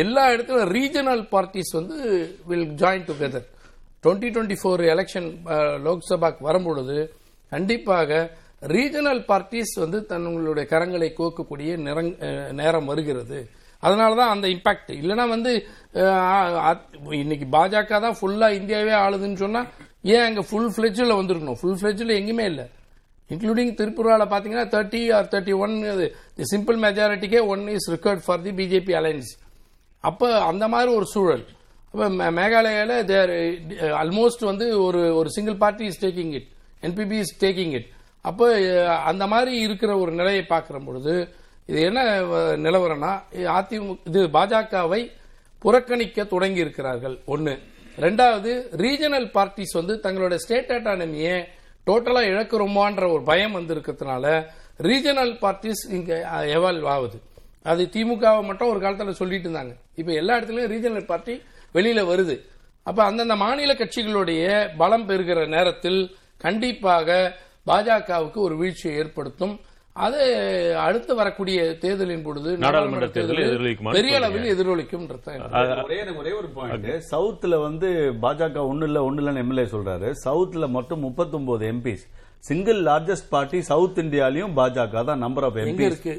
எல்லா 0.02 0.24
இடத்துல 0.34 0.60
ரீஜனல் 0.76 1.24
பார்ட்டிஸ் 1.32 1.72
வந்து 1.78 1.96
will 2.50 2.68
join 2.82 3.06
together 3.08 3.46
twenty 4.04 4.28
twenty 4.34 4.56
four 4.60 4.82
election 4.94 5.28
லோக்சபாக்கு 5.86 6.42
வரும்பொழுது 6.48 6.96
கண்டிப்பாக 7.52 8.20
ரீஜனல் 8.76 9.22
பார்ட்டிஸ் 9.30 9.74
வந்து 9.84 9.98
தங்களுடைய 10.12 10.64
கரங்களை 10.72 11.08
கோக்கக்கூடிய 11.18 11.70
நேரம் 12.60 12.88
வருகிறது. 12.92 13.40
அதனால 13.86 14.10
தான் 14.20 14.32
அந்த 14.34 14.46
இம்பாக்ட் 14.54 14.90
இல்லைன்னா 15.00 15.24
வந்து 15.34 15.52
இன்னைக்கு 17.22 17.46
பாஜக 17.54 17.98
தான் 18.04 18.18
ஃபுல்லாக 18.18 18.58
இந்தியாவே 18.60 18.94
ஆளுதுன்னு 19.04 19.40
சொன்னால் 19.44 19.68
ஏன் 20.12 20.24
அங்கே 20.26 20.42
ஃபுல் 20.48 20.70
ஃப்ளெஜில் 20.74 21.18
வந்திருக்கணும்? 21.20 21.58
ஃபுல் 21.60 21.78
ஃபிளெஜ்ல 21.80 22.12
எங்கேயுமே 22.20 22.46
இல்லை. 22.52 22.66
இன்க்ளூடிங் 23.30 23.72
திருப்பூராவில் 23.80 24.30
பார்த்தீங்கன்னா 24.32 24.66
thirty 24.74 25.00
or 25.16 25.28
thirty 25.32 25.54
one 25.64 25.74
the 26.38 26.46
simple 26.52 26.78
மெஜாரிட்டிக்கே 26.86 27.40
one 27.54 27.62
is 27.76 27.88
required 27.94 28.22
for 28.26 28.42
the 28.46 28.52
BJP 28.60 28.94
alliance 29.00 29.32
அப்போ 30.04 30.28
அந்த 30.50 30.64
மாதிரி 30.74 30.90
ஒரு 30.98 31.06
சூழல். 31.14 31.44
அப்போ 31.92 32.06
மேகாலயாவில் 32.38 33.04
தேர் 33.10 33.32
ஆல்மோஸ்ட் 34.02 34.42
வந்து 34.50 34.66
ஒரு 34.86 35.00
ஒரு 35.20 35.28
single 35.36 35.56
party 35.64 35.84
is 35.90 36.00
taking 36.04 36.32
it 36.38 36.48
NPP 36.88 37.18
is 37.24 37.34
taking 37.44 37.74
it 37.78 37.88
அப்போ 38.30 38.46
அந்த 39.10 39.24
மாதிரி 39.32 39.52
இருக்கிற 39.66 39.92
ஒரு 40.02 40.12
நிலையை 40.20 40.42
பார்க்குற 40.52 40.78
பொழுது 40.88 41.14
இது 41.66 41.80
என்ன 41.88 42.00
நிலவரம்னா 42.64 43.12
அதிமுக 43.58 43.96
இது 44.10 44.22
பாஜகவை 44.36 45.02
புறக்கணிக்க 45.58 46.24
தொடங்கி 46.24 46.60
இருக்கிறார்கள் 46.64 47.16
ஒன்னு 47.24 47.54
ரெண்டாவது 48.04 48.50
ரீஜனல் 48.84 49.28
பார்ட்டிஸ் 49.36 49.74
வந்து 49.78 49.94
தங்களோட 50.04 50.34
ஸ்டேட் 50.34 50.72
அட்டானமியை 50.76 51.36
டோட்டலா 51.86 52.22
இழக்கிறோமான்ற 52.32 53.04
ஒரு 53.12 53.22
பயம் 53.30 53.52
வந்து 53.52 53.72
இருக்கிறதுனால 53.74 54.26
ரீஜனல் 54.88 55.32
பார்ட்டிஸ் 55.44 55.82
இங்க 55.96 56.12
எவால்வ் 56.56 56.88
ஆகுது. 56.94 57.18
அது 57.62 57.82
திமுகவை 57.92 58.42
மட்டும் 58.44 58.68
ஒரு 58.68 58.80
காலத்தில் 58.80 59.20
சொல்லிட்டு 59.20 59.46
இருந்தாங்க. 59.48 59.74
இப்ப 59.94 60.12
எல்லா 60.12 60.36
இடத்துலயும் 60.38 60.72
ரீஜனல் 60.74 61.06
பார்ட்டி 61.06 61.34
வெளியில 61.74 62.00
வருது. 62.12 62.36
அப்ப 62.86 62.98
அந்தந்த 63.04 63.34
மாநில 63.36 63.72
கட்சிகளுடைய 63.72 64.44
பலம் 64.76 65.06
பெறுகிற 65.06 65.46
நேரத்தில் 65.46 66.00
கண்டிப்பாக 66.36 67.38
பாஜகவுக்கு 67.66 68.38
ஒரு 68.46 68.56
வீழ்ச்சியை 68.56 68.94
ஏற்படுத்தும். 68.96 69.54
அது 69.96 70.20
அடுத்து 70.80 71.12
வரக்கூடிய 71.14 71.58
தேர்தலின் 71.78 72.22
பொழுது 72.22 72.50
நாடாளுமன்ற 72.58 73.06
தேர்தலில் 73.08 73.46
எதிரொலிக்குமான்னு 73.46 73.96
பெரிய. 73.96 74.12
அளவில் 74.16 74.46
எதிரொலிக்கும் 74.52 75.04
ஒரே 76.20 76.32
ஒரே 76.32 76.48
பாயிண்ட் 76.54 76.88
சவுத்ல 77.10 77.58
வந்து 77.62 77.88
பாஜக 78.22 78.58
ஒண்ணு 78.70 78.84
இல்ல 78.84 79.00
ஒண்ணு 79.00 79.20
இல்லன்னு 79.22 79.42
எம்எல்ஏ 79.42 79.66
சொல்றாரு. 79.72 80.08
சவுத்ல 80.24 80.68
மட்டும் 80.70 81.02
39 81.08 81.68
MPs 81.72 82.04
single 82.44 82.80
largest 82.84 83.30
party 83.30 83.60
south 83.62 83.98
இந்தியாலயும் 83.98 84.54
பாஜக 84.56 85.04
தான் 85.04 85.18
நம்பர் 85.18 85.44
ஆஃப் 85.44 85.58
எங்க 85.58 85.70
எம்பிஸ் 85.72 85.90
இருக்கு? 85.90 86.14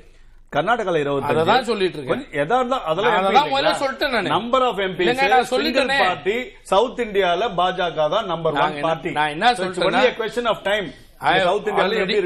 கர்நாடகால 0.54 0.98
இருபத்தி 0.98 1.30
அததான் 1.32 1.64
சொல்லிட்டு 1.64 1.98
இருக்கேன். 2.00 2.24
எதா 2.42 2.58
இருந்தா 2.60 2.78
அதெல்லாம் 2.86 3.16
அதான் 3.54 3.80
சொல்லிட்டேன் 3.80 4.14
நானு. 4.16 4.30
நம்பர் 4.30 4.64
ஆஃப் 4.64 4.80
எம்பிஸ் 4.80 5.04
இல்லைங்க, 5.06 5.28
நான் 5.28 5.46
சிங்கிள் 5.46 5.54
சொல்லிட்டேனே. 5.54 5.98
பார்ட்டி 6.04 6.36
சவுத் 6.72 7.00
இந்தியால 7.00 7.48
பாஜக 7.58 8.10
தான் 8.10 8.28
நம்பர் 8.28 8.58
ஒன் 8.58 8.70
என்ன- 8.72 8.86
பார்ட்டி 8.88 9.12
நான் 9.12 9.30
என்ன 9.30 9.50
சொல்லிட்டேன்னா- 9.56 10.04
கொஸ்டின் 10.20 10.50
ஆஃப் 10.52 10.64
டைம் 10.64 10.90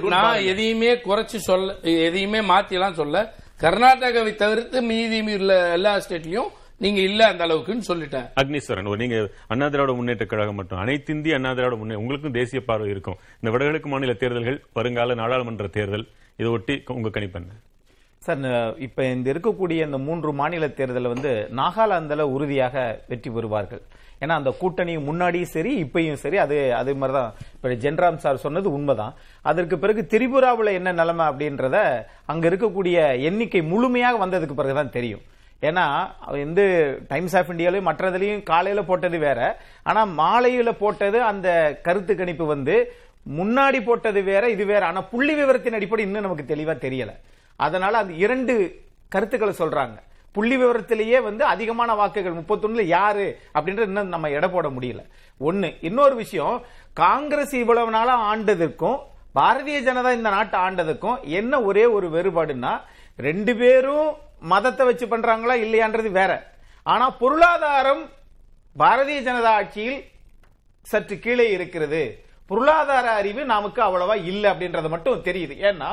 நான் 0.10 0.44
எதையுமே 0.44 0.94
குறைச்சு 0.94 1.36
சொல்ல 1.36 1.74
எதையுமே 1.82 2.40
மாத்தி 2.40 2.72
எல்லாம் 2.72 2.94
சொல்ல 2.94 3.34
கர்நாடகாவை 3.62 4.36
தவிர்த்து 4.36 4.82
மீதி 4.82 5.22
உள்ள 5.22 5.72
எல்லா 5.72 5.98
ஸ்டேட்லயும் 5.98 6.50
நீங்க 6.78 7.00
இல்ல 7.00 7.28
அந்த 7.28 7.48
அளவுக்குன்னு 7.48 7.88
சொல்லிட்டேன். 7.88 8.26
அக்னீஸ்வரன் 8.36 8.86
ஒரு 8.86 8.98
நீங்க 8.98 9.30
அண்ணா 9.48 9.68
திராவிட 9.68 9.94
முன்னேற்ற 9.94 10.26
கழகம் 10.26 10.56
மட்டும் 10.56 10.80
அனைத்து 10.80 11.14
இந்திய 11.14 11.36
அண்ணா 11.36 11.54
திராவிட 11.54 11.76
முன்னே 11.76 11.96
உங்களுக்கும் 11.96 12.32
தேசிய 12.32 12.62
பார்வை 12.62 12.90
இருக்கும். 12.90 13.18
இந்த 13.42 13.52
வடகிழக்கு 13.52 13.90
மாநில 13.90 14.14
தேர்தல்கள் 14.14 14.62
வருங்கால 14.74 15.16
நாடாளுமன்ற 15.16 15.68
தேர்தல் 15.68 16.08
இதை 16.38 16.52
ஒட்டி 16.52 16.84
உங்க 16.88 17.10
கணிப்பென்ன 17.10 17.52
சார் 18.28 18.42
இப்ப 18.86 19.06
இந்த 19.16 19.28
இருக்கக்கூடிய 19.34 19.86
இந்த 19.88 20.00
மூன்று 20.08 20.32
மாநில 20.40 20.68
தேர்தலில் 20.80 21.14
வந்து 21.14 21.32
நாகாலாந்துல 21.60 22.26
உறுதியாக 22.36 22.76
வெற்றி 23.12 23.30
பெறுவார்கள். 23.36 23.82
ஏன்னா 24.22 24.36
அந்த 24.40 24.52
கூட்டணி 24.60 24.94
முன்னாடியும் 25.08 25.54
சரி 25.56 25.72
இப்பயும் 25.84 26.22
சரி 26.22 26.38
அது 26.44 26.56
அதே 26.80 26.94
மாதிரிதான். 27.02 27.34
இப்ப 27.56 27.74
ஜென்ராம் 27.84 28.22
சார் 28.24 28.44
சொன்னது 28.46 28.70
உண்மைதான். 28.78 29.14
அதற்கு 29.50 29.76
பிறகு 29.84 30.02
திரிபுராவில் 30.14 30.78
என்ன 30.80 30.92
நிலைமை 31.00 31.26
அப்படின்றத 31.32 31.78
அங்க 32.32 32.44
இருக்கக்கூடிய 32.50 32.98
எண்ணிக்கை 33.30 33.62
முழுமையாக 33.72 34.22
வந்ததுக்கு 34.24 34.58
பிறகுதான் 34.60 34.96
தெரியும். 34.98 35.24
ஏன்னா 35.68 35.86
வந்து 36.42 36.66
டைம்ஸ் 37.12 37.36
ஆஃப் 37.38 37.52
இந்தியாலையும் 37.54 37.90
மற்றதுலையும் 37.90 38.44
காலையில 38.52 38.82
போட்டது 38.90 39.20
வேற. 39.28 39.40
ஆனா 39.90 40.02
மாலையில 40.22 40.72
போட்டது 40.84 41.22
அந்த 41.32 41.48
கருத்து 41.88 42.16
கணிப்பு 42.16 42.46
வந்து 42.56 42.76
முன்னாடி 43.40 43.80
போட்டது 43.86 44.20
வேற 44.32 44.44
இது 44.56 44.66
வேற. 44.74 44.84
ஆனா 44.86 45.02
புள்ளி 45.14 45.34
விவரத்தின் 45.40 45.80
அடிப்படை 45.80 46.04
இன்னும் 46.06 46.28
நமக்கு 46.28 46.46
தெளிவா 46.54 46.76
தெரியல. 46.86 47.14
அதனால 47.66 47.98
அந்த 47.98 48.14
இரண்டு 48.26 48.54
கருத்துக்களை 49.14 49.54
சொல்றாங்க. 49.60 49.98
புள்ளி 50.36 50.56
விவரத்திலேயே 50.58 51.20
வந்து 51.28 51.44
அதிகமான 51.44 51.94
வாக்குகள் 51.94 52.38
முப்பத்தொன்னுல 52.40 52.84
யாரு 52.96 53.28
அப்படின்றது 53.54 53.92
இன்னும் 53.92 54.14
நம்ம 54.16 54.30
எடை 54.30 54.50
போட 54.50 54.68
முடியல. 54.68 55.02
ஒண்ணு 55.40 55.70
இன்னொரு 55.82 56.16
விஷயம் 56.16 56.56
காங்கிரஸ் 56.94 57.54
இவ்வளவு 57.54 57.92
நாளா 57.92 58.16
ஆண்டதற்கும் 58.32 59.00
பாரதிய 59.36 59.80
ஜனதா 59.88 60.12
இந்த 60.20 60.30
நாட்டை 60.36 60.60
ஆண்டதுக்கும் 60.60 61.18
என்ன 61.40 61.62
ஒரே 61.62 61.86
ஒரு 61.86 62.08
வேறுபாடுன்னா 62.16 62.74
ரெண்டு 63.16 63.56
பேரும் 63.56 64.08
மதத்தை 64.40 64.86
வச்சு 64.86 65.06
பண்றாங்களா 65.06 65.56
இல்லையான்றது 65.66 66.12
வேற. 66.12 66.32
ஆனா 66.84 67.10
பொருளாதாரம் 67.10 68.04
பாரதிய 68.80 69.20
ஜனதா 69.28 69.52
ஆட்சியில் 69.60 70.00
சற்று 70.82 71.16
கீழே 71.20 71.46
இருக்கிறது. 71.52 72.04
பொருளாதார 72.50 73.08
அறிவு 73.12 73.42
நமக்கு 73.46 73.82
அவ்வளவா 73.84 74.16
இல்லை 74.24 74.48
அப்படின்றது 74.52 74.90
மட்டும் 74.90 75.24
தெரியுது. 75.24 75.56
ஏன்னா 75.70 75.90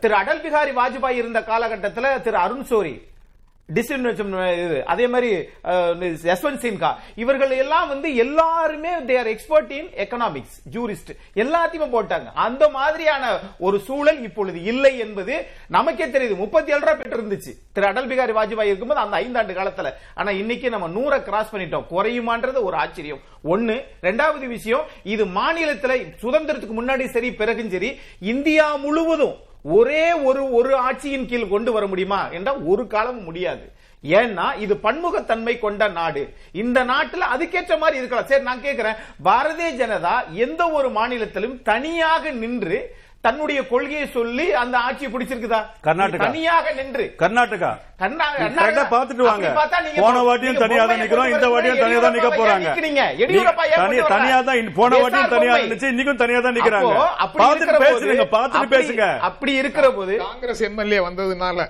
திரு 0.00 0.14
அடல் 0.14 0.40
பிகாரி 0.40 0.72
வாஜ்பாய் 0.80 1.20
இருந்த 1.22 1.40
காலகட்டத்தில் 1.42 2.20
திரு 2.22 2.36
அருண் 2.36 2.68
சோரி 2.70 2.94
டிஸ்இன்வெஸ்ட்மெண்ட் 3.74 4.64
இது 4.64 4.84
அதே 4.84 5.06
மாதிரி 5.06 5.30
யஸ்வந்த் 6.30 6.62
சின்ஹா 6.64 6.90
இவர்கள் 7.14 7.50
எல்லாம் 7.50 7.88
வந்து 7.88 8.16
எல்லாருமே 8.16 8.92
their 9.06 9.26
expert 9.26 9.70
in 9.70 9.90
economics 10.04 10.56
jurist 10.72 11.12
எல்லாத்தையுமே 11.34 11.88
போட்டாங்க. 11.94 12.28
அந்த 12.34 12.68
மாதிரியான 12.68 13.38
ஒரு 13.58 13.78
சூழல் 13.78 14.22
இப்பொழுது 14.22 14.62
இல்லை 14.62 14.98
என்பது 14.98 15.46
நமக்கே 15.68 16.06
தெரியுது. 16.06 16.36
முப்பத்தி 16.36 16.72
ஏழு 16.72 16.80
ரூபாய் 16.80 16.96
பெற்று 16.96 17.20
இருந்துச்சு. 17.20 17.52
திரு 17.72 17.86
அடல் 17.86 18.08
பிகாரி 18.08 18.36
வாஜ்பாய் 18.38 18.70
இருக்கும்போது 18.70 19.00
அந்த 19.00 19.20
ஐந்தாண்டு 19.20 19.56
காலத்துல. 19.56 19.92
ஆனா 20.14 20.30
இன்னைக்கு 20.30 20.70
நம்ம 20.70 20.88
நூறை 20.98 21.22
கிராஸ் 21.22 21.54
பண்ணிட்டோம். 21.54 21.86
குறையுமான்றது 21.90 22.62
ஒரு 22.62 22.76
ஆச்சரியம். 22.76 23.20
ஒண்ணு. 23.44 23.76
ரெண்டாவது 24.02 24.46
விஷயம் 24.56 24.84
இது 25.02 25.24
மாநிலத்துல 25.26 25.92
சுதந்திரத்துக்கு 26.22 26.74
முன்னாடி 26.80 27.06
சரி 27.06 27.32
பிறகும் 27.32 27.70
சரி 27.70 27.98
இந்தியா 28.20 28.74
முழுவதும் 28.74 29.50
ஒரே 29.62 30.12
ஒரு 30.12 30.52
ஒரு 30.52 30.92
ஆட்சியின் 30.92 31.26
கீழ் 31.26 31.48
கொண்டு 31.48 31.72
வர 31.72 31.86
முடியுமா? 31.86 32.28
என்றால் 32.28 32.62
ஒரு 32.64 32.86
காலமும் 32.86 33.24
முடியாது. 33.24 33.72
ஏன்னா 34.04 34.58
இது 34.58 34.74
பன்முகத்தன்மை 34.74 35.58
கொண்ட 35.58 35.88
நாடு. 35.88 36.34
இந்த 36.52 36.84
நாட்டில் 36.84 37.20
அதுக்கேற்ற 37.20 37.78
மாதிரி 37.78 37.98
இருக்கலாம். 37.98 38.26
சரி 38.26 38.42
நான் 38.42 38.60
கேட்கிறேன் 38.60 38.94
பாரதிய 39.24 39.70
ஜனதா 39.82 40.32
எந்த 40.32 40.70
ஒரு 40.70 40.90
மாநிலத்திலும் 40.90 41.62
தனியாக 41.62 42.30
நின்று 42.30 42.96
தன்னுடைய 43.24 43.66
கொள்கையை 43.66 44.06
சொல்லி 44.08 44.52
அந்த 44.52 44.76
ஆட்சியை 44.78 45.10
பிடிச்சிருக்குதா 45.12 45.58
கர்நாடகா. 45.84 46.22
தனியாக 46.22 46.72
நின்று 46.72 47.04
கர்நாடகா 47.20 47.68
கர்நாடகா- 48.00 48.86
பார்த்துட்டு 48.92 49.22
வாங்க. 49.22 49.46
அப்படி 49.46 49.58
பார்த்தா 49.58 49.82
நீங்க 49.84 50.00
போன 50.00 50.22
வாட்டியும் 50.22 50.58
தனியா 50.58 50.84
தான் 50.84 51.00
நிக்கிறோம், 51.02 51.28
இந்த 51.28 51.48
வாட்டியும் 51.48 51.78
தனியா 51.78 52.00
தான் 52.00 52.14
நிக்க 52.16 52.30
போறாங்க. 52.32 52.68
தனியா? 54.08 54.38
தான் 54.40 54.72
போன 54.74 54.90
வாட்டியும் 54.96 55.28
தனியா. 55.28 55.54
இருந்துச்சு, 55.56 55.92
இன்னைக்கும் 55.92 56.14
தனியா 56.14 56.40
தான் 56.40 56.56
நிக்கிறாங்க. 56.56 56.92
அப்போ 56.94 57.06
அப்படி 57.18 57.42
பார்த்துட்டு 57.44 57.68
இருக்கிற 57.68 57.78
போது- 57.84 58.02
பேசுங்க, 58.02 58.26
பார்த்துட்டு 58.34 58.62
அப்படி- 58.62 58.74
பேசுங்க. 58.76 59.06
அப்படி 59.20 59.54
இருக்கிற 59.54 59.86
போது 59.92 60.16
காங்கிரஸ் 60.24 60.62
எம்எல்ஏ 60.62 61.00
வந்ததுனால 61.00 61.68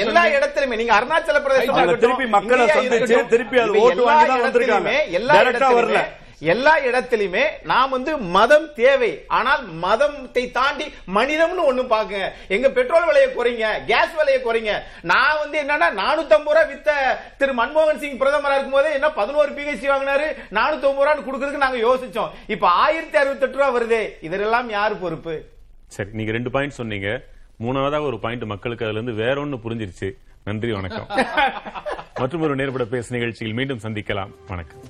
எல்லா 0.00 0.22
இடத்திலுமே 0.28 0.76
நீங்க 0.76 0.94
அருணாச்சல 0.94 1.38
பிரதேசம் 1.42 1.98
திருப்பி 1.98 2.26
மக்களை 2.28 2.64
சந்திச்சு, 2.68 3.16
திருப்பி 3.28 3.58
அது 3.58 3.80
ஓட்டு 3.80 4.02
வாங்கி 4.02 4.26
தான் 4.26 4.42
வந்திருக்காங்க. 4.42 4.92
எல்லா 5.10 5.34
இடத்திலுமே 5.42 5.78
வரல. 5.78 6.00
எல்லா 6.40 6.78
இடத்திலுமே 6.78 7.42
நாம் 7.62 7.90
வந்து 7.90 8.18
மதம் 8.18 8.72
தேவை. 8.74 9.24
ஆனால் 9.26 9.62
மதத்தை 9.68 10.50
தாண்டி 10.50 10.84
மனிதம்னு 11.14 11.66
ஒண்ணு 11.70 11.82
பாக்குங்க 11.94 12.28
எங்க 12.48 12.70
பெட்ரோல் 12.70 13.06
விலையை 13.06 13.28
குறைங்க 13.30 13.84
கேஸ் 13.84 14.14
விலையை 14.18 14.40
குறைங்க. 14.44 14.74
நான் 15.02 15.38
வந்து 15.38 15.62
என்னன்னா 15.62 15.88
நானூத்தி 16.02 16.34
ஐம்பது 16.36 16.56
ரூபா 16.56 16.62
வித்த 16.62 16.90
திரு 17.36 17.52
மன்மோகன் 17.52 17.98
சிங் 17.98 18.18
பிரதமரா 18.18 18.56
இருக்கும் 18.56 18.78
போதே 18.78 18.92
என்ன 18.92 19.10
பதினோரு 19.10 19.52
பிஹெச்சி 19.52 19.88
வாங்கினாரு? 19.92 20.28
நானூத்தி 20.58 20.88
ஐம்பது 20.90 21.06
ரூபான்னு 21.06 21.26
கொடுக்கறதுக்கு 21.28 21.64
நாங்க 21.66 21.78
யோசிச்சோம். 21.88 22.30
இப்ப 22.46 22.68
ஆயிரத்தி 22.68 23.18
அறுபத்தெட்டு 23.18 23.58
ரூபா 23.58 23.78
வருதே. 23.78 24.02
இதெல்லாம் 24.20 24.70
யாரு 24.70 24.94
பொறுப்பு? 24.94 25.44
சரி 25.86 26.10
நீங்க 26.12 26.32
ரெண்டு 26.32 26.50
பாயிண்ட் 26.50 26.78
சொன்னீங்க. 26.80 27.20
மூணாவதாக 27.64 28.02
ஒரு 28.02 28.18
பாயிண்ட் 28.18 28.42
மக்களுக்கு 28.42 28.84
அதுல 28.84 29.00
இருந்து 29.00 29.22
வேற 29.22 29.44
ஒண்ணு 29.44 29.58
புரிஞ்சிருச்சு. 29.64 30.10
நன்றி 30.44 30.72
வணக்கம். 30.72 31.08
மற்றும் 32.20 32.40
ஒரு 32.40 32.54
நேர்பட 32.56 32.84
பேசு 32.84 33.14
நிகழ்ச்சியில் 33.16 33.54
மீண்டும் 33.54 33.80
சந்திக்கலாம். 33.82 34.30
வணக்கம். 34.48 34.89